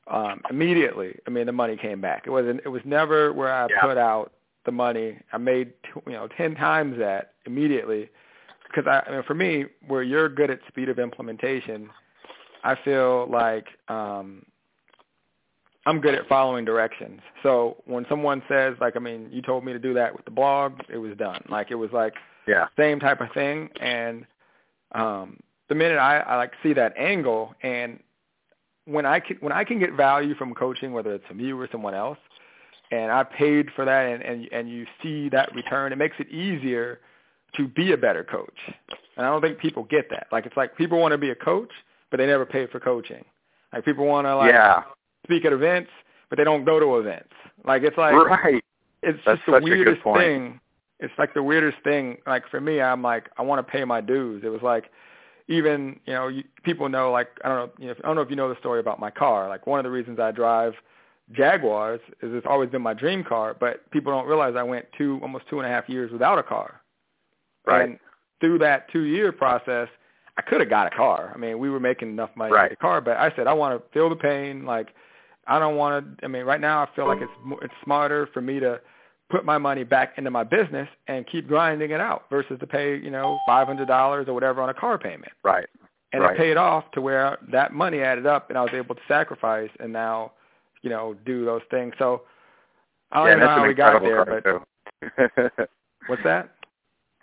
um, 0.05 0.41
immediately, 0.51 1.17
I 1.25 1.31
mean, 1.31 1.47
the 1.47 1.51
money 1.51 1.75
came 1.75 1.99
back. 1.99 2.27
It 2.27 2.29
wasn't. 2.29 2.61
It 2.63 2.69
was 2.69 2.83
never 2.85 3.33
where 3.33 3.51
I 3.51 3.63
yeah. 3.63 3.81
put 3.81 3.97
out 3.97 4.31
the 4.65 4.71
money. 4.71 5.17
I 5.33 5.39
made 5.39 5.73
you 6.05 6.13
know 6.13 6.27
ten 6.37 6.53
times 6.53 6.99
that 6.99 7.33
immediately, 7.47 8.11
because 8.67 8.85
I, 8.87 9.09
I 9.09 9.15
mean, 9.15 9.23
for 9.23 9.33
me, 9.33 9.65
where 9.87 10.03
you're 10.03 10.29
good 10.29 10.51
at 10.51 10.59
speed 10.67 10.89
of 10.89 10.99
implementation, 10.99 11.89
I 12.63 12.75
feel 12.85 13.27
like 13.27 13.65
um, 13.87 14.45
I'm 15.87 16.01
good 16.01 16.13
at 16.13 16.27
following 16.27 16.65
directions. 16.65 17.21
So 17.41 17.77
when 17.85 18.05
someone 18.07 18.43
says, 18.47 18.75
like, 18.79 18.95
I 18.95 18.99
mean, 18.99 19.27
you 19.31 19.41
told 19.41 19.65
me 19.65 19.73
to 19.73 19.79
do 19.79 19.95
that 19.95 20.15
with 20.15 20.25
the 20.25 20.31
blog, 20.31 20.81
it 20.87 20.99
was 20.99 21.17
done. 21.17 21.43
Like 21.49 21.71
it 21.71 21.75
was 21.75 21.89
like 21.91 22.13
yeah. 22.47 22.67
same 22.77 22.99
type 22.99 23.21
of 23.21 23.31
thing, 23.33 23.69
and 23.81 24.27
um, 24.91 25.39
the 25.71 25.75
minute 25.75 25.99
I, 25.99 26.17
I 26.17 26.35
like 26.35 26.51
see 26.61 26.73
that 26.73 26.93
angle 26.97 27.55
and 27.63 27.97
when 28.83 29.05
I 29.05 29.21
can 29.21 29.37
when 29.37 29.53
I 29.53 29.63
can 29.63 29.79
get 29.79 29.93
value 29.93 30.35
from 30.35 30.53
coaching, 30.53 30.91
whether 30.91 31.13
it's 31.13 31.25
from 31.27 31.39
you 31.39 31.57
or 31.57 31.69
someone 31.71 31.93
else, 31.93 32.17
and 32.91 33.09
I 33.09 33.23
paid 33.23 33.69
for 33.73 33.85
that 33.85 34.01
and, 34.01 34.21
and 34.21 34.49
and 34.51 34.69
you 34.69 34.85
see 35.01 35.29
that 35.29 35.55
return, 35.55 35.93
it 35.93 35.95
makes 35.95 36.17
it 36.19 36.27
easier 36.27 36.99
to 37.55 37.69
be 37.69 37.93
a 37.93 37.97
better 37.97 38.21
coach. 38.21 38.57
And 39.15 39.25
I 39.25 39.29
don't 39.29 39.39
think 39.39 39.59
people 39.59 39.85
get 39.85 40.09
that. 40.09 40.27
Like 40.29 40.45
it's 40.45 40.57
like 40.57 40.75
people 40.75 40.99
want 40.99 41.13
to 41.13 41.17
be 41.17 41.29
a 41.29 41.35
coach, 41.35 41.71
but 42.09 42.17
they 42.17 42.25
never 42.25 42.45
pay 42.45 42.67
for 42.67 42.81
coaching. 42.81 43.23
Like 43.71 43.85
people 43.85 44.05
want 44.05 44.27
to 44.27 44.35
like 44.35 44.51
yeah. 44.51 44.83
speak 45.23 45.45
at 45.45 45.53
events, 45.53 45.89
but 46.29 46.37
they 46.37 46.43
don't 46.43 46.65
go 46.65 46.81
to 46.81 46.97
events. 46.97 47.31
Like 47.63 47.83
it's 47.83 47.97
like 47.97 48.13
right. 48.13 48.61
It's 49.03 49.19
That's 49.25 49.39
just 49.39 49.45
the 49.45 49.61
weirdest 49.63 49.87
a 49.87 49.95
good 49.95 50.03
point. 50.03 50.19
thing. 50.21 50.59
It's 50.99 51.13
like 51.17 51.33
the 51.33 51.43
weirdest 51.43 51.77
thing. 51.85 52.17
Like 52.27 52.43
for 52.49 52.59
me, 52.59 52.81
I'm 52.81 53.01
like 53.01 53.29
I 53.37 53.41
want 53.41 53.65
to 53.65 53.71
pay 53.71 53.85
my 53.85 54.01
dues. 54.01 54.43
It 54.43 54.49
was 54.49 54.61
like 54.61 54.91
even 55.47 55.99
you 56.05 56.13
know 56.13 56.27
you, 56.27 56.43
people 56.63 56.89
know 56.89 57.11
like 57.11 57.29
I 57.43 57.49
don't 57.49 57.57
know 57.57 57.71
you 57.79 57.87
know, 57.87 57.95
I 58.03 58.07
don't 58.07 58.15
know 58.15 58.21
if 58.21 58.29
you 58.29 58.35
know 58.35 58.49
the 58.49 58.59
story 58.59 58.79
about 58.79 58.99
my 58.99 59.11
car. 59.11 59.49
Like 59.49 59.67
one 59.67 59.79
of 59.79 59.83
the 59.83 59.91
reasons 59.91 60.19
I 60.19 60.31
drive 60.31 60.73
Jaguars 61.31 62.01
is 62.21 62.33
it's 62.33 62.47
always 62.49 62.69
been 62.69 62.81
my 62.81 62.93
dream 62.93 63.23
car, 63.23 63.55
but 63.57 63.89
people 63.91 64.11
don't 64.11 64.27
realize 64.27 64.55
I 64.57 64.63
went 64.63 64.85
two 64.97 65.19
almost 65.21 65.45
two 65.49 65.59
and 65.59 65.67
a 65.67 65.69
half 65.69 65.87
years 65.87 66.11
without 66.11 66.39
a 66.39 66.43
car. 66.43 66.81
Right. 67.65 67.89
And 67.89 67.99
through 68.39 68.59
that 68.59 68.91
two 68.91 69.03
year 69.03 69.31
process, 69.31 69.87
I 70.37 70.41
could 70.41 70.61
have 70.61 70.69
got 70.69 70.87
a 70.87 70.95
car. 70.95 71.31
I 71.33 71.37
mean, 71.37 71.59
we 71.59 71.69
were 71.69 71.79
making 71.79 72.09
enough 72.09 72.31
money 72.35 72.51
right. 72.53 72.63
to 72.63 72.69
get 72.69 72.79
a 72.79 72.81
car, 72.81 73.01
but 73.01 73.17
I 73.17 73.33
said 73.35 73.47
I 73.47 73.53
want 73.53 73.79
to 73.79 73.89
feel 73.93 74.09
the 74.09 74.15
pain. 74.15 74.65
Like 74.65 74.89
I 75.47 75.59
don't 75.59 75.75
want 75.75 76.19
to. 76.19 76.25
I 76.25 76.27
mean, 76.27 76.43
right 76.43 76.61
now 76.61 76.83
I 76.83 76.95
feel 76.95 77.07
like 77.07 77.21
it's 77.21 77.59
it's 77.61 77.73
smarter 77.83 78.27
for 78.33 78.41
me 78.41 78.59
to 78.59 78.79
put 79.31 79.45
my 79.45 79.57
money 79.57 79.83
back 79.83 80.13
into 80.17 80.29
my 80.29 80.43
business 80.43 80.87
and 81.07 81.25
keep 81.27 81.47
grinding 81.47 81.91
it 81.91 82.01
out 82.01 82.25
versus 82.29 82.59
to 82.59 82.67
pay, 82.67 82.97
you 82.97 83.09
know, 83.09 83.39
five 83.47 83.65
hundred 83.65 83.87
dollars 83.87 84.27
or 84.27 84.33
whatever 84.33 84.61
on 84.61 84.69
a 84.69 84.73
car 84.73 84.97
payment. 84.97 85.31
Right. 85.43 85.67
And 86.13 86.21
right. 86.21 86.35
it 86.35 86.37
paid 86.37 86.57
off 86.57 86.83
to 86.91 87.01
where 87.01 87.37
that 87.51 87.73
money 87.73 88.01
added 88.01 88.25
up 88.25 88.49
and 88.49 88.57
I 88.57 88.61
was 88.61 88.73
able 88.73 88.95
to 88.95 89.01
sacrifice 89.07 89.69
and 89.79 89.93
now, 89.93 90.33
you 90.81 90.89
know, 90.89 91.15
do 91.25 91.45
those 91.45 91.61
things. 91.71 91.93
So 91.97 92.23
I 93.13 93.19
don't 93.19 93.39
yeah, 93.39 93.45
know 93.45 93.47
how 93.47 93.67
we 93.67 93.73
got 93.73 94.01
there, 94.01 94.25
but 94.25 95.69
what's 96.07 96.23
that? 96.23 96.49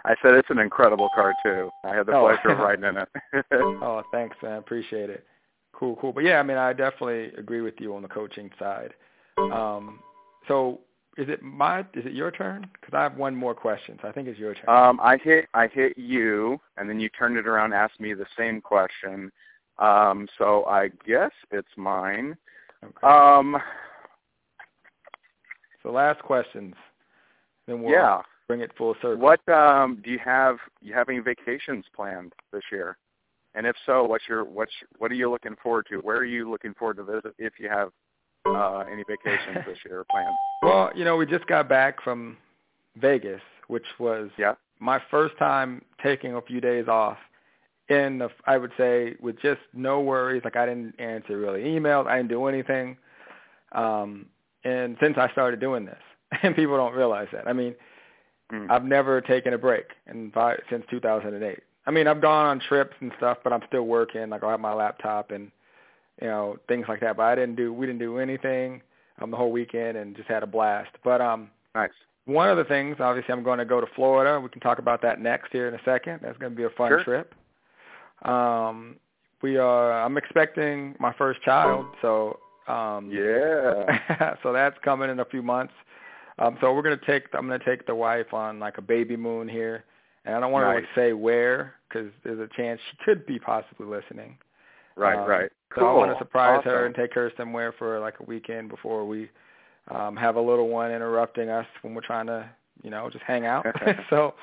I 0.05 0.15
said 0.23 0.35
it's 0.35 0.49
an 0.49 0.59
incredible 0.59 1.11
car 1.15 1.35
too. 1.45 1.71
I 1.85 1.95
had 1.95 2.07
the 2.07 2.13
Oh. 2.15 2.29
pleasure 2.29 2.57
of 2.57 2.59
riding 2.59 2.85
in 2.85 2.97
it. 2.97 3.09
oh, 3.53 4.03
thanks, 4.11 4.37
man. 4.43 4.59
Appreciate 4.59 5.11
it. 5.11 5.27
Cool, 5.75 5.97
cool. 6.01 6.13
But 6.13 6.25
yeah, 6.25 6.41
I 6.41 6.43
mean, 6.43 6.57
I 6.57 6.73
definitely 6.73 7.33
agree 7.39 7.61
with 7.61 7.75
you 7.79 7.95
on 7.95 8.03
the 8.03 8.09
coaching 8.09 8.51
side. 8.59 8.95
Um, 9.37 10.01
so 10.49 10.81
is 11.19 11.29
it 11.29 11.43
my? 11.43 11.81
Is 11.81 12.07
it 12.07 12.13
your 12.13 12.31
turn? 12.31 12.71
Because 12.81 12.95
I 12.95 13.03
have 13.03 13.17
one 13.17 13.35
more 13.35 13.55
question. 13.55 13.99
So 14.01 14.09
I 14.09 14.13
think 14.13 14.29
it's 14.29 14.39
your 14.39 14.55
turn. 14.55 14.69
um, 14.69 15.01
I 15.03 15.19
hit 15.19 15.47
I 15.53 15.67
hit 15.67 15.99
you, 15.99 16.61
and 16.77 16.89
then 16.89 17.01
you 17.01 17.09
turned 17.11 17.37
it 17.37 17.47
around, 17.47 17.73
and 17.73 17.75
asked 17.75 18.01
me 18.01 18.15
the 18.15 18.27
same 18.39 18.61
question. 18.61 19.33
Um, 19.79 20.29
so 20.39 20.65
I 20.67 20.89
guess 21.07 21.33
it's 21.51 21.69
mine. 21.77 22.37
okay. 22.85 23.07
Um, 23.07 23.57
so 25.83 25.91
last 25.91 26.23
questions. 26.23 26.75
Then 27.67 27.83
we'll 27.83 27.93
yeah. 27.93 28.23
bring 28.47 28.61
it 28.61 28.71
full 28.79 28.95
circle. 29.03 29.17
What 29.17 29.47
um, 29.49 30.01
do 30.05 30.11
you 30.11 30.21
have? 30.25 30.57
You 30.81 30.95
have 30.95 31.09
any 31.09 31.19
vacations 31.19 31.85
planned 31.95 32.33
this 32.53 32.63
year? 32.71 32.97
And 33.57 33.67
if 33.67 33.75
so, 33.87 34.05
what's 34.05 34.25
your 34.29 34.45
what's 34.45 34.73
what 34.99 35.11
are 35.11 35.17
you 35.17 35.29
looking 35.29 35.57
forward 35.61 35.87
to? 35.91 35.97
Where 35.99 36.19
are 36.19 36.25
you 36.25 36.49
looking 36.49 36.75
forward 36.75 36.99
to 36.99 37.05
visit 37.05 37.35
if 37.39 37.55
you 37.59 37.69
have 37.69 37.91
uh, 38.47 38.85
any 38.91 39.05
vacations 39.05 39.65
this 39.67 39.79
year 39.87 40.05
planned? 40.11 40.35
Well, 40.63 40.91
you 40.93 41.05
know, 41.05 41.17
we 41.17 41.25
just 41.25 41.47
got 41.47 41.69
back 41.69 42.03
from 42.03 42.37
Vegas, 42.97 43.41
which 43.69 43.87
was 44.01 44.29
Yeah. 44.37 44.55
my 44.81 45.01
first 45.09 45.39
time 45.39 45.83
taking 46.03 46.35
a 46.35 46.43
few 46.43 46.61
days 46.61 46.89
off 46.89 47.17
in 47.89 48.19
the, 48.19 48.29
I 48.45 48.59
would 48.59 48.73
say 48.77 49.15
with 49.21 49.41
just 49.41 49.61
no 49.73 50.01
worries. 50.01 50.43
Like 50.45 50.57
I 50.57 50.67
didn't 50.67 50.99
answer 50.99 51.39
really 51.39 51.63
emails. 51.63 52.09
I 52.09 52.17
didn't 52.17 52.31
do 52.31 52.47
anything. 52.47 52.97
Um, 53.71 54.27
and 54.65 54.97
since 55.01 55.17
I 55.17 55.31
started 55.31 55.61
doing 55.61 55.85
this, 55.85 56.03
and 56.43 56.57
people 56.57 56.77
don't 56.77 56.93
realize 56.95 57.29
that. 57.33 57.47
I 57.47 57.53
mean, 57.53 57.75
Mm. 58.51 58.71
I've 58.71 58.85
never 58.85 59.21
taken 59.21 59.53
a 59.53 59.59
break 59.59 59.85
in 60.07 60.31
five, 60.33 60.59
since 60.71 60.83
2008. 60.89 61.59
I 61.87 61.91
mean, 61.91 62.07
I've 62.07 62.23
gone 62.23 62.47
on 62.47 62.61
trips 62.61 62.97
and 63.01 63.13
stuff, 63.19 63.37
but 63.45 63.53
I'm 63.53 63.61
still 63.69 63.83
working. 63.83 64.31
Like 64.31 64.43
I'll 64.43 64.49
have 64.51 64.59
my 64.61 64.73
laptop 64.73 65.31
and 65.33 65.51
you 66.21 66.29
know 66.29 66.57
things 66.69 66.87
like 66.89 67.01
that. 67.01 67.17
But 67.17 67.25
I 67.25 67.35
didn't 67.35 67.57
do, 67.57 67.73
we 67.73 67.87
didn't 67.87 68.01
do 68.01 68.19
anything 68.19 68.83
um, 69.21 69.31
the 69.31 69.37
whole 69.37 69.53
weekend 69.53 69.97
and 69.97 70.17
just 70.17 70.29
had 70.29 70.43
a 70.43 70.47
blast. 70.47 70.91
But 71.05 71.21
um, 71.21 71.51
Nice. 71.75 71.91
one 72.27 72.49
of 72.49 72.57
the 72.57 72.65
things, 72.65 72.97
obviously, 73.01 73.33
I'm 73.33 73.43
going 73.43 73.59
to 73.59 73.65
go 73.65 73.81
to 73.81 73.87
Florida. 73.95 74.41
We 74.41 74.49
can 74.49 74.61
talk 74.61 74.79
about 74.79 75.03
that 75.03 75.21
next 75.21 75.53
here 75.53 75.69
in 75.69 75.75
a 75.75 75.81
second. 75.85 76.21
That's 76.23 76.39
going 76.39 76.53
to 76.53 76.57
be 76.57 76.65
a 76.65 76.71
fun 76.71 76.91
Sure. 76.91 77.05
trip. 77.05 77.35
Um, 78.23 78.97
we 79.43 79.57
are. 79.57 79.93
I'm 80.03 80.17
expecting 80.17 80.97
my 80.99 81.13
first 81.15 81.41
child, 81.43 81.87
so 82.03 82.41
um, 82.67 83.11
Yeah. 83.11 84.35
so 84.43 84.53
that's 84.53 84.77
coming 84.85 85.11
in 85.11 85.21
a 85.21 85.25
few 85.25 85.43
months. 85.43 85.73
Um, 86.41 86.57
so 86.61 86.73
we're 86.73 86.83
gonna 86.83 86.97
take. 87.07 87.25
I'm 87.35 87.47
gonna 87.49 87.59
take 87.65 87.87
the 87.87 87.95
wife 87.95 88.33
on 88.33 88.59
like 88.61 88.79
a 88.79 88.83
baby 88.83 89.17
moon 89.17 89.49
here, 89.49 89.85
and 90.25 90.35
I 90.37 90.41
don't 90.41 90.53
want 90.53 90.67
Nice. 90.67 90.85
to 90.95 91.01
say 91.01 91.13
where 91.13 91.75
because 91.89 92.11
there's 92.25 92.39
a 92.39 92.49
chance 92.57 92.81
she 92.91 92.97
could 93.05 93.27
be 93.27 93.39
possibly 93.39 93.87
listening. 93.87 94.39
Right. 94.99 95.19
Um, 95.19 95.29
right. 95.29 95.51
So 95.75 95.81
Cool. 95.83 95.89
I 95.89 95.93
want 95.93 96.13
to 96.13 96.19
surprise 96.19 96.65
her 96.65 96.87
and 96.87 96.95
take 96.95 97.15
her 97.15 97.31
somewhere 97.37 97.73
for 97.79 98.01
like 98.01 98.15
a 98.21 98.25
weekend 98.25 98.69
before 98.69 99.07
we 99.07 99.31
um 99.91 100.17
have 100.17 100.37
a 100.37 100.41
little 100.41 100.69
one 100.69 100.91
interrupting 100.91 101.49
us 101.49 101.67
when 101.83 101.95
we're 101.95 102.03
trying 102.03 102.27
to, 102.27 102.49
you 102.83 102.91
know, 102.91 103.09
just 103.11 103.25
hang 103.25 103.47
out. 103.47 103.65
so 104.11 104.35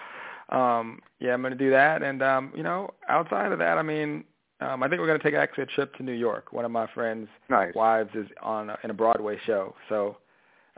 um 0.50 1.00
yeah, 1.20 1.34
I'm 1.34 1.42
going 1.42 1.52
to 1.52 1.58
do 1.58 1.72
that 1.72 2.04
and 2.04 2.22
um 2.24 2.54
you 2.56 2.64
know, 2.64 2.92
outside 3.10 3.52
of 3.52 3.60
that, 3.60 3.78
I 3.78 3.82
mean, 3.82 4.24
um 4.62 4.82
I 4.82 4.88
think 4.88 5.02
we're 5.02 5.08
going 5.08 5.20
to 5.20 5.24
take 5.24 5.34
actually 5.34 5.64
a 5.64 5.68
trip 5.68 5.94
to 5.96 6.04
New 6.04 6.14
York. 6.14 6.54
One 6.54 6.64
of 6.64 6.72
my 6.72 6.88
friends' 6.94 7.28
Nice. 7.50 7.76
wives 7.76 8.12
is 8.16 8.28
on 8.42 8.70
a, 8.70 8.78
in 8.84 8.92
a 8.92 8.94
Broadway 8.94 9.38
show. 9.46 9.76
So 9.90 10.18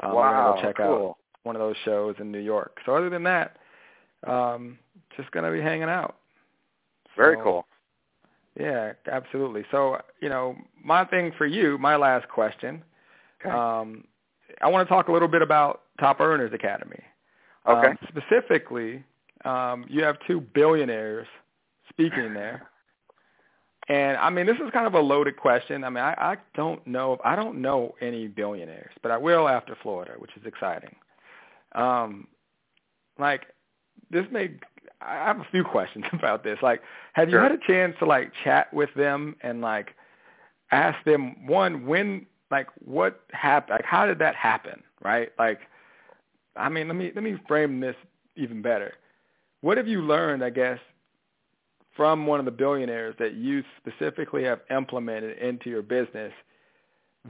um 0.02 0.14
wow. 0.14 0.22
we're 0.22 0.32
going 0.32 0.56
to 0.56 0.62
go 0.62 0.68
check 0.68 0.80
out 0.80 1.18
one 1.44 1.56
of 1.56 1.60
those 1.60 1.76
shows 1.86 2.16
in 2.20 2.32
New 2.32 2.40
York. 2.40 2.78
So 2.86 2.96
other 2.96 3.10
than 3.10 3.24
that, 3.24 3.58
um 4.26 4.80
just 5.16 5.30
going 5.32 5.46
to 5.46 5.52
be 5.52 5.62
hanging 5.62 5.90
out. 5.90 6.16
Very 7.16 7.36
So, 7.38 7.44
cool. 7.44 7.67
Yeah, 8.60 8.94
absolutely. 9.12 9.66
So, 9.72 10.02
you 10.22 10.30
know, 10.30 10.56
my 10.84 11.06
thing 11.06 11.32
for 11.38 11.46
you, 11.46 11.78
my 11.78 11.96
last 11.96 12.28
question, 12.30 12.84
Okay. 13.40 13.50
um, 13.56 14.04
I 14.62 14.68
want 14.68 14.88
to 14.88 14.94
talk 14.94 15.10
a 15.10 15.12
little 15.12 15.28
bit 15.28 15.42
about 15.42 15.84
Top 16.00 16.20
Earners 16.20 16.52
Academy. 16.54 17.04
Okay. 17.68 17.90
Um, 17.90 17.98
specifically, 18.08 19.04
um, 19.46 19.86
you 19.90 20.04
have 20.04 20.18
two 20.26 20.42
billionaires 20.42 21.28
speaking 21.90 22.34
there. 22.34 22.68
And 23.90 24.18
I 24.18 24.30
mean, 24.30 24.46
this 24.46 24.58
is 24.58 24.70
kind 24.74 24.86
of 24.86 24.96
a 24.96 25.00
loaded 25.00 25.38
question. 25.38 25.86
I 25.86 25.90
mean, 25.90 26.04
I, 26.04 26.14
I 26.18 26.38
don't 26.56 26.86
know, 26.86 27.18
I 27.24 27.38
don't 27.38 27.62
know 27.62 27.96
any 28.02 28.28
billionaires, 28.28 28.92
but 29.02 29.12
I 29.12 29.18
will 29.18 29.48
after 29.48 29.78
Florida, 29.82 30.16
which 30.18 30.32
is 30.36 30.46
exciting. 30.46 30.94
Um, 31.74 32.28
like, 33.18 33.44
this 34.12 34.26
may, 34.30 34.52
I 35.02 35.16
have 35.16 35.40
a 35.40 35.48
few 35.52 35.64
questions 35.72 36.06
about 36.14 36.44
this. 36.44 36.58
Like, 36.62 36.82
have 37.14 37.30
you 37.30 37.38
had 37.38 37.52
a 37.52 37.60
chance 37.66 37.96
to 38.00 38.06
like 38.06 38.32
chat 38.44 38.74
with 38.74 38.90
them 38.96 39.36
and 39.42 39.62
like 39.62 39.96
ask 40.72 41.04
them 41.06 41.48
one 41.48 41.86
when, 41.86 42.26
like, 42.52 42.68
what 42.84 43.22
happened? 43.32 43.76
Like, 43.76 43.86
how 43.86 44.06
did 44.06 44.20
that 44.20 44.36
happen? 44.36 44.84
Right? 45.04 45.32
Like, 45.38 45.60
I 46.56 46.70
mean, 46.70 46.88
let 46.88 46.96
me 46.96 47.12
let 47.14 47.24
me 47.24 47.38
frame 47.48 47.80
this 47.80 47.96
even 48.36 48.62
better. 48.62 48.94
What 49.62 49.78
have 49.78 49.88
you 49.88 50.02
learned, 50.02 50.44
I 50.44 50.50
guess, 50.50 50.80
from 51.96 52.28
one 52.28 52.40
of 52.40 52.46
the 52.46 52.52
billionaires 52.52 53.16
that 53.20 53.34
you 53.34 53.64
specifically 53.78 54.44
have 54.44 54.62
implemented 54.70 55.38
into 55.40 55.70
your 55.70 55.82
business 55.82 56.32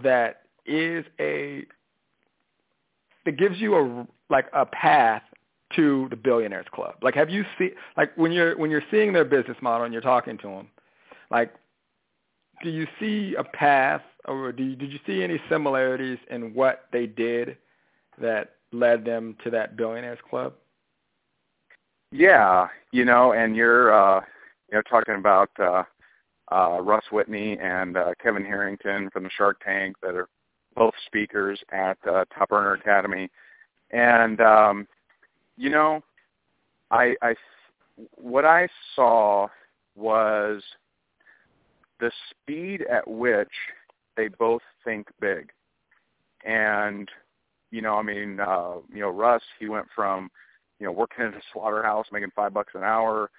that 0.04 0.42
is 0.66 1.06
a 1.20 1.66
that 3.26 3.38
gives 3.38 3.60
you 3.60 3.76
a 3.76 4.08
like 4.30 4.48
a 4.54 4.66
path 4.66 5.24
to 5.76 6.08
the 6.10 6.16
billionaires 6.16 6.68
club? 6.72 6.96
Like, 7.02 7.16
have 7.16 7.30
you 7.30 7.44
see 7.58 7.72
like 7.96 8.16
when 8.18 8.32
you're 8.32 8.58
when 8.58 8.72
you're 8.72 8.84
seeing 8.92 9.14
their 9.14 9.26
business 9.26 9.58
model 9.62 9.86
and 9.86 9.94
you're 9.94 10.02
talking 10.02 10.38
to 10.40 10.48
them, 10.48 10.70
like, 11.30 11.54
do 12.64 12.70
you 12.70 12.88
see 13.00 13.36
a 13.38 13.44
path 13.44 14.02
or 14.26 14.52
do 14.52 14.64
you, 14.64 14.76
did 14.76 14.92
you 14.92 15.00
see 15.06 15.24
any 15.24 15.42
similarities 15.50 16.18
in 16.30 16.54
what 16.54 16.86
they 16.92 17.06
did 17.06 17.58
that 18.20 18.56
led 18.72 19.06
them 19.06 19.36
to 19.44 19.50
that 19.52 19.78
billionaires 19.78 20.20
club? 20.30 20.54
Yeah, 22.12 22.68
you 22.92 23.06
know, 23.06 23.34
and 23.34 23.56
you're 23.56 23.94
uh 23.94 24.22
you 24.72 24.78
know 24.78 24.82
talking 24.90 25.16
about 25.16 25.50
uh 25.60 25.84
uh 26.52 26.82
Russ 26.82 27.04
Whitney 27.12 27.58
and 27.60 27.98
uh 27.98 28.14
Kevin 28.22 28.46
Harrington 28.46 29.10
from 29.12 29.24
the 29.24 29.30
Shark 29.38 29.62
Tank 29.64 29.98
that 30.02 30.16
are 30.16 30.30
both 30.76 30.94
speakers 31.06 31.60
at 31.72 31.98
uh 32.10 32.26
Top 32.38 32.52
Earner 32.52 32.74
Academy. 32.74 33.30
And 33.92 34.40
um 34.42 34.88
you 35.58 35.70
know, 35.70 36.02
I 36.92 37.16
I 37.22 37.36
what 38.16 38.46
I 38.46 38.68
saw 38.96 39.48
was 39.96 40.62
the 42.00 42.12
speed 42.30 42.84
at 42.84 43.08
which 43.08 43.50
they 44.16 44.28
both 44.28 44.62
think 44.84 45.08
big. 45.20 45.50
And 46.46 47.10
you 47.72 47.82
know, 47.82 47.96
I 47.96 48.04
mean, 48.04 48.40
uh, 48.40 48.76
you 48.94 49.02
know, 49.02 49.10
Russ, 49.10 49.42
he 49.60 49.68
went 49.68 49.88
from 49.96 50.30
you 50.80 50.86
know, 50.86 50.92
working 50.92 51.26
in 51.26 51.34
a 51.34 51.42
slaughterhouse, 51.54 52.06
making 52.12 52.32
five 52.36 52.54
bucks 52.54 52.74
an 52.76 52.84
hour, 52.84 53.30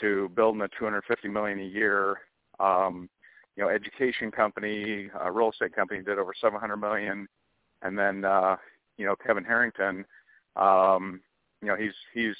to 0.00 0.28
building 0.34 0.60
a 0.60 0.68
250 0.78 1.28
million 1.28 1.58
a 1.60 1.64
year, 1.64 2.18
um, 2.60 3.08
you 3.56 3.64
know, 3.64 3.70
education 3.70 4.30
company, 4.30 5.10
uh, 5.20 5.30
real 5.30 5.50
estate 5.50 5.74
company 5.74 6.02
did 6.02 6.18
over 6.18 6.32
700 6.40 6.76
million, 6.76 7.26
and 7.82 7.98
then, 7.98 8.24
uh, 8.24 8.56
you 8.96 9.06
know, 9.06 9.16
Kevin 9.24 9.44
Harrington, 9.44 10.04
um, 10.56 11.20
you 11.62 11.68
know, 11.68 11.76
he's 11.76 11.92
he's 12.14 12.36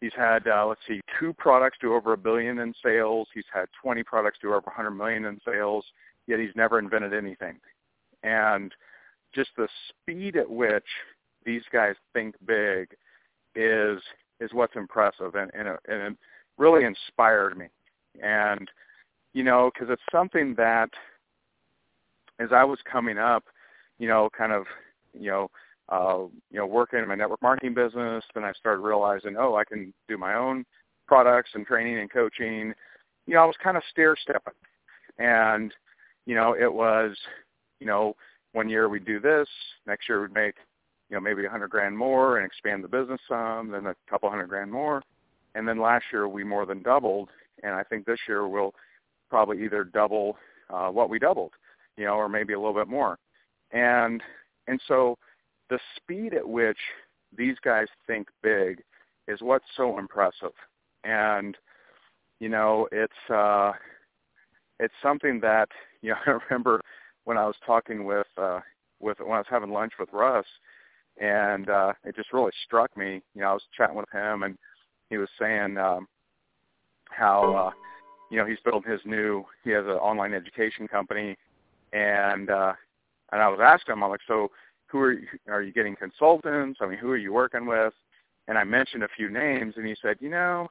he's 0.00 0.12
had 0.16 0.46
uh, 0.46 0.66
let's 0.66 0.80
see, 0.86 1.00
two 1.18 1.32
products 1.32 1.78
do 1.80 1.94
over 1.94 2.12
a 2.12 2.18
billion 2.18 2.58
in 2.58 2.74
sales. 2.82 3.28
He's 3.34 3.44
had 3.52 3.66
20 3.82 4.02
products 4.02 4.38
do 4.40 4.48
over 4.48 4.66
100 4.66 4.90
million 4.90 5.24
in 5.24 5.40
sales. 5.44 5.84
Yet 6.26 6.40
he's 6.40 6.54
never 6.56 6.78
invented 6.78 7.12
anything, 7.12 7.58
and 8.22 8.72
just 9.34 9.50
the 9.56 9.68
speed 9.88 10.36
at 10.36 10.48
which 10.48 10.84
these 11.44 11.62
guys 11.72 11.94
think 12.12 12.34
big 12.46 12.88
is 13.54 14.00
is 14.40 14.50
what's 14.52 14.76
impressive 14.76 15.34
and 15.34 15.50
and, 15.54 15.68
and 15.68 15.78
it 16.12 16.16
really 16.58 16.84
inspired 16.84 17.56
me 17.56 17.66
and 18.22 18.70
you 19.32 19.42
know 19.42 19.70
because 19.72 19.92
it's 19.92 20.02
something 20.10 20.54
that 20.56 20.90
as 22.40 22.48
I 22.52 22.64
was 22.64 22.78
coming 22.90 23.18
up 23.18 23.44
you 23.98 24.08
know 24.08 24.28
kind 24.36 24.52
of 24.52 24.64
you 25.18 25.30
know 25.30 25.50
uh 25.88 26.18
you 26.50 26.58
know 26.58 26.66
working 26.66 26.98
in 26.98 27.08
my 27.08 27.14
network 27.14 27.42
marketing 27.42 27.74
business 27.74 28.24
then 28.34 28.44
I 28.44 28.52
started 28.52 28.80
realizing 28.80 29.36
oh 29.38 29.56
I 29.56 29.64
can 29.64 29.92
do 30.08 30.16
my 30.16 30.34
own 30.34 30.64
products 31.06 31.50
and 31.54 31.66
training 31.66 31.98
and 31.98 32.10
coaching 32.10 32.72
you 33.26 33.34
know 33.34 33.42
I 33.42 33.44
was 33.44 33.56
kind 33.62 33.76
of 33.76 33.82
stair 33.90 34.16
stepping 34.16 34.54
and 35.18 35.72
you 36.26 36.34
know 36.34 36.54
it 36.58 36.72
was 36.72 37.16
you 37.80 37.86
know 37.86 38.16
one 38.52 38.68
year 38.68 38.88
we'd 38.88 39.04
do 39.04 39.20
this 39.20 39.48
next 39.86 40.08
year 40.08 40.22
we'd 40.22 40.32
make 40.34 40.54
you 41.10 41.16
know, 41.16 41.20
maybe 41.20 41.44
a 41.44 41.50
hundred 41.50 41.70
grand 41.70 41.96
more 41.96 42.38
and 42.38 42.46
expand 42.46 42.82
the 42.82 42.88
business 42.88 43.20
some, 43.28 43.70
then 43.70 43.86
a 43.86 43.94
couple 44.08 44.30
hundred 44.30 44.48
grand 44.48 44.70
more. 44.70 45.02
And 45.54 45.68
then 45.68 45.78
last 45.78 46.06
year 46.12 46.26
we 46.28 46.44
more 46.44 46.66
than 46.66 46.82
doubled 46.82 47.28
and 47.62 47.72
I 47.72 47.84
think 47.84 48.04
this 48.04 48.18
year 48.26 48.48
we'll 48.48 48.74
probably 49.30 49.62
either 49.64 49.84
double 49.84 50.36
uh 50.70 50.88
what 50.88 51.10
we 51.10 51.18
doubled, 51.18 51.52
you 51.96 52.04
know, 52.04 52.14
or 52.14 52.28
maybe 52.28 52.52
a 52.52 52.58
little 52.58 52.74
bit 52.74 52.88
more. 52.88 53.18
And 53.70 54.22
and 54.66 54.80
so 54.88 55.16
the 55.70 55.78
speed 55.96 56.34
at 56.34 56.48
which 56.48 56.78
these 57.36 57.56
guys 57.64 57.86
think 58.06 58.28
big 58.42 58.82
is 59.28 59.40
what's 59.40 59.64
so 59.76 59.98
impressive. 59.98 60.52
And 61.04 61.56
you 62.40 62.48
know, 62.48 62.88
it's 62.92 63.12
uh 63.30 63.72
it's 64.80 64.94
something 65.02 65.40
that, 65.40 65.68
you 66.02 66.10
know, 66.10 66.16
I 66.26 66.38
remember 66.48 66.80
when 67.24 67.38
I 67.38 67.46
was 67.46 67.56
talking 67.64 68.04
with 68.04 68.26
uh 68.36 68.60
with 69.00 69.18
when 69.20 69.32
I 69.32 69.38
was 69.38 69.46
having 69.48 69.70
lunch 69.70 69.92
with 69.98 70.08
Russ 70.12 70.46
and 71.20 71.68
uh 71.70 71.92
it 72.04 72.16
just 72.16 72.32
really 72.32 72.52
struck 72.64 72.96
me. 72.96 73.22
You 73.34 73.42
know, 73.42 73.48
I 73.48 73.52
was 73.54 73.62
chatting 73.76 73.96
with 73.96 74.10
him 74.12 74.42
and 74.42 74.56
he 75.10 75.18
was 75.18 75.28
saying 75.40 75.78
um 75.78 76.06
how 77.10 77.54
uh 77.54 77.70
you 78.30 78.38
know, 78.38 78.46
he's 78.46 78.58
built 78.64 78.86
his 78.86 79.00
new 79.04 79.44
he 79.62 79.70
has 79.70 79.84
an 79.84 79.92
online 79.92 80.34
education 80.34 80.88
company 80.88 81.36
and 81.92 82.50
uh 82.50 82.72
and 83.32 83.42
I 83.42 83.48
was 83.48 83.58
asking 83.62 83.94
him, 83.94 84.04
I'm 84.04 84.10
like, 84.10 84.20
so 84.28 84.50
who 84.86 85.00
are 85.00 85.12
you, 85.12 85.26
are 85.48 85.62
you 85.62 85.72
getting 85.72 85.96
consultants? 85.96 86.78
I 86.80 86.86
mean, 86.86 86.98
who 86.98 87.10
are 87.10 87.16
you 87.16 87.32
working 87.32 87.66
with? 87.66 87.92
And 88.48 88.58
I 88.58 88.64
mentioned 88.64 89.02
a 89.02 89.08
few 89.16 89.30
names, 89.30 89.74
and 89.76 89.86
he 89.86 89.96
said, 90.00 90.16
you 90.20 90.28
know, 90.28 90.68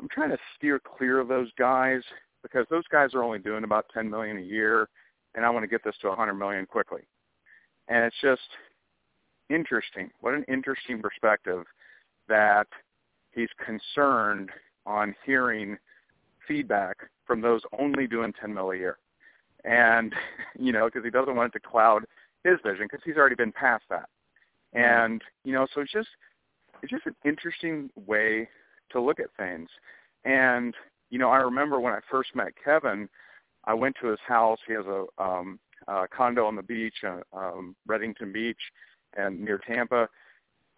I'm 0.00 0.08
trying 0.08 0.30
to 0.30 0.38
steer 0.56 0.80
clear 0.80 1.20
of 1.20 1.28
those 1.28 1.50
guys 1.58 2.02
because 2.42 2.66
those 2.70 2.86
guys 2.90 3.14
are 3.14 3.22
only 3.22 3.38
doing 3.38 3.64
about 3.64 3.86
10 3.92 4.08
million 4.08 4.38
a 4.38 4.42
year, 4.42 4.88
and 5.34 5.44
I 5.44 5.50
want 5.50 5.62
to 5.62 5.68
get 5.68 5.84
this 5.84 5.96
to 6.00 6.08
100 6.08 6.34
million 6.34 6.64
quickly. 6.64 7.02
And 7.88 8.04
it's 8.04 8.16
just 8.22 8.40
interesting. 9.50 10.10
What 10.20 10.34
an 10.34 10.44
interesting 10.48 11.02
perspective 11.02 11.64
that 12.28 12.66
he's 13.32 13.48
concerned 13.64 14.50
on 14.86 15.14
hearing 15.26 15.76
feedback 16.48 16.96
from 17.26 17.40
those 17.40 17.60
only 17.78 18.06
doing 18.06 18.32
10 18.40 18.54
mil 18.54 18.70
a 18.70 18.76
year. 18.76 18.98
And, 19.64 20.14
you 20.58 20.72
know, 20.72 20.86
because 20.86 21.04
he 21.04 21.10
doesn't 21.10 21.36
want 21.36 21.54
it 21.54 21.58
to 21.58 21.68
cloud 21.68 22.04
his 22.44 22.58
vision 22.64 22.86
because 22.90 23.00
he's 23.04 23.16
already 23.16 23.34
been 23.34 23.52
past 23.52 23.84
that. 23.90 24.08
And, 24.72 25.22
you 25.44 25.52
know, 25.52 25.66
so 25.74 25.80
it's 25.80 25.92
just, 25.92 26.08
it's 26.82 26.90
just 26.90 27.06
an 27.06 27.16
interesting 27.24 27.90
way 28.06 28.48
to 28.92 29.00
look 29.00 29.20
at 29.20 29.26
things. 29.36 29.68
And, 30.24 30.74
you 31.10 31.18
know, 31.18 31.30
I 31.30 31.38
remember 31.38 31.80
when 31.80 31.92
I 31.92 32.00
first 32.10 32.34
met 32.34 32.52
Kevin, 32.62 33.08
I 33.64 33.74
went 33.74 33.96
to 34.00 34.08
his 34.08 34.18
house. 34.26 34.58
He 34.66 34.74
has 34.74 34.86
a, 34.86 35.04
um, 35.22 35.58
a 35.88 36.06
condo 36.08 36.46
on 36.46 36.56
the 36.56 36.62
beach, 36.62 36.94
uh, 37.06 37.20
um, 37.36 37.74
Redington 37.88 38.32
Beach, 38.32 38.60
and 39.16 39.40
near 39.40 39.58
Tampa. 39.58 40.08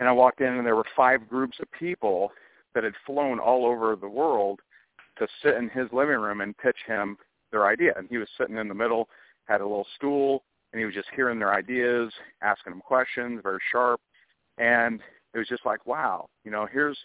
And 0.01 0.09
I 0.09 0.13
walked 0.13 0.41
in, 0.41 0.49
and 0.49 0.67
there 0.67 0.77
were 0.77 0.87
five 0.97 1.29
groups 1.29 1.59
of 1.61 1.71
people 1.79 2.33
that 2.75 2.85
had 2.85 2.95
flown 3.07 3.39
all 3.39 3.67
over 3.67 3.95
the 3.95 4.09
world 4.09 4.61
to 5.19 5.29
sit 5.43 5.57
in 5.57 5.69
his 5.69 5.87
living 5.93 6.17
room 6.17 6.41
and 6.41 6.57
pitch 6.57 6.79
him 6.87 7.17
their 7.51 7.67
idea. 7.67 7.93
And 7.97 8.09
he 8.09 8.17
was 8.17 8.29
sitting 8.39 8.57
in 8.57 8.69
the 8.69 8.75
middle, 8.75 9.09
had 9.45 9.61
a 9.61 9.67
little 9.67 9.87
stool, 9.97 10.43
and 10.73 10.81
he 10.81 10.87
was 10.87 10.95
just 10.95 11.09
hearing 11.15 11.39
their 11.39 11.55
ideas, 11.55 12.13
asking 12.43 12.73
them 12.73 12.81
questions, 12.81 13.41
very 13.43 13.61
sharp. 13.71 14.01
And 14.59 15.01
it 15.35 15.39
was 15.39 15.49
just 15.49 15.67
like, 15.67 15.87
wow, 15.87 16.29
you 16.45 16.51
know, 16.51 16.67
here's 16.71 16.99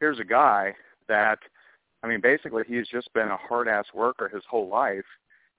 here's 0.00 0.20
a 0.20 0.24
guy 0.24 0.74
that, 1.08 1.38
I 2.02 2.06
mean, 2.06 2.20
basically 2.20 2.62
he's 2.66 2.86
just 2.88 3.12
been 3.14 3.28
a 3.28 3.36
hard 3.36 3.66
ass 3.68 3.86
worker 3.94 4.28
his 4.28 4.44
whole 4.48 4.68
life. 4.68 5.04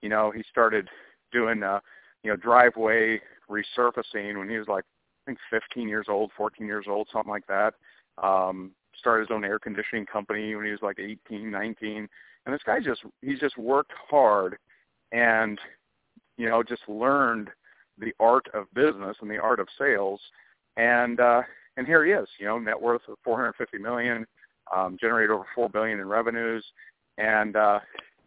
You 0.02 0.10
know, 0.10 0.32
he 0.32 0.44
started 0.50 0.88
doing, 1.32 1.62
uh, 1.62 1.80
you 2.24 2.32
know, 2.32 2.38
driveway 2.38 3.20
resurfacing 3.50 4.38
when 4.38 4.50
he 4.50 4.58
was 4.58 4.68
like, 4.68 4.86
I 5.26 5.32
think 5.32 5.40
15 5.50 5.90
years 5.90 6.06
old, 6.08 6.32
14 6.38 6.66
years 6.66 6.86
old, 6.88 7.08
something 7.12 7.30
like 7.30 7.48
that. 7.48 7.74
Um, 8.24 8.72
started 8.98 9.30
his 9.30 9.36
own 9.36 9.44
air 9.44 9.60
conditioning 9.60 10.06
company 10.06 10.56
when 10.56 10.66
he 10.66 10.72
was 10.72 10.82
like 10.82 11.00
18, 11.00 11.50
19. 11.50 12.08
And 12.46 12.56
this 12.56 12.62
guy 12.66 12.80
just, 12.80 13.02
he's 13.22 13.40
just 13.40 13.58
worked 13.58 13.92
hard 14.10 14.58
and, 15.12 15.60
you 16.40 16.50
know, 16.50 16.64
just 16.64 16.88
learned 16.88 17.50
the 18.00 18.14
art 18.20 18.48
of 18.54 18.74
business 18.74 19.18
and 19.22 19.30
the 19.30 19.38
art 19.38 19.60
of 19.60 19.68
sales. 19.78 20.22
And, 20.78 21.20
uh, 21.20 21.42
and 21.76 21.86
here 21.86 22.06
he 22.06 22.14
is, 22.14 22.30
you 22.40 22.46
know, 22.46 22.58
net 22.58 22.82
worth 22.82 23.02
of 23.10 23.18
450 23.26 23.78
million, 23.78 24.26
um, 24.76 24.98
generated 25.00 25.32
over 25.32 25.44
four 25.54 25.68
billion 25.68 26.00
in 26.00 26.08
revenues, 26.08 26.66
and 27.18 27.56
uh, 27.56 27.80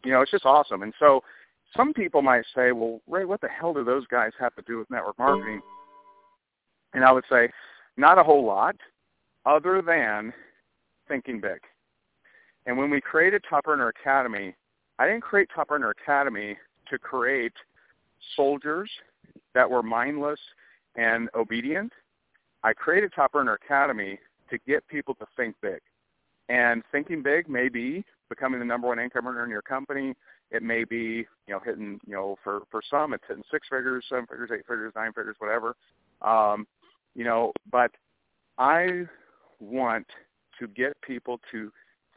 you 0.05 0.13
know, 0.13 0.21
it's 0.21 0.31
just 0.31 0.45
awesome. 0.45 0.83
And 0.83 0.93
so, 0.99 1.23
some 1.77 1.95
people 1.95 2.21
might 2.21 2.45
say, 2.55 2.73
well, 2.73 3.01
Ray, 3.09 3.25
what 3.25 3.41
the 3.41 3.49
hell 3.49 3.73
do 3.73 3.83
those 3.83 4.07
guys 4.09 4.33
have 4.39 4.55
to 4.57 4.63
do 4.67 4.77
with 4.77 4.91
network 4.91 5.19
marketing? 5.19 5.63
And 6.93 7.03
I 7.03 7.13
would 7.13 7.25
say, 7.31 7.49
not 7.97 8.19
a 8.19 8.23
whole 8.23 8.45
lot, 8.45 8.77
other 9.47 9.81
than 9.81 10.35
thinking 11.09 11.41
big. 11.41 11.61
And 12.67 12.77
when 12.77 12.91
we 12.91 13.01
created 13.01 13.43
Top 13.49 13.67
Earner 13.67 13.89
Academy, 13.89 14.55
I 14.99 15.07
didn't 15.07 15.23
create 15.23 15.49
Top 15.55 15.71
Earner 15.71 15.91
Academy 15.91 16.59
to 16.91 16.99
create 16.99 17.55
soldiers 18.37 18.91
that 19.55 19.71
were 19.71 19.83
mindless 19.83 20.41
and 20.97 21.29
obedient. 21.35 21.93
I 22.63 22.73
created 22.73 23.13
Top 23.15 23.35
Earner 23.35 23.55
Academy 23.55 24.19
to 24.51 24.59
get 24.67 24.87
people 24.89 25.15
to 25.17 25.27
think 25.37 25.55
big. 25.63 25.81
And 26.49 26.83
thinking 26.93 27.23
big 27.23 27.49
may 27.49 27.69
be 27.69 28.05
becoming 28.29 28.61
the 28.61 28.67
number 28.67 28.89
one 28.89 28.99
income 28.99 29.27
earner 29.27 29.45
in 29.45 29.51
your 29.51 29.63
company. 29.63 30.15
It 30.51 30.63
may 30.63 30.85
be, 30.85 31.27
you 31.47 31.55
know, 31.55 31.61
hitting, 31.65 31.99
you 32.07 32.15
know, 32.15 32.37
for 32.45 32.63
for 32.71 32.83
some 32.89 33.15
it's 33.15 33.25
hitting 33.27 33.45
six 33.51 33.67
figures, 33.71 34.05
seven 34.09 34.27
figures, 34.27 34.51
eight 34.53 34.67
figures, 34.67 34.93
nine 34.95 35.13
figures, 35.13 35.37
whatever. 35.39 35.75
Um, 36.21 36.67
you 37.15 37.25
know, 37.25 37.53
but 37.71 37.91
I 38.59 39.05
want 39.61 40.07
to 40.59 40.67
get 40.69 41.01
people 41.03 41.41
to 41.51 41.71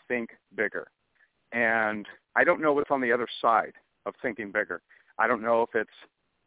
think 0.07 0.31
bigger. 0.55 0.87
And 1.51 2.05
I 2.35 2.43
don't 2.43 2.61
know 2.61 2.73
what's 2.73 2.91
on 2.91 3.01
the 3.01 3.11
other 3.11 3.27
side 3.41 3.73
of 4.05 4.13
thinking 4.21 4.51
bigger. 4.51 4.81
I 5.17 5.27
don't 5.27 5.41
know 5.41 5.61
if 5.61 5.69
it's 5.73 5.89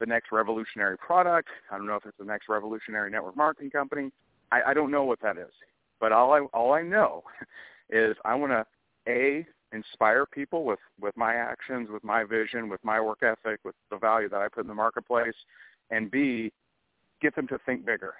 the 0.00 0.06
next 0.06 0.30
revolutionary 0.32 0.96
product. 0.98 1.48
I 1.70 1.76
don't 1.76 1.86
know 1.86 1.96
if 1.96 2.06
it's 2.06 2.18
the 2.18 2.24
next 2.24 2.48
revolutionary 2.48 3.10
network 3.10 3.36
marketing 3.36 3.70
company. 3.70 4.10
I, 4.52 4.62
I 4.68 4.74
don't 4.74 4.90
know 4.90 5.04
what 5.04 5.20
that 5.22 5.36
is. 5.38 5.52
But 6.00 6.12
all 6.12 6.32
I 6.32 6.40
all 6.54 6.72
I 6.72 6.82
know 6.82 7.24
is 7.90 8.16
I 8.24 8.34
want 8.34 8.52
to 8.52 8.66
a 9.08 9.46
inspire 9.72 10.26
people 10.26 10.64
with 10.64 10.78
with 11.00 11.16
my 11.16 11.34
actions, 11.34 11.88
with 11.90 12.04
my 12.04 12.24
vision, 12.24 12.68
with 12.68 12.82
my 12.84 13.00
work 13.00 13.22
ethic, 13.22 13.60
with 13.64 13.74
the 13.90 13.98
value 13.98 14.28
that 14.28 14.40
I 14.40 14.48
put 14.48 14.62
in 14.62 14.68
the 14.68 14.74
marketplace, 14.74 15.34
and 15.90 16.10
b 16.10 16.52
get 17.20 17.34
them 17.34 17.48
to 17.48 17.58
think 17.66 17.84
bigger. 17.84 18.14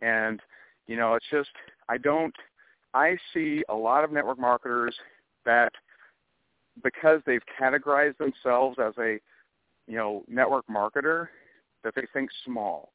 And 0.00 0.40
you 0.86 0.96
know, 0.96 1.14
it's 1.14 1.26
just 1.30 1.50
I 1.88 1.98
don't 1.98 2.34
I 2.94 3.16
see 3.34 3.64
a 3.68 3.74
lot 3.74 4.04
of 4.04 4.12
network 4.12 4.38
marketers 4.38 4.94
that 5.44 5.72
because 6.82 7.20
they've 7.26 7.42
categorized 7.60 8.18
themselves 8.18 8.78
as 8.78 8.94
a 8.98 9.18
you 9.88 9.96
know, 9.96 10.24
network 10.28 10.66
marketer 10.68 11.28
that 11.82 11.94
they 11.94 12.06
think 12.12 12.30
small. 12.44 12.92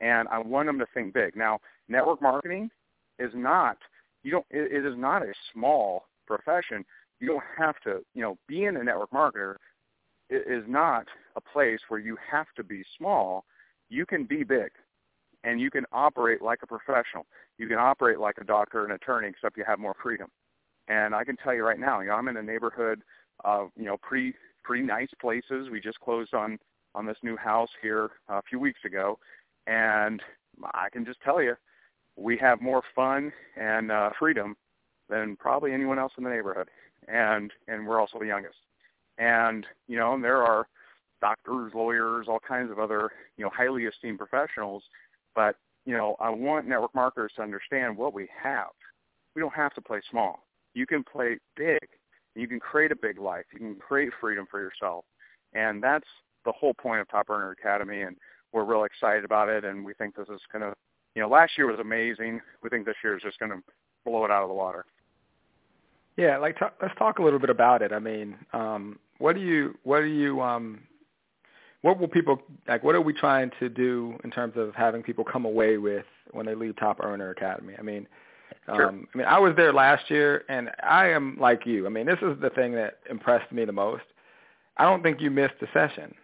And 0.00 0.28
I 0.28 0.38
want 0.38 0.66
them 0.66 0.78
to 0.78 0.86
think 0.94 1.14
big. 1.14 1.34
Now, 1.34 1.58
network 1.88 2.22
marketing 2.22 2.70
is 3.18 3.32
not 3.34 3.78
you 4.22 4.30
don't 4.30 4.46
it, 4.50 4.72
it 4.72 4.86
is 4.86 4.94
not 4.96 5.22
a 5.22 5.32
small 5.52 6.04
profession. 6.26 6.84
You 7.20 7.28
don't 7.28 7.44
have 7.56 7.76
to, 7.84 8.04
you 8.14 8.22
know, 8.22 8.38
being 8.46 8.76
a 8.76 8.84
network 8.84 9.10
marketer 9.10 9.56
is 10.30 10.64
not 10.68 11.06
a 11.36 11.40
place 11.40 11.80
where 11.88 12.00
you 12.00 12.16
have 12.30 12.46
to 12.56 12.62
be 12.62 12.84
small. 12.96 13.44
You 13.88 14.04
can 14.04 14.24
be 14.24 14.44
big 14.44 14.70
and 15.44 15.60
you 15.60 15.70
can 15.70 15.84
operate 15.92 16.42
like 16.42 16.60
a 16.62 16.66
professional. 16.66 17.26
You 17.56 17.66
can 17.66 17.78
operate 17.78 18.20
like 18.20 18.36
a 18.38 18.44
doctor 18.44 18.84
and 18.84 18.92
attorney 18.92 19.28
except 19.28 19.56
you 19.56 19.64
have 19.66 19.78
more 19.78 19.96
freedom. 20.02 20.28
And 20.88 21.14
I 21.14 21.24
can 21.24 21.36
tell 21.36 21.54
you 21.54 21.64
right 21.64 21.78
now, 21.78 22.00
you 22.00 22.08
know, 22.08 22.14
I'm 22.14 22.28
in 22.28 22.36
a 22.36 22.42
neighborhood 22.42 23.00
of, 23.44 23.70
you 23.76 23.84
know, 23.84 23.96
pretty 23.96 24.34
pretty 24.68 24.84
nice 24.84 25.08
places. 25.18 25.70
We 25.72 25.80
just 25.80 25.98
closed 26.00 26.34
on 26.34 26.58
on 26.94 27.06
this 27.06 27.16
new 27.22 27.36
house 27.36 27.70
here 27.80 28.10
a 28.28 28.42
few 28.42 28.58
weeks 28.58 28.80
ago, 28.84 29.18
and 29.66 30.22
I 30.74 30.88
can 30.92 31.06
just 31.06 31.20
tell 31.22 31.42
you, 31.42 31.54
we 32.16 32.36
have 32.36 32.60
more 32.60 32.82
fun 32.94 33.32
and 33.56 33.90
uh, 33.90 34.10
freedom 34.18 34.56
than 35.08 35.36
probably 35.36 35.72
anyone 35.72 35.98
else 35.98 36.12
in 36.18 36.24
the 36.24 36.28
neighborhood, 36.30 36.68
and 37.08 37.50
and 37.66 37.86
we're 37.86 37.98
also 37.98 38.18
the 38.18 38.26
youngest. 38.26 38.58
And 39.16 39.66
you 39.86 39.96
know, 39.96 40.12
and 40.12 40.22
there 40.22 40.42
are 40.42 40.68
doctors, 41.22 41.72
lawyers, 41.74 42.26
all 42.28 42.40
kinds 42.46 42.70
of 42.70 42.78
other 42.78 43.10
you 43.38 43.44
know 43.44 43.50
highly 43.50 43.84
esteemed 43.84 44.18
professionals, 44.18 44.82
but 45.34 45.56
you 45.86 45.96
know, 45.96 46.14
I 46.20 46.28
want 46.28 46.68
network 46.68 46.94
marketers 46.94 47.32
to 47.36 47.42
understand 47.42 47.96
what 47.96 48.12
we 48.12 48.28
have. 48.42 48.68
We 49.34 49.40
don't 49.40 49.54
have 49.54 49.72
to 49.76 49.80
play 49.80 50.02
small. 50.10 50.40
You 50.74 50.86
can 50.86 51.02
play 51.04 51.38
big 51.56 51.88
you 52.34 52.46
can 52.46 52.60
create 52.60 52.92
a 52.92 52.96
big 52.96 53.18
life. 53.18 53.44
You 53.52 53.58
can 53.58 53.74
create 53.76 54.10
freedom 54.20 54.46
for 54.50 54.60
yourself. 54.60 55.04
And 55.54 55.82
that's 55.82 56.06
the 56.44 56.52
whole 56.52 56.74
point 56.74 57.00
of 57.00 57.08
Top 57.08 57.30
Earner 57.30 57.50
Academy. 57.50 58.02
And 58.02 58.16
we're 58.52 58.64
real 58.64 58.84
excited 58.84 59.24
about 59.24 59.48
it. 59.48 59.64
And 59.64 59.84
we 59.84 59.94
think 59.94 60.14
this 60.14 60.28
is 60.28 60.40
going 60.52 60.62
to, 60.62 60.74
you 61.14 61.22
know, 61.22 61.28
last 61.28 61.52
year 61.56 61.66
was 61.66 61.80
amazing. 61.80 62.40
We 62.62 62.68
think 62.68 62.86
this 62.86 62.96
year 63.02 63.16
is 63.16 63.22
just 63.22 63.38
going 63.38 63.52
to 63.52 63.58
blow 64.04 64.24
it 64.24 64.30
out 64.30 64.42
of 64.42 64.48
the 64.48 64.54
water. 64.54 64.84
Yeah, 66.16 66.38
like 66.38 66.58
t- 66.58 66.66
let's 66.82 66.94
talk 66.98 67.18
a 67.18 67.22
little 67.22 67.38
bit 67.38 67.50
about 67.50 67.82
it. 67.82 67.92
I 67.92 68.00
mean, 68.00 68.36
um, 68.52 68.98
what 69.18 69.34
do 69.34 69.40
you, 69.40 69.76
what 69.84 70.00
do 70.00 70.06
you, 70.06 70.40
um, 70.40 70.80
what 71.82 71.98
will 72.00 72.08
people 72.08 72.42
like? 72.66 72.82
What 72.82 72.96
are 72.96 73.00
we 73.00 73.12
trying 73.12 73.52
to 73.60 73.68
do 73.68 74.18
in 74.24 74.30
terms 74.30 74.54
of 74.56 74.74
having 74.74 75.02
people 75.02 75.24
come 75.24 75.44
away 75.44 75.78
with 75.78 76.06
when 76.32 76.44
they 76.44 76.56
leave 76.56 76.76
Top 76.76 76.98
Earner 77.00 77.30
Academy? 77.30 77.74
I 77.78 77.82
mean, 77.82 78.08
Sure. 78.74 78.88
Um, 78.88 79.08
I 79.14 79.18
mean, 79.18 79.26
I 79.26 79.38
was 79.38 79.54
there 79.56 79.72
last 79.72 80.10
year, 80.10 80.44
and 80.48 80.70
I 80.82 81.08
am 81.08 81.36
like 81.40 81.64
you. 81.66 81.86
I 81.86 81.88
mean, 81.88 82.06
this 82.06 82.18
is 82.22 82.38
the 82.40 82.50
thing 82.50 82.72
that 82.74 82.98
impressed 83.08 83.50
me 83.52 83.64
the 83.64 83.72
most. 83.72 84.04
I 84.76 84.84
don't 84.84 85.02
think 85.02 85.20
you 85.20 85.30
missed 85.30 85.54
a 85.62 85.66
session 85.72 86.14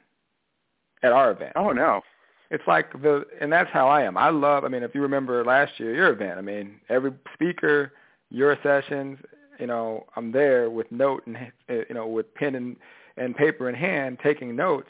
at 1.03 1.12
our 1.12 1.30
event. 1.30 1.53
Oh 1.57 1.72
no. 1.72 2.03
It's 2.51 2.64
like 2.66 2.92
the, 3.03 3.24
and 3.40 3.51
that's 3.53 3.70
how 3.72 3.88
I 3.88 4.03
am. 4.03 4.16
I 4.16 4.28
love. 4.28 4.64
I 4.64 4.68
mean, 4.68 4.82
if 4.82 4.95
you 4.95 5.01
remember 5.01 5.45
last 5.45 5.72
year, 5.78 5.95
your 5.95 6.12
event. 6.12 6.38
I 6.38 6.42
mean, 6.42 6.76
every 6.88 7.12
speaker, 7.32 7.92
your 8.30 8.57
sessions, 8.62 9.18
you 9.59 9.66
know, 9.66 10.05
I'm 10.14 10.30
there 10.30 10.70
with 10.70 10.90
note 10.92 11.26
and 11.26 11.36
you 11.68 11.95
know 11.95 12.07
with 12.07 12.32
pen 12.34 12.55
and 12.55 12.76
and 13.16 13.34
paper 13.34 13.68
in 13.68 13.74
hand 13.74 14.18
taking 14.22 14.55
notes, 14.55 14.88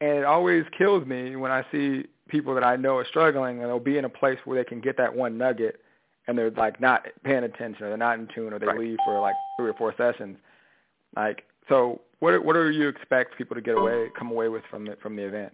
and 0.00 0.10
it 0.10 0.24
always 0.24 0.64
kills 0.76 1.06
me 1.06 1.36
when 1.36 1.50
I 1.50 1.64
see 1.70 2.04
people 2.28 2.54
that 2.54 2.64
I 2.64 2.76
know 2.76 2.96
are 2.96 3.06
struggling 3.06 3.60
and 3.60 3.68
they'll 3.68 3.78
be 3.78 3.98
in 3.98 4.04
a 4.04 4.10
place 4.10 4.38
where 4.44 4.58
they 4.58 4.68
can 4.68 4.80
get 4.80 4.96
that 4.96 5.14
one 5.14 5.38
nugget 5.38 5.80
and 6.26 6.36
they're 6.36 6.50
like 6.50 6.80
not 6.80 7.06
paying 7.24 7.44
attention 7.44 7.84
or 7.84 7.88
they're 7.88 7.96
not 7.96 8.18
in 8.18 8.28
tune 8.34 8.52
or 8.52 8.58
they 8.58 8.66
right. 8.66 8.78
leave 8.78 8.98
for 9.04 9.20
like 9.20 9.34
three 9.58 9.70
or 9.70 9.74
four 9.74 9.94
sessions. 9.96 10.36
Like 11.14 11.44
so 11.68 12.00
what 12.20 12.44
what 12.44 12.54
do 12.54 12.70
you 12.70 12.88
expect 12.88 13.36
people 13.36 13.54
to 13.54 13.60
get 13.60 13.76
away 13.76 14.08
come 14.18 14.30
away 14.30 14.48
with 14.48 14.62
from 14.70 14.84
the 14.84 14.96
from 15.02 15.16
the 15.16 15.22
event? 15.22 15.52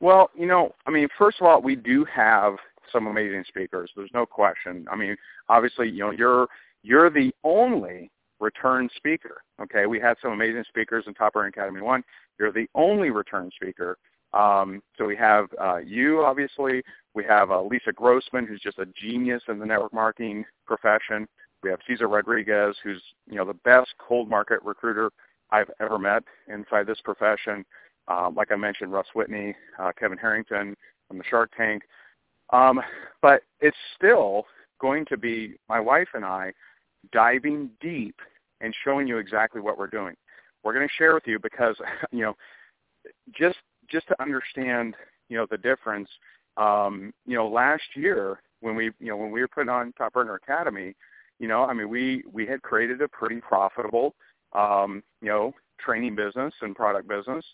Well, 0.00 0.30
you 0.36 0.46
know, 0.46 0.74
I 0.86 0.90
mean, 0.90 1.06
first 1.16 1.40
of 1.40 1.46
all, 1.46 1.62
we 1.62 1.76
do 1.76 2.04
have 2.12 2.56
some 2.90 3.06
amazing 3.06 3.44
speakers. 3.46 3.90
There's 3.94 4.10
no 4.12 4.26
question. 4.26 4.84
I 4.90 4.96
mean, 4.96 5.16
obviously, 5.48 5.88
you 5.88 6.00
know, 6.00 6.10
you're 6.10 6.48
you're 6.82 7.10
the 7.10 7.32
only 7.44 8.10
return 8.40 8.88
speaker. 8.96 9.42
Okay, 9.60 9.86
we 9.86 10.00
had 10.00 10.16
some 10.20 10.32
amazing 10.32 10.64
speakers 10.68 11.04
in 11.06 11.14
Top 11.14 11.36
Earner 11.36 11.48
Academy 11.48 11.80
One. 11.80 12.02
You're 12.38 12.52
the 12.52 12.66
only 12.74 13.10
return 13.10 13.50
speaker. 13.54 13.96
Um, 14.34 14.82
so 14.96 15.04
we 15.04 15.16
have 15.16 15.46
uh, 15.60 15.76
you, 15.76 16.24
obviously. 16.24 16.82
We 17.14 17.24
have 17.24 17.50
uh, 17.50 17.62
Lisa 17.62 17.92
Grossman, 17.92 18.46
who's 18.46 18.60
just 18.60 18.78
a 18.78 18.86
genius 18.86 19.42
in 19.48 19.58
the 19.58 19.66
network 19.66 19.92
marketing 19.92 20.44
profession. 20.66 21.28
We 21.62 21.70
have 21.70 21.80
Cesar 21.86 22.08
Rodriguez, 22.08 22.76
who's 22.82 23.02
you 23.28 23.36
know 23.36 23.44
the 23.44 23.54
best 23.54 23.94
cold 23.98 24.28
market 24.28 24.60
recruiter 24.64 25.10
I've 25.50 25.70
ever 25.80 25.98
met 25.98 26.24
inside 26.48 26.86
this 26.86 27.00
profession. 27.04 27.64
Um, 28.08 28.34
like 28.34 28.50
I 28.50 28.56
mentioned, 28.56 28.92
Russ 28.92 29.06
Whitney, 29.14 29.54
uh, 29.78 29.92
Kevin 29.98 30.18
Harrington 30.18 30.74
from 31.06 31.18
the 31.18 31.24
Shark 31.24 31.52
Tank. 31.56 31.82
Um, 32.52 32.80
but 33.20 33.42
it's 33.60 33.76
still 33.96 34.46
going 34.80 35.04
to 35.06 35.16
be 35.16 35.54
my 35.68 35.78
wife 35.78 36.08
and 36.14 36.24
I 36.24 36.52
diving 37.12 37.70
deep 37.80 38.16
and 38.60 38.74
showing 38.84 39.06
you 39.06 39.18
exactly 39.18 39.60
what 39.60 39.78
we're 39.78 39.86
doing. 39.86 40.14
We're 40.62 40.74
going 40.74 40.86
to 40.86 40.94
share 40.94 41.14
with 41.14 41.26
you 41.26 41.38
because 41.38 41.76
you 42.12 42.22
know 42.22 42.36
just 43.34 43.58
just 43.88 44.08
to 44.08 44.22
understand 44.22 44.94
you 45.28 45.36
know 45.36 45.46
the 45.50 45.58
difference. 45.58 46.08
Um, 46.56 47.12
you 47.26 47.36
know, 47.36 47.48
last 47.48 47.82
year 47.94 48.40
when 48.60 48.76
we 48.76 48.86
you 48.98 49.08
know 49.08 49.16
when 49.16 49.30
we 49.30 49.40
were 49.40 49.48
putting 49.48 49.70
on 49.70 49.92
Top 49.92 50.16
Earner 50.16 50.34
Academy, 50.34 50.94
you 51.38 51.48
know, 51.48 51.64
I 51.64 51.72
mean 51.72 51.88
we 51.88 52.24
we 52.32 52.46
had 52.46 52.62
created 52.62 53.00
a 53.00 53.08
pretty 53.08 53.40
profitable 53.40 54.14
um, 54.52 55.02
you 55.20 55.28
know 55.28 55.52
training 55.80 56.14
business 56.14 56.54
and 56.60 56.76
product 56.76 57.08
business, 57.08 57.44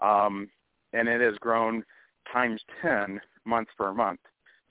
um, 0.00 0.48
and 0.92 1.08
it 1.08 1.20
has 1.20 1.36
grown 1.38 1.84
times 2.32 2.60
10 2.82 3.20
month 3.44 3.68
for 3.76 3.92
month 3.94 4.20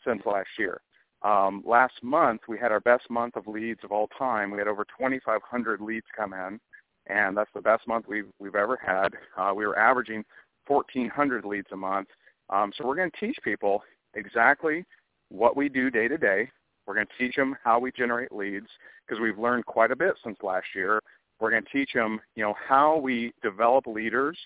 since 0.05 0.21
last 0.25 0.49
year. 0.57 0.81
Um, 1.23 1.63
last 1.65 1.95
month, 2.03 2.41
we 2.47 2.59
had 2.59 2.71
our 2.71 2.79
best 2.79 3.09
month 3.09 3.35
of 3.35 3.47
leads 3.47 3.79
of 3.83 3.91
all 3.91 4.07
time. 4.17 4.51
We 4.51 4.59
had 4.59 4.67
over 4.67 4.85
2,500 4.85 5.81
leads 5.81 6.05
come 6.15 6.33
in, 6.33 6.59
and 7.07 7.35
that's 7.35 7.49
the 7.55 7.61
best 7.61 7.87
month 7.87 8.05
we've, 8.07 8.27
we've 8.39 8.55
ever 8.55 8.77
had. 8.77 9.09
Uh, 9.35 9.53
we 9.55 9.65
were 9.65 9.77
averaging 9.77 10.23
1,400 10.67 11.43
leads 11.43 11.67
a 11.71 11.75
month. 11.75 12.09
Um, 12.49 12.71
so 12.77 12.85
we're 12.85 12.95
going 12.95 13.11
to 13.11 13.19
teach 13.19 13.37
people 13.43 13.83
exactly 14.13 14.85
what 15.29 15.57
we 15.57 15.69
do 15.69 15.89
day 15.89 16.07
to 16.07 16.17
day. 16.17 16.49
We're 16.85 16.95
going 16.95 17.07
to 17.07 17.23
teach 17.23 17.35
them 17.35 17.55
how 17.63 17.79
we 17.79 17.91
generate 17.91 18.31
leads 18.31 18.67
because 19.05 19.21
we've 19.21 19.37
learned 19.37 19.65
quite 19.65 19.91
a 19.91 19.95
bit 19.95 20.13
since 20.23 20.37
last 20.41 20.67
year. 20.73 21.01
We're 21.39 21.51
going 21.51 21.63
to 21.63 21.69
teach 21.69 21.91
them, 21.93 22.19
you 22.35 22.43
know, 22.43 22.55
how 22.67 22.97
we 22.97 23.33
develop 23.43 23.85
leaders. 23.85 24.37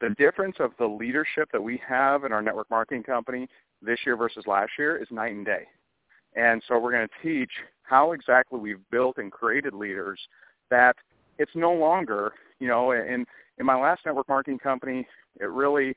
The 0.00 0.10
difference 0.10 0.56
of 0.60 0.72
the 0.78 0.86
leadership 0.86 1.48
that 1.52 1.62
we 1.62 1.80
have 1.86 2.24
in 2.24 2.32
our 2.32 2.42
network 2.42 2.70
marketing 2.70 3.02
company 3.02 3.48
this 3.82 3.98
year 4.04 4.16
versus 4.16 4.46
last 4.46 4.72
year 4.78 4.96
is 4.96 5.08
night 5.10 5.32
and 5.32 5.44
day. 5.44 5.66
And 6.36 6.62
so 6.68 6.78
we're 6.78 6.92
going 6.92 7.08
to 7.08 7.28
teach 7.28 7.50
how 7.82 8.12
exactly 8.12 8.60
we've 8.60 8.90
built 8.90 9.16
and 9.16 9.32
created 9.32 9.72
leaders 9.72 10.20
that 10.70 10.94
it's 11.38 11.50
no 11.54 11.72
longer, 11.72 12.32
you 12.60 12.68
know, 12.68 12.92
in, 12.92 13.24
in 13.58 13.66
my 13.66 13.76
last 13.80 14.02
network 14.04 14.28
marketing 14.28 14.58
company, 14.58 15.06
it 15.40 15.46
really, 15.46 15.96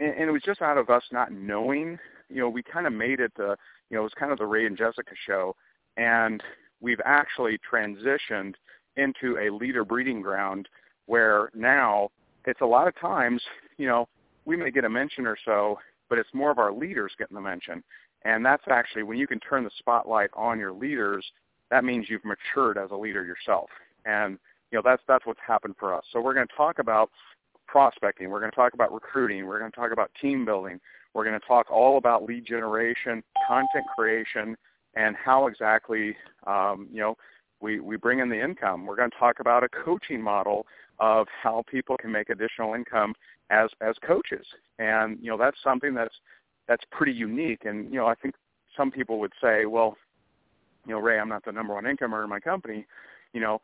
and, 0.00 0.14
and 0.14 0.28
it 0.28 0.32
was 0.32 0.42
just 0.42 0.62
out 0.62 0.78
of 0.78 0.90
us 0.90 1.02
not 1.12 1.32
knowing, 1.32 1.98
you 2.28 2.40
know, 2.40 2.48
we 2.48 2.62
kind 2.62 2.86
of 2.86 2.92
made 2.92 3.20
it 3.20 3.32
the, 3.36 3.56
you 3.88 3.96
know, 3.96 4.00
it 4.00 4.04
was 4.04 4.12
kind 4.18 4.32
of 4.32 4.38
the 4.38 4.46
Ray 4.46 4.66
and 4.66 4.76
Jessica 4.76 5.12
show. 5.26 5.54
And 5.96 6.42
we've 6.80 7.00
actually 7.04 7.58
transitioned 7.70 8.54
into 8.96 9.38
a 9.38 9.50
leader 9.54 9.84
breeding 9.84 10.20
ground 10.20 10.68
where 11.06 11.50
now 11.54 12.10
it's 12.46 12.60
a 12.60 12.66
lot 12.66 12.88
of 12.88 12.98
times, 12.98 13.42
you 13.76 13.86
know, 13.86 14.08
we 14.44 14.56
may 14.56 14.70
get 14.70 14.84
a 14.84 14.88
mention 14.88 15.26
or 15.26 15.36
so, 15.44 15.78
but 16.08 16.18
it's 16.18 16.30
more 16.32 16.50
of 16.50 16.58
our 16.58 16.72
leaders 16.72 17.12
getting 17.18 17.34
the 17.34 17.40
mention. 17.40 17.82
And 18.24 18.44
that's 18.44 18.64
actually 18.70 19.02
when 19.02 19.18
you 19.18 19.26
can 19.26 19.40
turn 19.40 19.64
the 19.64 19.70
spotlight 19.78 20.30
on 20.34 20.58
your 20.58 20.72
leaders, 20.72 21.24
that 21.70 21.84
means 21.84 22.06
you've 22.08 22.24
matured 22.24 22.78
as 22.78 22.90
a 22.90 22.96
leader 22.96 23.24
yourself. 23.24 23.70
And 24.04 24.38
you 24.70 24.78
know 24.78 24.82
that's 24.84 25.02
that's 25.08 25.26
what's 25.26 25.40
happened 25.46 25.74
for 25.78 25.94
us. 25.94 26.04
So 26.12 26.20
we're 26.20 26.34
going 26.34 26.46
to 26.46 26.56
talk 26.56 26.78
about 26.78 27.10
prospecting. 27.70 28.30
We're 28.30 28.40
going 28.40 28.50
to 28.50 28.56
talk 28.56 28.74
about 28.74 28.92
recruiting. 28.92 29.46
We're 29.46 29.58
going 29.58 29.70
to 29.70 29.76
talk 29.76 29.92
about 29.92 30.10
team 30.20 30.44
building. 30.44 30.80
We're 31.14 31.24
going 31.24 31.38
to 31.38 31.46
talk 31.46 31.70
all 31.70 31.98
about 31.98 32.24
lead 32.24 32.44
generation, 32.46 33.22
content 33.46 33.84
creation, 33.96 34.56
and 34.94 35.16
how 35.16 35.46
exactly 35.46 36.16
um, 36.46 36.88
you 36.92 37.00
know 37.00 37.16
we 37.60 37.80
we 37.80 37.96
bring 37.96 38.18
in 38.18 38.28
the 38.28 38.42
income. 38.42 38.86
We're 38.86 38.96
going 38.96 39.10
to 39.10 39.16
talk 39.16 39.40
about 39.40 39.62
a 39.62 39.68
coaching 39.68 40.20
model 40.20 40.66
of 40.98 41.26
how 41.42 41.64
people 41.70 41.96
can 41.96 42.12
make 42.12 42.30
additional 42.30 42.74
income 42.74 43.14
as 43.50 43.70
as 43.80 43.94
coaches. 44.06 44.46
And 44.78 45.18
you 45.20 45.30
know 45.30 45.36
that's 45.36 45.58
something 45.62 45.94
that's 45.94 46.14
that's 46.68 46.84
pretty 46.90 47.12
unique. 47.12 47.64
And 47.64 47.90
you 47.92 47.98
know, 47.98 48.06
I 48.06 48.14
think 48.14 48.34
some 48.76 48.90
people 48.90 49.20
would 49.20 49.32
say, 49.42 49.66
well, 49.66 49.96
you 50.86 50.94
know, 50.94 51.00
Ray, 51.00 51.18
I'm 51.18 51.28
not 51.28 51.44
the 51.44 51.52
number 51.52 51.74
one 51.74 51.86
income 51.86 52.14
earner 52.14 52.24
in 52.24 52.30
my 52.30 52.40
company. 52.40 52.86
You 53.32 53.40
know, 53.40 53.60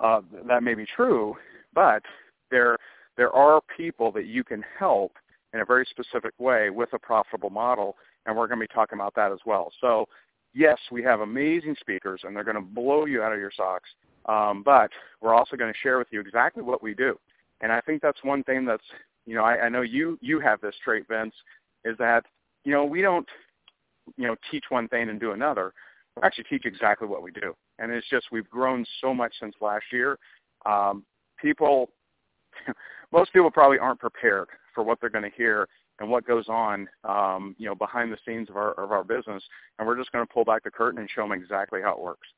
uh, 0.00 0.20
that 0.48 0.62
may 0.62 0.74
be 0.74 0.86
true, 0.96 1.36
but 1.74 2.02
there 2.50 2.76
there 3.16 3.32
are 3.32 3.60
people 3.76 4.10
that 4.12 4.26
you 4.26 4.44
can 4.44 4.64
help 4.78 5.12
in 5.52 5.60
a 5.60 5.64
very 5.64 5.86
specific 5.90 6.32
way 6.38 6.70
with 6.70 6.92
a 6.92 6.98
profitable 6.98 7.50
model, 7.50 7.96
and 8.26 8.36
we're 8.36 8.46
going 8.46 8.58
to 8.58 8.66
be 8.66 8.74
talking 8.74 8.98
about 8.98 9.14
that 9.14 9.32
as 9.32 9.40
well. 9.44 9.70
So, 9.80 10.06
yes, 10.54 10.78
we 10.90 11.02
have 11.02 11.20
amazing 11.20 11.76
speakers, 11.78 12.22
and 12.24 12.34
they're 12.34 12.44
going 12.44 12.56
to 12.56 12.62
blow 12.62 13.04
you 13.04 13.22
out 13.22 13.32
of 13.32 13.38
your 13.38 13.52
socks. 13.54 13.90
Um, 14.26 14.62
but 14.64 14.90
we're 15.20 15.34
also 15.34 15.56
going 15.56 15.72
to 15.72 15.78
share 15.78 15.98
with 15.98 16.08
you 16.10 16.20
exactly 16.20 16.62
what 16.62 16.82
we 16.82 16.94
do, 16.94 17.18
and 17.60 17.72
I 17.72 17.80
think 17.80 18.00
that's 18.00 18.22
one 18.22 18.44
thing 18.44 18.64
that's 18.64 18.84
you 19.26 19.34
know 19.34 19.42
I, 19.42 19.62
I 19.62 19.68
know 19.68 19.82
you 19.82 20.16
you 20.20 20.38
have 20.38 20.60
this 20.60 20.76
trait, 20.84 21.06
Vince, 21.08 21.34
is 21.84 21.98
that 21.98 22.24
you 22.64 22.72
know, 22.72 22.84
we 22.84 23.02
don't, 23.02 23.28
you 24.16 24.26
know, 24.26 24.36
teach 24.50 24.64
one 24.68 24.88
thing 24.88 25.08
and 25.08 25.18
do 25.20 25.32
another. 25.32 25.72
We 26.16 26.22
actually 26.22 26.44
teach 26.44 26.64
exactly 26.64 27.08
what 27.08 27.22
we 27.22 27.30
do. 27.32 27.54
And 27.78 27.90
it's 27.90 28.08
just 28.08 28.26
we've 28.30 28.48
grown 28.48 28.84
so 29.00 29.14
much 29.14 29.34
since 29.40 29.54
last 29.60 29.84
year. 29.92 30.18
Um, 30.66 31.04
people, 31.40 31.90
most 33.12 33.32
people 33.32 33.50
probably 33.50 33.78
aren't 33.78 34.00
prepared 34.00 34.48
for 34.74 34.82
what 34.82 35.00
they're 35.00 35.10
going 35.10 35.28
to 35.28 35.36
hear 35.36 35.68
and 36.00 36.10
what 36.10 36.26
goes 36.26 36.48
on, 36.48 36.88
um, 37.04 37.54
you 37.58 37.66
know, 37.66 37.74
behind 37.74 38.12
the 38.12 38.18
scenes 38.26 38.48
of 38.48 38.56
our 38.56 38.72
of 38.72 38.90
our 38.92 39.04
business. 39.04 39.42
And 39.78 39.86
we're 39.86 39.96
just 39.96 40.12
going 40.12 40.26
to 40.26 40.32
pull 40.32 40.44
back 40.44 40.64
the 40.64 40.70
curtain 40.70 41.00
and 41.00 41.08
show 41.10 41.22
them 41.22 41.32
exactly 41.32 41.80
how 41.82 41.92
it 41.92 42.00
works. 42.00 42.28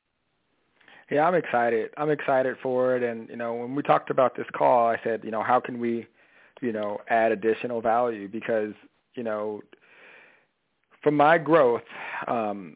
Yeah, 1.09 1.27
I'm 1.27 1.35
excited. 1.35 1.91
I'm 1.97 2.09
excited 2.09 2.57
for 2.61 2.95
it. 2.95 3.03
And 3.03 3.29
you 3.29 3.35
know, 3.35 3.53
when 3.53 3.75
we 3.75 3.83
talked 3.83 4.09
about 4.09 4.35
this 4.35 4.47
call, 4.53 4.87
I 4.87 4.99
said, 5.03 5.21
you 5.23 5.31
know, 5.31 5.43
how 5.43 5.59
can 5.59 5.79
we, 5.79 6.07
you 6.61 6.71
know, 6.71 6.99
add 7.09 7.31
additional 7.31 7.81
value 7.81 8.27
because 8.27 8.73
you 9.15 9.23
know 9.23 9.61
for 11.05 11.11
my 11.11 11.37
growth, 11.37 11.83
um, 12.27 12.75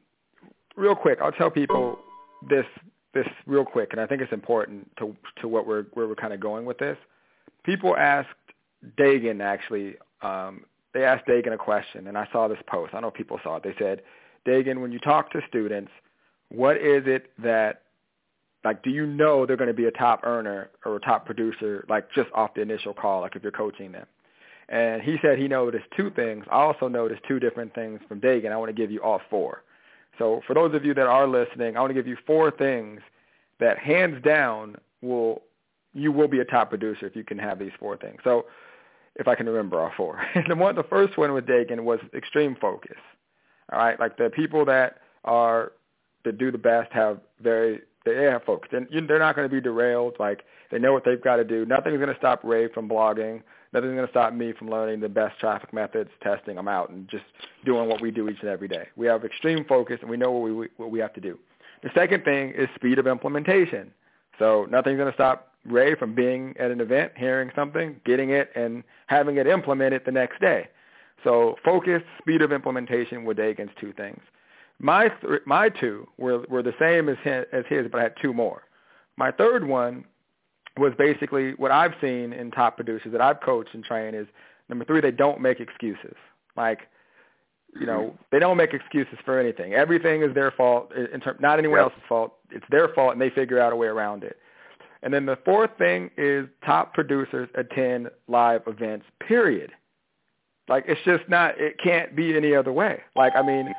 real 0.75 0.95
quick, 0.95 1.19
I'll 1.21 1.31
tell 1.31 1.49
people 1.49 1.99
this 2.47 2.65
this 3.13 3.27
real 3.47 3.65
quick, 3.65 3.89
and 3.91 3.99
I 3.99 4.05
think 4.05 4.21
it's 4.21 4.31
important 4.31 4.89
to 4.97 5.15
to 5.41 5.47
what 5.47 5.65
we're 5.65 5.85
where 5.93 6.07
we're 6.07 6.15
kind 6.15 6.33
of 6.33 6.39
going 6.39 6.65
with 6.65 6.77
this. 6.77 6.97
People 7.64 7.95
asked 7.95 8.30
Dagan 8.97 9.41
actually. 9.41 9.95
Um, 10.22 10.66
they 10.93 11.03
asked 11.03 11.28
Dagan 11.28 11.53
a 11.53 11.57
question, 11.57 12.07
and 12.07 12.18
I 12.18 12.28
saw 12.32 12.47
this 12.47 12.60
post. 12.68 12.93
I 12.93 12.99
know 12.99 13.12
people 13.12 13.39
saw 13.43 13.57
it. 13.57 13.64
They 13.64 13.76
said, 13.78 14.01
Dagan, 14.47 14.82
when 14.82 14.91
you 14.91 14.99
talk 14.99 15.32
to 15.32 15.41
students, 15.47 15.91
what 16.49 16.78
is 16.78 17.03
it 17.05 17.32
that 17.39 17.84
like 18.64 18.84
do 18.84 18.89
you 18.89 19.05
know 19.05 19.45
they're 19.45 19.55
going 19.55 19.68
to 19.68 19.74
be 19.74 19.86
a 19.86 19.91
top 19.91 20.22
earner 20.24 20.70
or 20.84 20.95
a 20.95 20.99
top 20.99 21.26
producer 21.26 21.86
like 21.88 22.12
just 22.12 22.30
off 22.34 22.55
the 22.55 22.62
initial 22.62 22.93
call 22.93 23.22
like 23.22 23.36
if 23.36 23.43
you're 23.43 23.51
coaching 23.51 23.91
them 23.91 24.05
and 24.70 25.01
he 25.01 25.18
said 25.22 25.39
he 25.39 25.47
noticed 25.47 25.86
two 25.97 26.12
things. 26.12 26.45
I 26.49 26.62
also 26.62 26.88
noticed 26.88 27.22
two 27.28 27.39
different 27.39 27.74
things 27.74 27.99
from 28.07 28.22
Dagan. 28.22 28.51
I 28.51 28.57
want 28.57 28.70
to 28.70 28.80
give 28.80 28.91
you 28.91 29.01
all 29.01 29.20
four. 29.30 29.64
So 30.18 30.41
for 30.45 30.53
those 30.53 30.76
of 30.76 30.86
you 30.86 30.93
that 30.93 31.07
are 31.07 31.28
listening, 31.28 31.76
I 31.76 31.80
want 31.80 31.89
to 31.89 31.95
give 31.95 32.07
you 32.07 32.18
four 32.28 32.51
things 32.51 33.01
that 33.60 33.80
hands 33.80 34.24
down 34.24 34.78
will 35.01 35.41
you 35.99 36.11
will 36.11 36.27
be 36.27 36.39
a 36.39 36.45
top 36.45 36.69
producer 36.69 37.05
if 37.05 37.15
you 37.15 37.23
can 37.23 37.37
have 37.37 37.59
these 37.59 37.71
four 37.79 37.97
things. 37.97 38.19
So 38.23 38.45
if 39.15 39.27
I 39.27 39.35
can 39.35 39.47
remember 39.47 39.79
all 39.79 39.91
four. 39.95 40.21
the 40.47 40.55
one 40.55 40.75
the 40.75 40.83
first 40.83 41.17
one 41.17 41.33
with 41.33 41.45
Dagan 41.45 41.81
was 41.81 41.99
extreme 42.13 42.55
focus. 42.59 42.97
All 43.71 43.79
right, 43.79 43.99
like 43.99 44.17
the 44.17 44.29
people 44.29 44.65
that 44.65 44.97
are 45.25 45.73
that 46.25 46.37
do 46.37 46.51
the 46.51 46.57
best 46.57 46.91
have 46.93 47.19
very 47.41 47.81
they 48.05 48.23
have 48.23 48.43
focus. 48.43 48.71
And 48.71 48.87
they're 49.07 49.19
not 49.19 49.35
going 49.35 49.47
to 49.47 49.53
be 49.53 49.61
derailed. 49.61 50.15
Like 50.19 50.43
they 50.71 50.79
know 50.79 50.93
what 50.93 51.03
they've 51.05 51.21
got 51.21 51.37
to 51.37 51.43
do. 51.43 51.65
Nothing's 51.65 51.97
going 51.97 52.09
to 52.09 52.17
stop 52.17 52.41
Ray 52.43 52.67
from 52.69 52.89
blogging. 52.89 53.41
Nothing's 53.71 53.93
going 53.93 54.07
to 54.07 54.11
stop 54.11 54.33
me 54.33 54.53
from 54.53 54.69
learning 54.69 54.99
the 54.99 55.09
best 55.09 55.39
traffic 55.39 55.73
methods, 55.73 56.09
testing 56.23 56.55
them 56.55 56.67
out, 56.67 56.89
and 56.89 57.07
just 57.07 57.25
doing 57.65 57.87
what 57.87 58.01
we 58.01 58.09
do 58.09 58.27
each 58.27 58.39
and 58.41 58.49
every 58.49 58.67
day. 58.67 58.87
We 58.95 59.05
have 59.05 59.23
extreme 59.23 59.63
focus, 59.65 59.99
and 60.01 60.09
we 60.09 60.17
know 60.17 60.31
what 60.31 60.49
we 60.49 60.67
what 60.77 60.91
we 60.91 60.99
have 60.99 61.13
to 61.13 61.21
do. 61.21 61.37
The 61.83 61.89
second 61.93 62.23
thing 62.23 62.51
is 62.51 62.67
speed 62.75 62.99
of 62.99 63.07
implementation. 63.07 63.91
So 64.39 64.65
nothing's 64.71 64.97
going 64.97 65.11
to 65.11 65.15
stop 65.15 65.48
Ray 65.66 65.95
from 65.95 66.16
being 66.16 66.55
at 66.60 66.72
an 66.72 66.82
event, 66.82 67.14
hearing 67.16 67.51
something, 67.55 67.99
getting 68.05 68.32
it, 68.32 68.51
and 68.55 68.84
having 69.07 69.38
it 69.38 69.47
implemented 69.47 70.03
the 70.05 70.12
next 70.12 70.39
day. 70.39 70.68
So 71.24 71.55
focus, 71.66 72.01
speed 72.22 72.41
of 72.41 72.51
implementation 72.51 73.26
were 73.26 73.34
Dagan's 73.34 73.72
two 73.80 73.93
things. 73.93 74.22
My 74.80 75.10
th- 75.10 75.41
my 75.45 75.70
two 75.70 76.07
were 76.18 76.45
were 76.49 76.64
the 76.64 76.74
same 76.80 77.10
as 77.10 77.18
his, 77.24 77.45
as 77.51 77.66
his, 77.68 77.88
but 77.91 77.99
I 77.99 78.03
had 78.03 78.14
two 78.22 78.34
more. 78.34 78.64
My 79.18 79.32
third 79.32 79.68
one 79.68 80.05
was 80.78 80.93
basically 80.97 81.53
what 81.55 81.72
I've 81.72 81.93
seen 81.99 82.32
in 82.32 82.51
top 82.51 82.78
producers 82.78 83.12
that 83.12 83.20
I've 83.20 83.41
coached 83.41 83.74
and 83.74 83.84
trained 83.84 84.16
is 84.16 84.28
number 84.70 84.86
three, 84.86 85.01
they 85.01 85.12
don't 85.12 85.41
make 85.41 85.60
excuses. 85.60 86.16
Like, 86.55 86.88
you 87.80 87.86
know, 87.86 87.99
mm-hmm. 87.99 88.16
they 88.32 88.39
don't 88.39 88.57
make 88.57 88.74
excuses 88.74 89.18
for 89.26 89.39
anything. 89.39 89.74
Everything 89.74 90.24
is 90.24 90.34
their 90.34 90.51
fault. 90.51 90.93
In 90.93 91.20
term, 91.20 91.38
not 91.39 91.60
anyone 91.60 91.80
yep. 91.80 91.91
else's 91.91 92.03
fault. 92.07 92.36
It's 92.51 92.66
their 92.70 92.88
fault, 92.89 93.12
and 93.14 93.22
they 93.22 93.30
figure 93.30 93.60
out 93.60 93.74
a 93.74 93.76
way 93.76 93.88
around 93.88 94.24
it. 94.24 94.38
And 95.01 95.13
then 95.13 95.25
the 95.25 95.37
fourth 95.45 95.71
thing 95.77 96.11
is 96.17 96.47
top 96.65 96.93
producers 96.93 97.49
attend 97.55 98.09
live 98.27 98.61
events. 98.67 99.05
Period. 99.25 99.71
Like 100.67 100.85
it's 100.87 101.01
just 101.05 101.27
not. 101.29 101.59
It 101.59 101.77
can't 101.81 102.15
be 102.15 102.35
any 102.35 102.55
other 102.55 102.71
way. 102.71 103.01
Like 103.15 103.33
I 103.35 103.41
mean, 103.41 103.73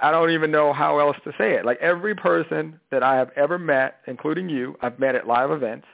I 0.00 0.10
don't 0.10 0.30
even 0.30 0.50
know 0.50 0.72
how 0.72 0.98
else 0.98 1.16
to 1.24 1.32
say 1.36 1.54
it. 1.54 1.64
Like 1.64 1.78
every 1.80 2.14
person 2.14 2.80
that 2.90 3.02
I 3.02 3.16
have 3.16 3.30
ever 3.36 3.58
met, 3.58 3.98
including 4.06 4.48
you, 4.48 4.76
I've 4.80 4.98
met 4.98 5.14
at 5.14 5.26
live 5.26 5.50
events. 5.50 5.86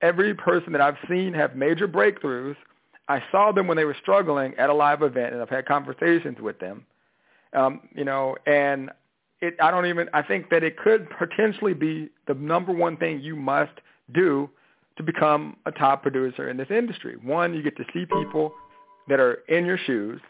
Every 0.00 0.34
person 0.34 0.72
that 0.72 0.80
I've 0.80 0.96
seen 1.08 1.32
have 1.34 1.56
major 1.56 1.88
breakthroughs, 1.88 2.56
I 3.08 3.22
saw 3.32 3.52
them 3.52 3.66
when 3.66 3.76
they 3.76 3.84
were 3.84 3.96
struggling 4.00 4.54
at 4.58 4.70
a 4.70 4.74
live 4.74 5.02
event, 5.02 5.32
and 5.32 5.42
I've 5.42 5.48
had 5.48 5.66
conversations 5.66 6.38
with 6.40 6.58
them. 6.58 6.84
Um, 7.52 7.88
you 7.94 8.04
know, 8.04 8.36
and 8.46 8.90
it, 9.42 9.56
I 9.60 9.70
don't 9.70 9.86
even. 9.86 10.08
I 10.14 10.22
think 10.22 10.48
that 10.50 10.62
it 10.62 10.78
could 10.78 11.08
potentially 11.18 11.74
be 11.74 12.08
the 12.26 12.34
number 12.34 12.72
one 12.72 12.96
thing 12.96 13.20
you 13.20 13.36
must 13.36 13.72
do 14.14 14.48
to 14.96 15.02
become 15.02 15.56
a 15.66 15.72
top 15.72 16.02
producer 16.02 16.48
in 16.48 16.56
this 16.56 16.68
industry. 16.70 17.16
One, 17.22 17.52
you 17.52 17.62
get 17.62 17.76
to 17.76 17.84
see 17.92 18.06
people 18.06 18.54
that 19.08 19.20
are 19.20 19.34
in 19.48 19.66
your 19.66 19.78
shoes, 19.78 20.20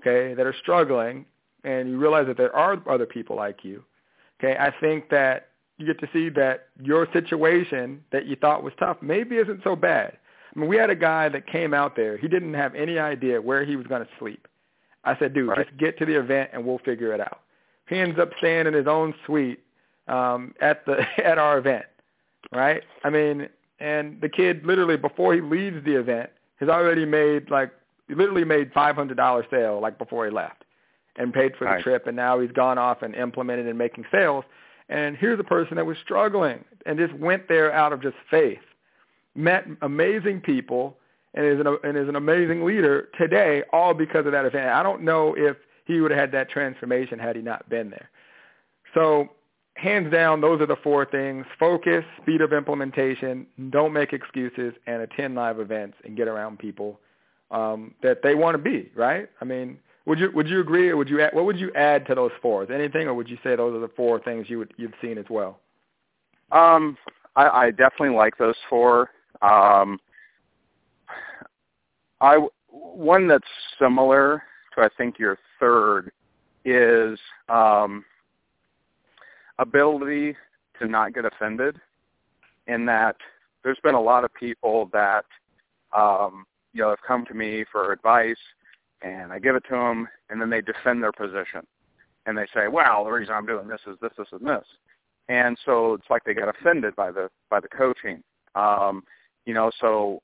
okay, 0.00 0.34
that 0.34 0.46
are 0.46 0.54
struggling, 0.60 1.24
and 1.64 1.88
you 1.88 1.98
realize 1.98 2.26
that 2.26 2.36
there 2.36 2.54
are 2.54 2.80
other 2.88 3.06
people 3.06 3.34
like 3.34 3.64
you, 3.64 3.82
okay, 4.38 4.56
I 4.58 4.72
think 4.80 5.08
that 5.10 5.48
you 5.78 5.86
get 5.86 5.98
to 6.00 6.08
see 6.12 6.28
that 6.30 6.68
your 6.82 7.08
situation 7.12 8.04
that 8.12 8.26
you 8.26 8.36
thought 8.36 8.62
was 8.62 8.74
tough 8.78 8.98
maybe 9.00 9.36
isn't 9.36 9.62
so 9.64 9.74
bad. 9.74 10.18
I 10.54 10.58
mean, 10.58 10.68
we 10.68 10.76
had 10.76 10.90
a 10.90 10.96
guy 10.96 11.28
that 11.30 11.46
came 11.46 11.72
out 11.72 11.96
there. 11.96 12.18
He 12.18 12.28
didn't 12.28 12.54
have 12.54 12.74
any 12.74 12.98
idea 12.98 13.40
where 13.40 13.64
he 13.64 13.76
was 13.76 13.86
going 13.86 14.02
to 14.02 14.08
sleep. 14.18 14.46
I 15.04 15.16
said, 15.18 15.32
dude, 15.32 15.48
right. 15.48 15.64
just 15.64 15.78
get 15.78 15.98
to 15.98 16.04
the 16.04 16.18
event 16.18 16.50
and 16.52 16.66
we'll 16.66 16.78
figure 16.78 17.14
it 17.14 17.20
out. 17.20 17.40
He 17.90 17.98
ends 17.98 18.18
up 18.18 18.30
staying 18.38 18.66
in 18.66 18.72
his 18.72 18.86
own 18.86 19.14
suite 19.26 19.60
um, 20.08 20.54
at 20.60 20.86
the 20.86 21.04
at 21.24 21.36
our 21.36 21.58
event, 21.58 21.86
right? 22.52 22.82
I 23.04 23.10
mean, 23.10 23.48
and 23.80 24.20
the 24.20 24.28
kid 24.28 24.64
literally 24.64 24.96
before 24.96 25.34
he 25.34 25.40
leaves 25.40 25.84
the 25.84 25.98
event 25.98 26.30
has 26.60 26.68
already 26.68 27.04
made 27.04 27.50
like 27.50 27.72
he 28.08 28.14
literally 28.14 28.44
made 28.44 28.72
five 28.72 28.94
hundred 28.94 29.16
dollar 29.16 29.44
sale 29.50 29.80
like 29.80 29.98
before 29.98 30.24
he 30.26 30.30
left 30.30 30.64
and 31.16 31.32
paid 31.32 31.56
for 31.56 31.64
the 31.64 31.72
right. 31.72 31.82
trip 31.82 32.06
and 32.06 32.16
now 32.16 32.38
he's 32.38 32.52
gone 32.52 32.78
off 32.78 33.02
and 33.02 33.14
implemented 33.14 33.66
and 33.66 33.76
making 33.76 34.04
sales 34.12 34.44
and 34.88 35.16
here's 35.16 35.40
a 35.40 35.44
person 35.44 35.76
that 35.76 35.86
was 35.86 35.96
struggling 36.02 36.64
and 36.86 36.98
just 36.98 37.12
went 37.14 37.48
there 37.48 37.72
out 37.72 37.92
of 37.92 38.02
just 38.02 38.16
faith 38.30 38.58
met 39.34 39.66
amazing 39.82 40.40
people 40.40 40.96
and 41.34 41.46
is 41.46 41.58
an 41.58 41.76
and 41.82 41.96
is 41.96 42.08
an 42.08 42.16
amazing 42.16 42.64
leader 42.64 43.08
today 43.18 43.62
all 43.72 43.94
because 43.94 44.26
of 44.26 44.32
that 44.32 44.44
event 44.44 44.68
i 44.68 44.82
don't 44.82 45.02
know 45.02 45.34
if 45.36 45.56
he 45.92 46.00
would 46.00 46.10
have 46.10 46.20
had 46.20 46.32
that 46.32 46.48
transformation 46.50 47.18
had 47.18 47.36
he 47.36 47.42
not 47.42 47.68
been 47.68 47.90
there 47.90 48.10
so 48.94 49.28
hands 49.74 50.10
down 50.12 50.40
those 50.40 50.60
are 50.60 50.66
the 50.66 50.76
four 50.82 51.04
things 51.04 51.46
focus 51.58 52.04
speed 52.22 52.40
of 52.40 52.52
implementation 52.52 53.46
don't 53.70 53.92
make 53.92 54.12
excuses 54.12 54.72
and 54.86 55.02
attend 55.02 55.34
live 55.34 55.60
events 55.60 55.96
and 56.04 56.16
get 56.16 56.28
around 56.28 56.58
people 56.58 56.98
um, 57.50 57.94
that 58.02 58.22
they 58.22 58.34
want 58.34 58.54
to 58.54 58.62
be, 58.62 58.90
right? 58.94 59.28
I 59.40 59.44
mean, 59.44 59.78
would 60.06 60.18
you 60.18 60.30
would 60.34 60.48
you 60.48 60.60
agree, 60.60 60.88
or 60.88 60.96
would 60.96 61.08
you 61.08 61.20
add, 61.20 61.34
what 61.34 61.44
would 61.44 61.58
you 61.58 61.72
add 61.74 62.06
to 62.06 62.14
those 62.14 62.30
four? 62.40 62.70
Anything, 62.70 63.06
or 63.06 63.14
would 63.14 63.28
you 63.28 63.38
say 63.42 63.56
those 63.56 63.74
are 63.74 63.80
the 63.80 63.92
four 63.96 64.20
things 64.20 64.48
you 64.48 64.58
would 64.58 64.72
you've 64.76 64.94
seen 65.02 65.18
as 65.18 65.26
well? 65.28 65.60
Um, 66.52 66.96
I, 67.36 67.48
I 67.48 67.70
definitely 67.70 68.16
like 68.16 68.36
those 68.38 68.56
four. 68.68 69.10
Um, 69.42 69.98
I 72.20 72.38
one 72.68 73.28
that's 73.28 73.44
similar 73.80 74.42
to 74.74 74.82
I 74.82 74.88
think 74.96 75.18
your 75.18 75.38
third 75.60 76.10
is 76.64 77.18
um, 77.48 78.04
ability 79.58 80.36
to 80.80 80.88
not 80.88 81.14
get 81.14 81.24
offended. 81.24 81.76
In 82.66 82.86
that 82.86 83.16
there's 83.62 83.78
been 83.82 83.94
a 83.94 84.00
lot 84.00 84.24
of 84.24 84.32
people 84.34 84.88
that 84.92 85.24
um, 85.96 86.44
you 86.72 86.82
know 86.82 86.90
have 86.90 87.02
come 87.06 87.24
to 87.26 87.34
me 87.34 87.64
for 87.70 87.92
advice, 87.92 88.36
and 89.02 89.32
I 89.32 89.38
give 89.38 89.56
it 89.56 89.64
to 89.68 89.74
them, 89.74 90.08
and 90.28 90.40
then 90.40 90.50
they 90.50 90.60
defend 90.60 91.02
their 91.02 91.12
position, 91.12 91.66
and 92.26 92.36
they 92.36 92.46
say, 92.54 92.68
"Well, 92.68 93.04
the 93.04 93.10
reason 93.10 93.34
I'm 93.34 93.46
doing 93.46 93.68
this 93.68 93.80
is 93.86 93.96
this, 94.00 94.12
this, 94.16 94.28
and 94.32 94.46
this," 94.46 94.64
and 95.28 95.58
so 95.64 95.94
it's 95.94 96.10
like 96.10 96.24
they 96.24 96.34
get 96.34 96.48
offended 96.48 96.94
by 96.96 97.10
the 97.10 97.28
by 97.50 97.60
the 97.60 97.68
coaching. 97.68 98.22
Um, 98.54 99.04
you 99.46 99.54
know, 99.54 99.70
so 99.80 100.22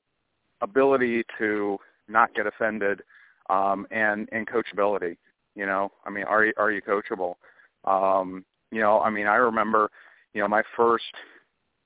ability 0.60 1.24
to 1.38 1.78
not 2.08 2.34
get 2.34 2.46
offended 2.46 3.02
um, 3.50 3.86
and 3.90 4.28
and 4.32 4.46
coachability. 4.46 5.16
You 5.56 5.66
know, 5.66 5.90
I 6.04 6.10
mean, 6.10 6.24
are 6.24 6.44
you 6.44 6.52
are 6.56 6.70
you 6.70 6.82
coachable? 6.82 7.34
Um, 7.84 8.44
you 8.70 8.80
know, 8.80 9.00
I 9.00 9.10
mean, 9.10 9.26
I 9.26 9.36
remember, 9.36 9.90
you 10.34 10.42
know, 10.42 10.48
my 10.48 10.62
first, 10.76 11.04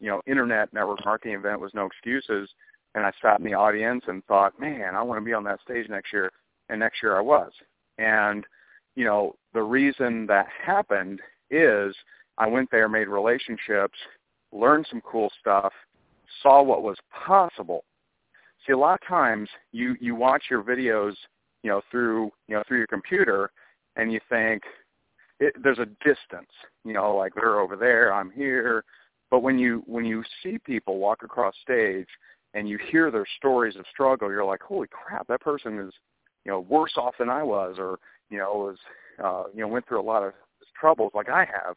you 0.00 0.08
know, 0.08 0.20
internet 0.26 0.72
network 0.74 1.04
marketing 1.04 1.34
event 1.34 1.60
was 1.60 1.72
no 1.72 1.86
excuses, 1.86 2.50
and 2.94 3.04
I 3.04 3.12
sat 3.22 3.38
in 3.38 3.44
the 3.44 3.54
audience 3.54 4.04
and 4.08 4.24
thought, 4.24 4.58
man, 4.58 4.94
I 4.94 5.02
want 5.02 5.20
to 5.20 5.24
be 5.24 5.32
on 5.32 5.44
that 5.44 5.60
stage 5.62 5.88
next 5.88 6.12
year. 6.12 6.30
And 6.68 6.80
next 6.80 7.02
year 7.02 7.16
I 7.16 7.20
was. 7.20 7.50
And, 7.98 8.46
you 8.94 9.04
know, 9.04 9.34
the 9.54 9.62
reason 9.62 10.26
that 10.26 10.46
happened 10.64 11.20
is 11.50 11.94
I 12.38 12.46
went 12.46 12.70
there, 12.70 12.88
made 12.88 13.08
relationships, 13.08 13.98
learned 14.52 14.86
some 14.88 15.00
cool 15.02 15.30
stuff, 15.40 15.72
saw 16.42 16.62
what 16.62 16.82
was 16.82 16.96
possible. 17.12 17.84
See, 18.66 18.72
a 18.72 18.78
lot 18.78 19.00
of 19.00 19.06
times 19.06 19.48
you 19.72 19.96
you 20.00 20.14
watch 20.14 20.44
your 20.50 20.62
videos, 20.62 21.14
you 21.62 21.70
know, 21.70 21.80
through 21.90 22.30
you 22.48 22.56
know 22.56 22.62
through 22.66 22.78
your 22.78 22.86
computer, 22.86 23.50
and 23.96 24.12
you 24.12 24.20
think 24.28 24.62
it, 25.40 25.54
there's 25.62 25.78
a 25.78 25.86
distance, 26.04 26.50
you 26.84 26.92
know, 26.92 27.16
like 27.16 27.34
they're 27.34 27.61
over 27.61 27.74
there, 27.74 28.12
I'm 28.12 28.30
here. 28.30 28.84
But 29.30 29.42
when 29.42 29.58
you 29.58 29.82
when 29.86 30.04
you 30.04 30.22
see 30.42 30.58
people 30.58 30.98
walk 30.98 31.22
across 31.22 31.54
stage 31.62 32.08
and 32.54 32.68
you 32.68 32.78
hear 32.90 33.11
their 33.11 33.26
stories 33.38 33.76
of 33.76 33.84
struggle, 33.90 34.30
you're 34.30 34.44
like, 34.44 34.62
holy 34.62 34.88
crap, 34.88 35.26
that 35.28 35.40
person 35.40 35.78
is, 35.78 35.92
you 36.44 36.52
know, 36.52 36.61
worse 36.61 36.92
off 36.96 37.14
than 37.18 37.30
I 37.30 37.42
was, 37.42 37.76
or 37.78 37.98
you 38.28 38.38
know, 38.38 38.52
was, 38.54 38.76
uh, 39.22 39.44
you 39.54 39.61
know, 39.61 39.68
went 39.68 39.86
through 39.88 40.00
a 40.00 40.02
lot 40.02 40.22
of 40.22 40.32
troubles 40.78 41.12
like 41.14 41.28
I 41.28 41.40
have, 41.40 41.76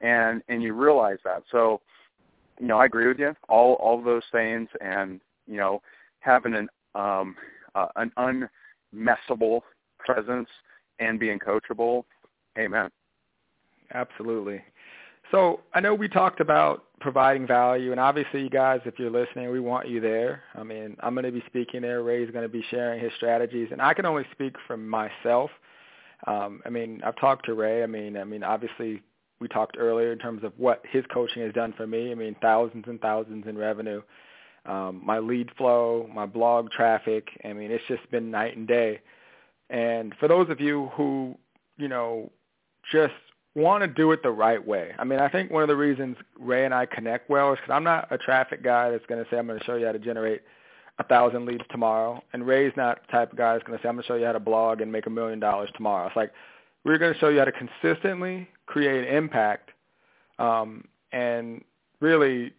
and 0.00 0.42
and 0.48 0.62
you 0.62 0.74
realize 0.74 1.18
that. 1.24 1.42
So, 1.50 1.80
you 2.60 2.66
know, 2.66 2.78
I 2.78 2.86
agree 2.86 3.08
with 3.08 3.18
you, 3.18 3.34
all 3.48 3.74
all 3.74 3.98
of 3.98 4.04
those 4.04 4.24
things, 4.32 4.68
and 4.80 5.20
you 5.46 5.56
know, 5.58 5.82
having 6.20 6.54
an 6.54 6.68
um, 6.94 7.36
uh, 7.74 7.88
an 7.96 8.12
unmessable 8.94 9.60
presence 9.98 10.48
and 10.98 11.18
being 11.18 11.38
coachable. 11.38 12.04
Amen. 12.58 12.90
Absolutely. 13.94 14.62
So 15.30 15.60
I 15.74 15.80
know 15.80 15.94
we 15.94 16.08
talked 16.08 16.40
about 16.40 16.84
providing 17.00 17.46
value, 17.46 17.90
and 17.90 18.00
obviously, 18.00 18.42
you 18.42 18.50
guys, 18.50 18.80
if 18.84 18.98
you're 18.98 19.10
listening, 19.10 19.50
we 19.50 19.60
want 19.60 19.88
you 19.88 20.00
there. 20.00 20.42
I 20.54 20.62
mean, 20.62 20.96
I'm 21.00 21.14
going 21.14 21.24
to 21.24 21.32
be 21.32 21.42
speaking 21.46 21.82
there. 21.82 22.02
Ray's 22.02 22.30
going 22.30 22.44
to 22.44 22.48
be 22.48 22.64
sharing 22.70 23.00
his 23.00 23.12
strategies, 23.16 23.68
and 23.72 23.80
I 23.80 23.94
can 23.94 24.06
only 24.06 24.24
speak 24.32 24.54
from 24.66 24.88
myself. 24.88 25.50
Um, 26.26 26.60
I 26.64 26.70
mean, 26.70 27.00
I've 27.04 27.16
talked 27.16 27.46
to 27.46 27.54
Ray. 27.54 27.82
I 27.82 27.86
mean, 27.86 28.16
I 28.16 28.24
mean, 28.24 28.44
obviously, 28.44 29.02
we 29.40 29.48
talked 29.48 29.76
earlier 29.78 30.12
in 30.12 30.18
terms 30.18 30.44
of 30.44 30.52
what 30.56 30.82
his 30.90 31.04
coaching 31.12 31.42
has 31.42 31.52
done 31.52 31.74
for 31.76 31.86
me. 31.86 32.12
I 32.12 32.14
mean, 32.14 32.36
thousands 32.40 32.84
and 32.86 33.00
thousands 33.00 33.46
in 33.46 33.58
revenue. 33.58 34.02
Um, 34.64 35.02
my 35.04 35.18
lead 35.18 35.50
flow, 35.56 36.08
my 36.14 36.26
blog 36.26 36.70
traffic. 36.70 37.28
I 37.44 37.52
mean, 37.52 37.70
it's 37.70 37.84
just 37.88 38.08
been 38.10 38.30
night 38.30 38.56
and 38.56 38.66
day. 38.68 39.00
And 39.70 40.14
for 40.20 40.28
those 40.28 40.48
of 40.50 40.60
you 40.60 40.90
who, 40.94 41.36
you 41.78 41.88
know, 41.88 42.30
just 42.92 43.14
want 43.54 43.82
to 43.82 43.88
do 43.88 44.12
it 44.12 44.22
the 44.22 44.30
right 44.30 44.64
way. 44.64 44.92
I 44.98 45.04
mean, 45.04 45.18
I 45.18 45.28
think 45.28 45.50
one 45.50 45.62
of 45.62 45.68
the 45.68 45.76
reasons 45.76 46.16
Ray 46.38 46.64
and 46.64 46.72
I 46.72 46.86
connect 46.86 47.28
well 47.28 47.52
is 47.52 47.58
because 47.58 47.74
I'm 47.74 47.84
not 47.84 48.08
a 48.10 48.18
traffic 48.18 48.62
guy 48.62 48.90
that's 48.90 49.04
going 49.06 49.22
to 49.22 49.30
say 49.30 49.38
I'm 49.38 49.46
going 49.46 49.58
to 49.58 49.64
show 49.64 49.74
you 49.76 49.86
how 49.86 49.92
to 49.92 49.98
generate 49.98 50.42
a 50.98 51.04
thousand 51.04 51.46
leads 51.46 51.64
tomorrow, 51.70 52.22
and 52.32 52.46
Ray's 52.46 52.72
not 52.76 53.00
the 53.06 53.12
type 53.12 53.32
of 53.32 53.38
guy 53.38 53.54
that's 53.54 53.64
going 53.64 53.78
to 53.78 53.82
say 53.82 53.88
I'm 53.88 53.96
going 53.96 54.02
to 54.04 54.08
show 54.08 54.14
you 54.14 54.26
how 54.26 54.32
to 54.32 54.40
blog 54.40 54.80
and 54.80 54.92
make 54.92 55.06
a 55.06 55.10
million 55.10 55.40
dollars 55.40 55.70
tomorrow. 55.74 56.06
It's 56.06 56.16
like 56.16 56.32
we're 56.84 56.98
going 56.98 57.12
to 57.12 57.18
show 57.18 57.28
you 57.28 57.38
how 57.38 57.46
to 57.46 57.52
consistently 57.52 58.48
create 58.66 59.08
impact 59.08 59.70
um, 60.38 60.84
and 61.12 61.62
really 62.00 62.52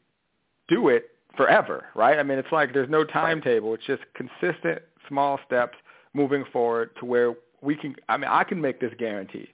do 0.68 0.89
it 0.89 1.12
forever, 1.36 1.86
right? 1.95 2.19
I 2.19 2.23
mean, 2.23 2.38
it's 2.38 2.51
like 2.51 2.73
there's 2.73 2.89
no 2.89 3.03
timetable. 3.03 3.73
It's 3.73 3.86
just 3.86 4.03
consistent 4.13 4.81
small 5.07 5.39
steps 5.45 5.77
moving 6.13 6.45
forward 6.51 6.91
to 6.99 7.05
where 7.05 7.34
we 7.61 7.75
can. 7.75 7.95
I 8.09 8.17
mean, 8.17 8.29
I 8.31 8.43
can 8.43 8.61
make 8.61 8.79
this 8.79 8.93
guarantee 8.97 9.49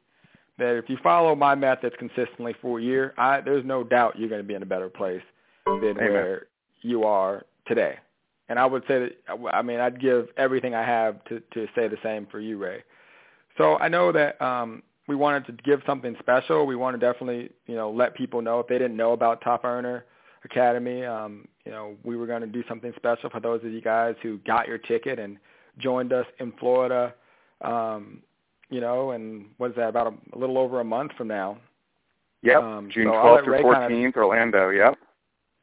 that 0.57 0.75
if 0.75 0.89
you 0.89 0.97
follow 1.01 1.36
my 1.36 1.55
methods 1.55 1.95
consistently 1.97 2.53
for 2.61 2.80
a 2.80 2.84
year, 2.84 3.13
I, 3.17 3.41
there's 3.41 3.65
no 3.65 3.84
doubt 3.84 4.19
you're 4.19 4.30
going 4.30 4.41
to 4.41 4.47
be 4.47 4.55
in 4.55 4.63
a 4.63 4.67
better 4.67 4.89
place 4.89 5.21
than 5.65 5.91
Amen. 5.91 6.11
where 6.11 6.47
you 6.82 7.03
are 7.05 7.45
today. 7.65 7.97
And 8.49 8.59
I 8.59 8.65
would 8.65 8.84
say 8.88 8.99
that 8.99 9.51
I 9.53 9.61
mean 9.61 9.80
I'd 9.80 10.01
give 10.01 10.27
everything 10.38 10.73
I 10.73 10.84
have 10.84 11.23
to 11.25 11.39
to 11.53 11.67
say 11.75 11.88
the 11.88 11.97
same 12.03 12.27
for 12.32 12.39
you, 12.39 12.57
Ray. 12.57 12.84
So 13.57 13.77
I 13.77 13.88
know 13.89 14.11
that 14.11 14.41
um, 14.41 14.84
we 15.07 15.15
wanted 15.15 15.45
to 15.47 15.51
give 15.63 15.82
something 15.86 16.15
special. 16.19 16.65
We 16.65 16.75
want 16.75 16.99
to 16.99 16.99
definitely 16.99 17.51
you 17.67 17.75
know 17.75 17.91
let 17.91 18.15
people 18.15 18.41
know 18.41 18.59
if 18.59 18.67
they 18.67 18.80
didn't 18.80 18.97
know 18.97 19.11
about 19.11 19.41
Top 19.41 19.63
Earner 19.63 20.05
Academy. 20.43 21.05
Um, 21.05 21.47
you 21.65 21.71
know 21.71 21.95
we 22.03 22.15
were 22.15 22.27
going 22.27 22.41
to 22.41 22.47
do 22.47 22.63
something 22.67 22.93
special 22.95 23.29
for 23.29 23.39
those 23.39 23.63
of 23.63 23.71
you 23.71 23.81
guys 23.81 24.15
who 24.21 24.37
got 24.39 24.67
your 24.67 24.77
ticket 24.77 25.19
and 25.19 25.37
joined 25.77 26.13
us 26.13 26.25
in 26.39 26.51
Florida. 26.59 27.13
Um, 27.61 28.21
you 28.69 28.81
know, 28.81 29.11
and 29.11 29.45
what 29.57 29.71
is 29.71 29.75
that? 29.77 29.89
About 29.89 30.07
a, 30.07 30.35
a 30.35 30.39
little 30.39 30.57
over 30.57 30.79
a 30.79 30.83
month 30.83 31.11
from 31.17 31.27
now. 31.27 31.57
Yep, 32.43 32.63
Um, 32.63 32.89
June 32.91 33.07
so 33.07 33.11
12th 33.11 33.35
let 33.35 33.43
through 33.43 33.53
kinda- 33.55 33.89
14th, 33.89 34.15
Orlando. 34.15 34.69
Yep. 34.69 34.97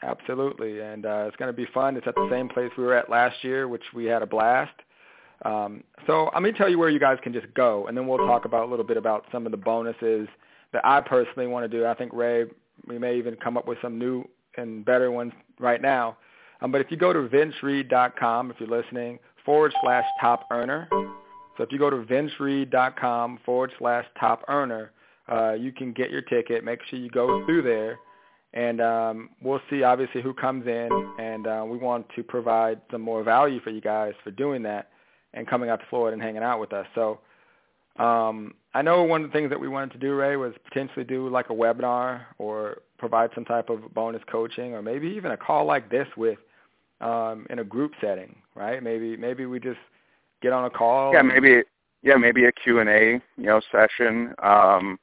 Absolutely, 0.03 0.81
and 0.81 1.07
uh, 1.07 1.25
it's 1.27 1.37
going 1.37 1.49
to 1.51 1.57
be 1.57 1.67
fun. 1.73 1.97
It's 1.97 2.07
at 2.07 2.15
the 2.15 2.29
same 2.31 2.49
place 2.49 2.71
we 2.77 2.85
were 2.85 2.95
at 2.95 3.09
last 3.09 3.43
year, 3.43 3.67
which 3.67 3.83
we 3.95 4.05
had 4.05 4.21
a 4.23 4.27
blast. 4.27 4.75
Um, 5.45 5.83
so 6.07 6.29
I'm 6.35 6.43
going 6.43 6.53
to 6.53 6.59
tell 6.59 6.69
you 6.69 6.79
where 6.79 6.91
you 6.91 6.99
guys 7.01 7.17
can 7.23 7.33
just 7.33 7.47
go, 7.55 7.87
and 7.87 7.97
then 7.97 8.07
we'll 8.07 8.19
talk 8.19 8.45
about 8.45 8.67
a 8.67 8.71
little 8.71 8.85
bit 8.85 8.99
about 8.99 9.25
some 9.33 9.47
of 9.47 9.53
the 9.53 9.57
bonuses 9.59 10.29
that 10.73 10.85
I 10.85 11.01
personally 11.01 11.47
want 11.47 11.71
to 11.71 11.79
do. 11.79 11.87
I 11.87 11.95
think 11.95 12.13
Ray, 12.13 12.45
we 12.87 12.99
may 12.99 13.17
even 13.17 13.37
come 13.37 13.57
up 13.57 13.67
with 13.67 13.79
some 13.81 13.99
new 13.99 14.29
and 14.57 14.85
better 14.85 15.11
ones 15.11 15.33
right 15.59 15.81
now. 15.81 16.17
Um, 16.61 16.73
but 16.73 16.81
if 16.81 16.91
you 16.91 16.97
go 16.97 17.13
to 17.13 17.29
vincereed.com, 17.29 18.51
if 18.51 18.57
you're 18.59 18.69
listening, 18.69 19.19
forward 19.45 19.75
slash 19.83 20.05
top 20.21 20.47
earner. 20.51 20.89
So 20.91 21.63
if 21.63 21.73
you 21.73 21.79
go 21.79 21.91
to 21.91 21.99
vincereed.com 21.99 23.41
forward 23.45 23.73
slash 23.79 24.05
top 24.19 24.45
earner, 24.49 24.93
uh, 25.31 25.53
you 25.53 25.73
can 25.73 25.93
get 25.93 26.11
your 26.11 26.23
ticket. 26.23 26.65
Make 26.65 26.81
sure 26.89 26.99
you 26.99 27.11
go 27.11 27.45
through 27.47 27.63
there 27.63 27.99
and 28.57 28.81
um, 28.81 29.31
we'll 29.43 29.61
see 29.69 29.83
obviously 29.83 30.23
who 30.23 30.33
comes 30.33 30.67
in, 30.67 30.89
and 31.19 31.47
uh, 31.47 31.65
we 31.69 31.77
want 31.77 32.07
to 32.17 32.23
provide 32.23 32.81
some 32.91 33.03
more 33.03 33.23
value 33.23 33.61
for 33.61 33.69
you 33.69 33.83
guys 33.83 34.15
for 34.25 34.31
doing 34.31 34.63
that 34.63 34.89
and 35.35 35.47
coming 35.47 35.69
out 35.69 35.81
to 35.81 35.87
Florida 35.91 36.15
and 36.15 36.23
hanging 36.23 36.43
out 36.43 36.59
with 36.59 36.73
us. 36.73 36.87
So 36.95 37.21
um, 37.99 38.55
I 38.73 38.81
know 38.81 39.03
one 39.03 39.23
of 39.23 39.29
the 39.31 39.33
things 39.33 39.51
that 39.51 39.61
we 39.61 39.69
wanted 39.69 39.93
to 39.93 39.99
do, 39.99 40.15
Ray, 40.15 40.37
was 40.37 40.55
potentially 40.65 41.05
do 41.05 41.29
like 41.29 41.51
a 41.51 41.55
webinar 41.55 42.23
or 42.39 42.79
provide 42.99 43.31
some 43.35 43.45
type 43.45 43.71
of 43.71 43.93
bonus 43.95 44.23
coaching, 44.31 44.75
or 44.75 44.83
maybe 44.83 45.09
even 45.09 45.33
a 45.33 45.37
call 45.37 45.65
like 45.65 45.91
this 45.91 46.09
with 46.17 46.39
um, 47.01 47.47
in 47.51 47.59
a 47.59 47.65
group 47.65 47.93
setting, 48.01 48.37
right? 48.55 48.83
Maybe 48.83 49.17
maybe 49.17 49.47
we 49.47 49.61
just 49.61 49.79
get 50.43 50.53
on 50.53 50.65
a 50.65 50.71
call. 50.71 51.13
Yeah, 51.13 51.23
maybe 51.23 51.63
yeah, 52.03 52.17
maybe 52.17 52.45
a 52.45 52.53
Q 52.53 52.81
and 52.81 52.89
A, 52.89 53.21
you 53.37 53.47
know, 53.47 53.61
session. 53.73 54.35
Um, 54.43 54.99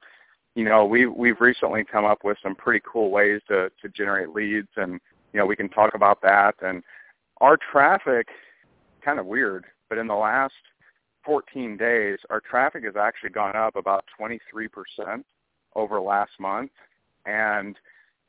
you 0.55 0.63
know, 0.63 0.85
we 0.85 1.05
we've 1.05 1.41
recently 1.41 1.83
come 1.83 2.05
up 2.05 2.23
with 2.23 2.37
some 2.41 2.55
pretty 2.55 2.83
cool 2.89 3.11
ways 3.11 3.41
to 3.49 3.69
to 3.81 3.89
generate 3.89 4.29
leads, 4.29 4.69
and 4.77 4.99
you 5.33 5.39
know, 5.39 5.45
we 5.45 5.55
can 5.55 5.69
talk 5.69 5.95
about 5.95 6.21
that. 6.21 6.55
And 6.61 6.83
our 7.41 7.57
traffic, 7.57 8.27
kind 9.03 9.19
of 9.19 9.25
weird, 9.25 9.65
but 9.89 9.97
in 9.97 10.07
the 10.07 10.15
last 10.15 10.53
14 11.25 11.77
days, 11.77 12.19
our 12.29 12.39
traffic 12.39 12.83
has 12.85 12.95
actually 12.95 13.29
gone 13.29 13.55
up 13.55 13.75
about 13.75 14.05
23% 14.19 15.23
over 15.75 15.99
last 15.99 16.31
month, 16.39 16.71
and 17.25 17.77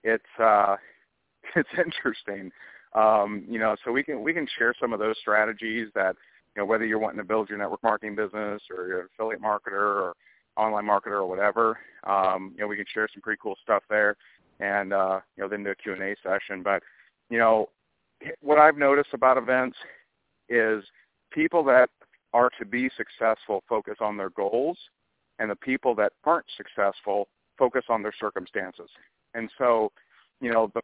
it's 0.02 0.24
uh, 0.40 0.76
it's 1.56 1.68
interesting. 1.78 2.50
Um, 2.94 3.44
you 3.48 3.58
know, 3.58 3.74
so 3.84 3.90
we 3.90 4.02
can 4.02 4.22
we 4.22 4.32
can 4.32 4.46
share 4.58 4.74
some 4.80 4.92
of 4.92 4.98
those 4.98 5.16
strategies 5.20 5.88
that 5.94 6.16
you 6.54 6.62
know 6.62 6.66
whether 6.66 6.84
you're 6.84 6.98
wanting 6.98 7.18
to 7.18 7.24
build 7.24 7.48
your 7.48 7.58
network 7.58 7.82
marketing 7.82 8.14
business 8.14 8.62
or 8.70 8.86
you're 8.86 9.00
an 9.00 9.08
affiliate 9.14 9.42
marketer 9.42 9.72
or 9.72 10.14
online 10.56 10.84
marketer 10.84 11.12
or 11.12 11.26
whatever. 11.26 11.78
Um, 12.04 12.52
you 12.54 12.62
know, 12.62 12.68
we 12.68 12.76
can 12.76 12.84
share 12.92 13.08
some 13.12 13.22
pretty 13.22 13.40
cool 13.42 13.56
stuff 13.62 13.82
there, 13.90 14.16
and 14.60 14.92
uh, 14.92 15.20
you 15.36 15.42
know, 15.42 15.48
then 15.48 15.64
do 15.64 15.70
a 15.70 15.74
Q 15.74 15.94
and 15.94 16.02
A 16.02 16.14
session. 16.22 16.62
But 16.62 16.82
you 17.30 17.38
know, 17.38 17.68
what 18.40 18.58
I've 18.58 18.76
noticed 18.76 19.10
about 19.12 19.36
events 19.36 19.76
is 20.48 20.84
people 21.32 21.64
that 21.64 21.90
are 22.32 22.50
to 22.58 22.64
be 22.64 22.90
successful 22.96 23.62
focus 23.68 23.96
on 24.00 24.16
their 24.16 24.30
goals, 24.30 24.78
and 25.38 25.50
the 25.50 25.56
people 25.56 25.94
that 25.96 26.12
aren't 26.24 26.46
successful 26.56 27.28
focus 27.58 27.84
on 27.88 28.02
their 28.02 28.12
circumstances. 28.18 28.88
And 29.34 29.50
so, 29.58 29.92
you 30.40 30.50
know, 30.50 30.70
the 30.74 30.82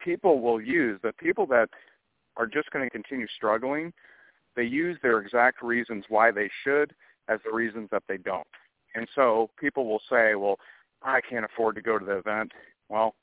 people 0.00 0.40
will 0.40 0.60
use 0.60 0.98
the 1.02 1.12
people 1.12 1.46
that 1.46 1.68
are 2.36 2.46
just 2.46 2.70
going 2.70 2.84
to 2.84 2.90
continue 2.90 3.26
struggling. 3.34 3.92
They 4.56 4.64
use 4.64 4.98
their 5.02 5.18
exact 5.18 5.62
reasons 5.62 6.04
why 6.08 6.30
they 6.30 6.50
should 6.64 6.94
as 7.28 7.40
the 7.44 7.52
reasons 7.52 7.88
that 7.92 8.02
they 8.08 8.16
don't. 8.16 8.46
And 8.94 9.06
so 9.14 9.50
people 9.58 9.86
will 9.86 10.02
say, 10.10 10.34
well, 10.34 10.56
I 11.02 11.20
can't 11.20 11.44
afford 11.44 11.76
to 11.76 11.82
go 11.82 11.98
to 11.98 12.04
the 12.04 12.18
event. 12.18 12.52
Well, 12.88 13.14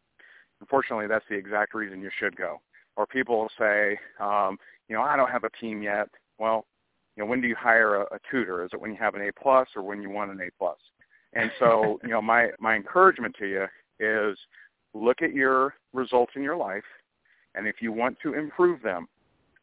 unfortunately, 0.61 1.07
that's 1.07 1.25
the 1.29 1.35
exact 1.35 1.73
reason 1.73 2.01
you 2.01 2.09
should 2.17 2.35
go. 2.35 2.61
Or 2.95 3.05
people 3.05 3.37
will 3.37 3.51
say, 3.59 3.99
um, 4.19 4.57
you 4.87 4.95
know, 4.95 5.01
I 5.01 5.15
don't 5.17 5.29
have 5.29 5.43
a 5.43 5.49
team 5.61 5.81
yet. 5.81 6.09
Well, 6.39 6.65
you 7.15 7.23
know, 7.23 7.29
when 7.29 7.41
do 7.41 7.47
you 7.47 7.55
hire 7.55 7.95
a, 7.95 8.01
a 8.15 8.19
tutor? 8.31 8.63
Is 8.63 8.71
it 8.73 8.79
when 8.79 8.91
you 8.91 8.97
have 8.97 9.15
an 9.15 9.21
A 9.21 9.31
plus 9.31 9.67
or 9.75 9.83
when 9.83 10.01
you 10.01 10.09
want 10.09 10.31
an 10.31 10.39
A 10.41 10.49
plus? 10.57 10.77
And 11.37 11.51
so, 11.59 11.99
you 12.03 12.09
know, 12.09 12.21
my 12.21 12.49
my 12.59 12.75
encouragement 12.75 13.35
to 13.39 13.45
you 13.47 13.65
is 13.99 14.37
look 14.95 15.21
at 15.21 15.33
your 15.33 15.75
results 15.93 16.33
in 16.35 16.41
your 16.41 16.57
life, 16.57 16.83
and 17.53 17.67
if 17.67 17.75
you 17.79 17.91
want 17.91 18.17
to 18.23 18.33
improve 18.33 18.81
them, 18.81 19.07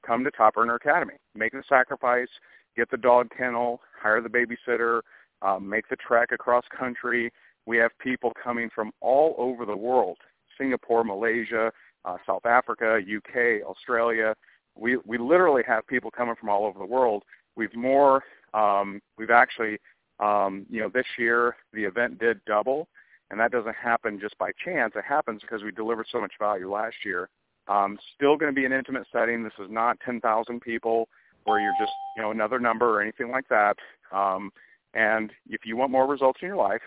come 0.06 0.22
to 0.22 0.30
Top 0.30 0.56
Earner 0.56 0.76
Academy. 0.76 1.14
Make 1.34 1.52
the 1.52 1.64
sacrifice, 1.68 2.28
get 2.76 2.90
the 2.92 2.96
dog 2.96 3.28
kennel, 3.36 3.80
hire 4.00 4.20
the 4.20 4.28
babysitter, 4.28 5.00
um, 5.42 5.68
make 5.68 5.88
the 5.88 5.96
trek 5.96 6.30
across 6.30 6.64
country. 6.76 7.32
We 7.66 7.76
have 7.78 7.90
people 7.98 8.32
coming 8.42 8.70
from 8.72 8.92
all 9.00 9.34
over 9.36 9.66
the 9.66 9.76
world: 9.76 10.18
Singapore, 10.56 11.02
Malaysia, 11.02 11.72
uh, 12.04 12.18
South 12.24 12.46
Africa, 12.46 13.00
UK, 13.00 13.66
Australia. 13.66 14.34
We 14.76 14.98
we 15.04 15.18
literally 15.18 15.62
have 15.66 15.84
people 15.88 16.12
coming 16.12 16.36
from 16.38 16.50
all 16.50 16.66
over 16.66 16.78
the 16.78 16.86
world. 16.86 17.24
We've 17.56 17.74
more. 17.74 18.22
Um, 18.54 19.00
we've 19.18 19.30
actually, 19.30 19.78
um, 20.20 20.66
you 20.70 20.80
know, 20.80 20.88
this 20.88 21.06
year 21.18 21.56
the 21.72 21.84
event 21.84 22.18
did 22.18 22.44
double, 22.44 22.88
and 23.30 23.40
that 23.40 23.50
doesn't 23.50 23.76
happen 23.76 24.20
just 24.20 24.36
by 24.38 24.50
chance. 24.64 24.92
It 24.96 25.04
happens 25.04 25.40
because 25.40 25.62
we 25.62 25.72
delivered 25.72 26.06
so 26.10 26.20
much 26.20 26.32
value 26.38 26.70
last 26.70 26.96
year. 27.04 27.28
Um, 27.66 27.98
still 28.14 28.36
going 28.36 28.52
to 28.52 28.54
be 28.54 28.66
an 28.66 28.72
intimate 28.72 29.06
setting. 29.10 29.42
This 29.42 29.54
is 29.58 29.70
not 29.70 29.98
10,000 30.04 30.60
people 30.60 31.08
where 31.44 31.60
you're 31.60 31.74
just, 31.80 31.92
you 32.16 32.22
know, 32.22 32.30
another 32.30 32.58
number 32.58 32.88
or 32.88 33.02
anything 33.02 33.30
like 33.30 33.48
that. 33.48 33.76
Um, 34.12 34.52
and 34.92 35.32
if 35.48 35.62
you 35.64 35.76
want 35.76 35.90
more 35.90 36.06
results 36.06 36.40
in 36.42 36.48
your 36.48 36.56
life, 36.56 36.82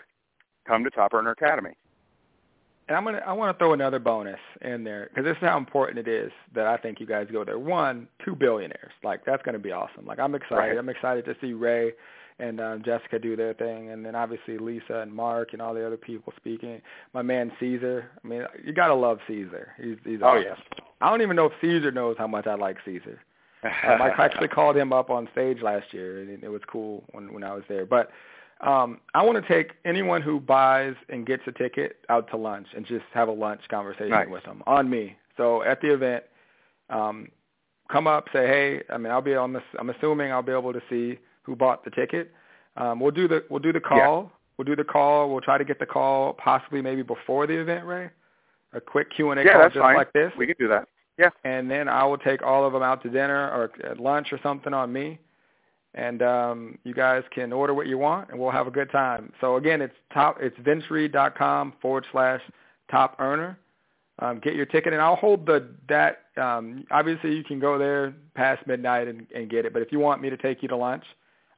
come 0.66 0.84
to 0.84 0.90
Top 0.90 1.14
Earner 1.14 1.32
Academy. 1.32 1.76
And 2.88 2.96
I'm 2.96 3.04
gonna 3.04 3.18
I 3.26 3.34
want 3.34 3.54
to 3.54 3.58
throw 3.58 3.74
another 3.74 3.98
bonus 3.98 4.40
in 4.62 4.82
there 4.82 5.10
because 5.10 5.24
this 5.24 5.36
is 5.36 5.46
how 5.46 5.58
important 5.58 5.98
it 5.98 6.08
is 6.08 6.32
that 6.54 6.66
I 6.66 6.78
think 6.78 7.00
you 7.00 7.06
guys 7.06 7.26
go 7.30 7.44
there. 7.44 7.58
One, 7.58 8.08
two 8.24 8.34
billionaires, 8.34 8.92
like 9.04 9.26
that's 9.26 9.42
gonna 9.42 9.58
be 9.58 9.72
awesome. 9.72 10.06
Like 10.06 10.18
I'm 10.18 10.34
excited. 10.34 10.56
Right. 10.56 10.78
I'm 10.78 10.88
excited 10.88 11.26
to 11.26 11.36
see 11.38 11.52
Ray 11.52 11.92
and 12.40 12.60
um, 12.60 12.82
Jessica 12.84 13.18
do 13.18 13.34
their 13.36 13.54
thing, 13.54 13.90
and 13.90 14.04
then 14.04 14.14
obviously 14.14 14.58
Lisa 14.58 15.00
and 15.00 15.12
Mark 15.12 15.52
and 15.52 15.62
all 15.62 15.74
the 15.74 15.84
other 15.86 15.96
people 15.96 16.32
speaking. 16.36 16.80
My 17.12 17.22
man 17.22 17.50
Caesar. 17.60 18.10
I 18.24 18.28
mean, 18.28 18.42
you 18.64 18.72
gotta 18.72 18.94
love 18.94 19.18
Caesar. 19.26 19.72
He's 19.80 19.96
he's 20.04 20.20
Oh 20.22 20.28
awesome. 20.28 20.44
yes. 20.44 20.58
I 21.00 21.10
don't 21.10 21.22
even 21.22 21.36
know 21.36 21.46
if 21.46 21.52
Caesar 21.60 21.90
knows 21.90 22.16
how 22.18 22.26
much 22.26 22.46
I 22.46 22.54
like 22.54 22.76
Caesar. 22.84 23.20
Um, 23.64 23.70
I 24.02 24.10
actually 24.18 24.48
called 24.58 24.76
him 24.76 24.92
up 24.92 25.10
on 25.10 25.28
stage 25.32 25.60
last 25.62 25.92
year, 25.92 26.20
and 26.22 26.42
it 26.44 26.48
was 26.48 26.62
cool 26.70 27.04
when 27.12 27.32
when 27.32 27.42
I 27.44 27.52
was 27.54 27.64
there. 27.68 27.86
But 27.86 28.10
um, 28.60 29.00
I 29.14 29.24
want 29.24 29.44
to 29.44 29.52
take 29.52 29.72
anyone 29.84 30.22
who 30.22 30.40
buys 30.40 30.94
and 31.08 31.26
gets 31.26 31.42
a 31.46 31.52
ticket 31.52 31.96
out 32.08 32.28
to 32.30 32.36
lunch 32.36 32.66
and 32.74 32.84
just 32.86 33.04
have 33.14 33.28
a 33.28 33.32
lunch 33.32 33.60
conversation 33.70 34.10
Nice. 34.10 34.28
with 34.28 34.44
them 34.44 34.62
on 34.66 34.88
me. 34.90 35.16
So 35.36 35.62
at 35.62 35.80
the 35.80 35.92
event, 35.92 36.24
um, 36.90 37.28
come 37.90 38.06
up, 38.08 38.26
say, 38.32 38.46
hey. 38.46 38.82
I 38.90 38.98
mean, 38.98 39.12
I'll 39.12 39.22
be 39.22 39.34
on 39.36 39.52
this. 39.52 39.62
I'm 39.78 39.90
assuming 39.90 40.32
I'll 40.32 40.42
be 40.42 40.52
able 40.52 40.72
to 40.72 40.82
see 40.90 41.18
who 41.48 41.56
bought 41.56 41.82
the 41.84 41.90
ticket. 41.90 42.30
Um, 42.76 43.00
we'll 43.00 43.10
do 43.10 43.26
the 43.26 43.42
we'll 43.50 43.58
do 43.58 43.72
the 43.72 43.80
call. 43.80 44.30
We'll 44.56 44.66
do 44.66 44.76
the 44.76 44.84
call. 44.84 45.30
We'll 45.30 45.40
try 45.40 45.56
to 45.56 45.64
get 45.64 45.78
the 45.80 45.86
call 45.86 46.34
possibly 46.34 46.82
maybe 46.82 47.02
before 47.02 47.46
the 47.46 47.58
event, 47.58 47.86
Ray. 47.86 48.10
A 48.74 48.80
quick 48.80 49.10
Q 49.14 49.30
and 49.30 49.40
A 49.40 49.44
yeah, 49.44 49.52
call 49.54 49.62
just 49.68 49.78
fine. 49.78 49.96
like 49.96 50.12
this 50.12 50.30
We 50.36 50.46
can 50.46 50.56
do 50.58 50.68
that. 50.68 50.88
Yeah. 51.16 51.30
and 51.42 51.68
then 51.68 51.88
I 51.88 52.04
will 52.04 52.18
take 52.18 52.42
all 52.42 52.64
of 52.64 52.72
them 52.72 52.82
out 52.82 53.02
to 53.02 53.08
dinner 53.10 53.48
or 53.50 53.72
at 53.84 53.98
lunch 53.98 54.28
or 54.30 54.38
something 54.40 54.72
on 54.72 54.92
me. 54.92 55.18
And 55.94 56.22
um, 56.22 56.78
you 56.84 56.94
guys 56.94 57.24
can 57.34 57.52
order 57.52 57.74
what 57.74 57.86
you 57.88 57.98
want, 57.98 58.30
and 58.30 58.38
we'll 58.38 58.52
have 58.52 58.68
a 58.68 58.70
good 58.70 58.90
time. 58.92 59.32
So 59.40 59.56
again, 59.56 59.80
it's 59.80 59.94
top. 60.12 60.36
It's 60.40 60.56
vincereed.com 60.58 61.72
forward 61.80 62.06
slash 62.12 62.42
top 62.90 63.16
earner. 63.18 63.58
Um, 64.20 64.38
get 64.38 64.54
your 64.54 64.66
ticket, 64.66 64.92
and 64.92 65.00
I'll 65.00 65.16
hold 65.16 65.46
the 65.46 65.66
that. 65.88 66.24
Um, 66.36 66.84
obviously, 66.90 67.34
you 67.34 67.42
can 67.42 67.58
go 67.58 67.78
there 67.78 68.14
past 68.34 68.64
midnight 68.66 69.08
and, 69.08 69.26
and 69.34 69.48
get 69.48 69.64
it. 69.64 69.72
But 69.72 69.82
if 69.82 69.90
you 69.90 69.98
want 69.98 70.20
me 70.20 70.28
to 70.30 70.36
take 70.36 70.62
you 70.62 70.68
to 70.68 70.76
lunch, 70.76 71.04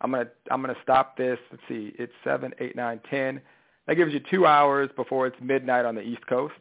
I'm 0.01 0.13
gonna 0.13 0.29
I'm 0.51 0.61
gonna 0.61 0.77
stop 0.83 1.17
this. 1.17 1.39
Let's 1.51 1.63
see, 1.69 1.93
it's 1.99 2.13
seven, 2.25 2.53
eight, 2.59 2.77
nine, 2.77 3.01
ten. 3.11 3.41
That 3.87 3.97
gives 3.97 4.13
you 4.13 4.21
two 4.31 4.47
hours 4.47 4.91
before 4.97 5.27
it's 5.27 5.37
midnight 5.41 5.85
on 5.85 5.95
the 5.95 6.03
East 6.03 6.27
Coast. 6.27 6.55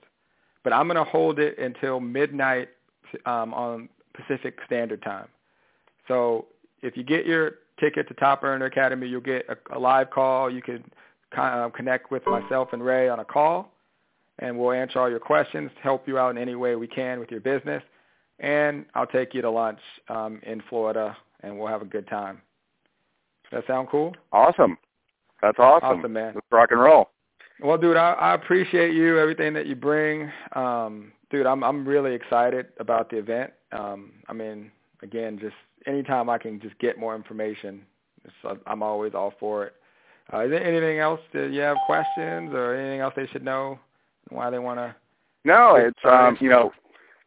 But 0.64 0.74
I'm 0.74 0.88
gonna 0.88 1.04
hold 1.04 1.40
it 1.40 1.58
until 1.58 2.00
midnight 2.00 2.70
um, 3.26 3.54
on 3.54 3.90
Pacific 4.14 4.58
Standard 4.66 5.02
Time. 5.02 5.28
So 6.08 6.48
if 6.82 6.98
you 6.98 7.04
get 7.04 7.26
your 7.26 7.56
ticket 7.80 8.08
to 8.10 8.14
Top 8.16 8.44
Earner 8.44 8.66
Academy, 8.66 9.08
you'll 9.08 9.22
get 9.22 9.46
a, 9.50 9.78
a 9.78 9.80
live 9.80 10.10
call. 10.10 10.50
You 10.50 10.62
can 10.62 10.84
uh, 11.38 11.70
connect 11.70 12.12
with 12.12 12.26
myself 12.26 12.70
and 12.74 12.84
Ray 12.84 13.08
on 13.10 13.20
a 13.20 13.26
call, 13.26 13.74
and 14.40 14.58
we'll 14.58 14.72
answer 14.72 15.00
all 15.00 15.10
your 15.10 15.20
questions, 15.20 15.72
help 15.82 16.08
you 16.08 16.18
out 16.18 16.32
in 16.32 16.38
any 16.38 16.56
way 16.56 16.76
we 16.76 16.88
can 16.88 17.20
with 17.20 17.32
your 17.32 17.40
business, 17.40 17.84
and 18.40 18.86
I'll 18.96 19.08
take 19.08 19.34
you 19.34 19.42
to 19.42 19.50
lunch 19.50 19.80
um, 20.10 20.42
in 20.46 20.62
Florida, 20.70 21.16
and 21.42 21.58
we'll 21.58 21.68
have 21.68 21.82
a 21.82 21.86
good 21.86 22.08
time. 22.08 22.42
That 23.52 23.66
sound 23.68 23.90
cool? 23.90 24.16
Awesome. 24.32 24.78
That's 25.42 25.58
awesome. 25.60 26.00
Awesome, 26.00 26.14
man. 26.14 26.34
Let's 26.36 26.48
rock 26.52 26.70
and 26.72 26.82
roll. 26.82 27.10
Well, 27.62 27.78
dude, 27.78 27.98
I, 27.98 28.12
I 28.14 28.34
appreciate 28.36 28.94
you, 28.94 29.20
everything 29.20 29.54
that 29.54 29.66
you 29.66 29.76
bring. 29.76 30.32
Um, 30.54 31.12
dude, 31.30 31.46
I'm 31.46 31.64
I'm 31.64 31.88
really 31.88 32.14
excited 32.14 32.68
about 32.80 33.10
the 33.10 33.18
event. 33.18 33.52
Um, 33.72 34.14
I 34.28 34.34
mean, 34.34 34.72
again, 35.02 35.40
just 35.40 35.56
anytime 35.86 36.30
I 36.30 36.38
can 36.38 36.60
just 36.60 36.78
get 36.80 36.98
more 36.98 37.16
information, 37.16 37.82
I'm 38.66 38.84
always 38.84 39.14
all 39.14 39.34
for 39.40 39.66
it. 39.66 39.74
Uh, 40.32 40.42
is 40.42 40.52
there 40.52 40.64
anything 40.64 41.00
else 41.00 41.20
that 41.34 41.52
you 41.52 41.62
have 41.62 41.78
questions 41.86 42.54
or 42.54 42.76
anything 42.76 43.00
else 43.00 43.14
they 43.16 43.28
should 43.28 43.44
know 43.44 43.80
why 44.30 44.50
they 44.50 44.60
want 44.60 44.80
to? 44.80 44.96
No, 45.44 45.76
it's 45.76 46.00
um, 46.06 46.38
you 46.40 46.50
know, 46.50 46.72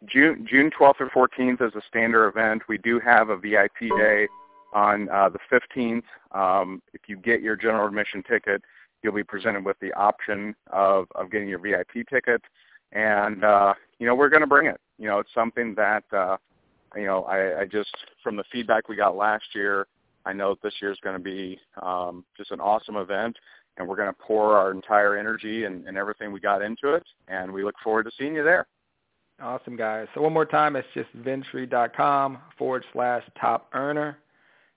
June 0.07 0.47
June 0.49 0.71
12th 0.79 1.01
or 1.01 1.29
14th 1.29 1.67
is 1.67 1.75
a 1.75 1.83
standard 1.89 2.29
event. 2.29 2.63
We 2.69 2.79
do 2.79 3.01
have 3.01 3.29
a 3.29 3.37
VIP 3.37 3.91
day 3.99 4.29
on 4.73 5.09
uh, 5.11 5.29
the 5.29 5.39
15th. 5.51 6.03
Um, 6.33 6.83
if 6.93 7.03
you 7.09 7.17
get 7.17 7.43
your 7.43 7.57
general 7.57 7.87
admission 7.87 8.23
ticket, 8.23 8.63
you'll 9.03 9.15
be 9.15 9.25
presented 9.25 9.65
with 9.65 9.79
the 9.81 9.93
option 9.95 10.55
of 10.71 11.07
of 11.15 11.31
getting 11.31 11.49
your 11.49 11.59
VIP 11.59 12.09
ticket, 12.09 12.43
and 12.93 13.45
uh, 13.45 13.75
you 13.99 14.07
know 14.07 14.15
we're 14.15 14.29
going 14.29 14.43
to 14.43 14.47
bring 14.47 14.67
it. 14.67 14.81
You 14.99 15.09
know, 15.09 15.19
it's 15.19 15.35
something 15.35 15.75
that 15.77 16.05
uh, 16.13 16.37
you 16.97 17.05
know 17.05 17.25
I, 17.25 17.61
I 17.61 17.65
just 17.65 17.95
from 18.23 18.37
the 18.37 18.45
feedback 18.53 18.89
we 18.89 18.97
got 18.97 19.17
last 19.17 19.45
year 19.55 19.87
I 20.25 20.33
know 20.33 20.57
this 20.63 20.75
year 20.81 20.93
is 20.93 20.99
going 21.03 21.17
to 21.17 21.23
be 21.23 21.59
um, 21.81 22.25
just 22.37 22.51
an 22.51 22.61
awesome 22.61 22.97
event, 22.97 23.37
and 23.77 23.89
we're 23.89 23.97
going 23.97 24.09
to 24.09 24.19
pour 24.21 24.57
our 24.57 24.71
entire 24.71 25.17
energy 25.17 25.65
and, 25.65 25.87
and 25.87 25.97
everything 25.97 26.33
we 26.33 26.41
got 26.41 26.63
into 26.63 26.95
it, 26.95 27.05
and 27.29 27.51
we 27.51 27.65
look 27.65 27.75
forward 27.83 28.05
to 28.05 28.11
seeing 28.19 28.35
you 28.35 28.45
there. 28.45 28.67
Awesome, 29.41 29.77
guys. 29.77 30.07
So 30.15 30.21
one 30.21 30.33
more 30.33 30.47
time, 30.47 30.77
it's 30.77 30.87
just 30.95 31.09
vintree.com 31.17 32.39
forward 32.57 32.85
slash 32.93 33.25
top 33.41 33.69
earner. 33.75 34.19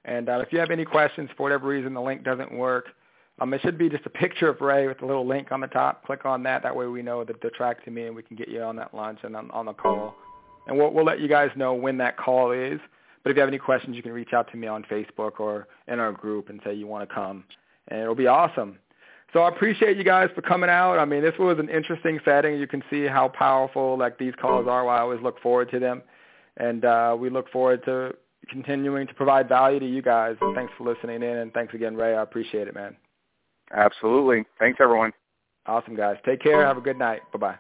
And 0.06 0.30
uh, 0.30 0.40
if 0.40 0.54
you 0.54 0.60
have 0.60 0.72
any 0.72 0.86
questions 0.86 1.30
for 1.36 1.44
whatever 1.44 1.68
reason 1.68 1.94
the 1.94 2.02
link 2.02 2.24
doesn't 2.24 2.52
work, 2.52 2.88
um, 3.40 3.54
it 3.54 3.62
should 3.62 3.78
be 3.78 3.90
just 3.90 4.06
a 4.06 4.10
picture 4.10 4.48
of 4.48 4.62
Ray 4.62 4.88
with 4.88 5.02
a 5.02 5.06
little 5.06 5.28
link 5.28 5.52
on 5.52 5.60
the 5.60 5.68
top. 5.68 6.06
Click 6.06 6.26
on 6.26 6.44
that. 6.44 6.64
That 6.64 6.76
way 6.76 6.88
we 6.88 7.02
know 7.02 7.24
that 7.24 7.42
to 7.42 7.50
track 7.50 7.84
to 7.86 7.92
me 7.92 8.06
and 8.06 8.16
we 8.16 8.24
can 8.24 8.38
get 8.38 8.48
you 8.48 8.62
on 8.62 8.76
that 8.78 8.94
lunch 8.94 9.20
and 9.24 9.36
on, 9.36 9.52
on 9.52 9.66
the 9.66 9.74
call. 9.74 10.16
And 10.68 10.78
we'll, 10.78 10.92
we'll 10.92 11.06
let 11.06 11.20
you 11.20 11.28
guys 11.28 11.50
know 11.56 11.74
when 11.74 11.98
that 11.98 12.18
call 12.18 12.52
is. 12.52 12.80
But 13.24 13.32
if 13.32 13.38
you 13.38 13.42
have 13.42 13.50
any 13.50 13.58
questions, 13.58 13.96
you 13.96 14.04
can 14.04 14.12
reach 14.12 14.34
out 14.34 14.50
to 14.52 14.58
me 14.58 14.68
on 14.68 14.84
Facebook 14.84 15.40
or 15.40 15.68
in 15.88 16.00
our 16.00 16.12
group 16.12 16.50
and 16.50 16.62
say 16.64 16.76
you 16.76 16.86
want 16.86 17.10
to 17.10 17.14
come, 17.14 17.44
and 17.88 18.00
it'll 18.00 18.14
be 18.14 18.28
awesome. 18.28 18.78
So 19.34 19.42
I 19.42 19.50
appreciate 19.50 19.98
you 19.98 20.04
guys 20.04 20.30
for 20.36 20.44
coming 20.44 20.70
out. 20.70 21.00
I 21.00 21.06
mean, 21.06 21.24
this 21.24 21.34
was 21.40 21.58
an 21.58 21.68
interesting 21.68 22.20
setting. 22.24 22.60
You 22.60 22.68
can 22.68 22.84
see 22.92 23.06
how 23.06 23.30
powerful 23.30 23.98
like 23.98 24.20
these 24.20 24.34
calls 24.40 24.68
are. 24.68 24.88
I 24.88 25.00
always 25.00 25.20
look 25.22 25.42
forward 25.42 25.72
to 25.72 25.80
them, 25.80 26.04
and 26.58 26.86
uh, 26.86 27.18
we 27.20 27.32
look 27.32 27.50
forward 27.50 27.84
to 27.86 28.16
continuing 28.50 29.08
to 29.08 29.14
provide 29.14 29.50
value 29.50 29.80
to 29.80 29.88
you 29.88 30.02
guys. 30.02 30.36
And 30.42 30.56
thanks 30.56 30.74
for 30.78 30.84
listening 30.84 31.24
in, 31.24 31.38
and 31.38 31.54
thanks 31.54 31.74
again, 31.74 31.96
Ray. 31.96 32.16
I 32.16 32.22
appreciate 32.22 32.68
it, 32.68 32.76
man. 32.76 32.96
Absolutely. 33.74 34.46
Thanks, 34.60 34.80
everyone. 34.82 35.12
Awesome, 35.66 35.96
guys. 35.96 36.18
Take 36.26 36.42
care. 36.42 36.66
Have 36.66 36.78
a 36.78 36.82
good 36.82 37.00
night. 37.00 37.22
Bye-bye. 37.34 37.56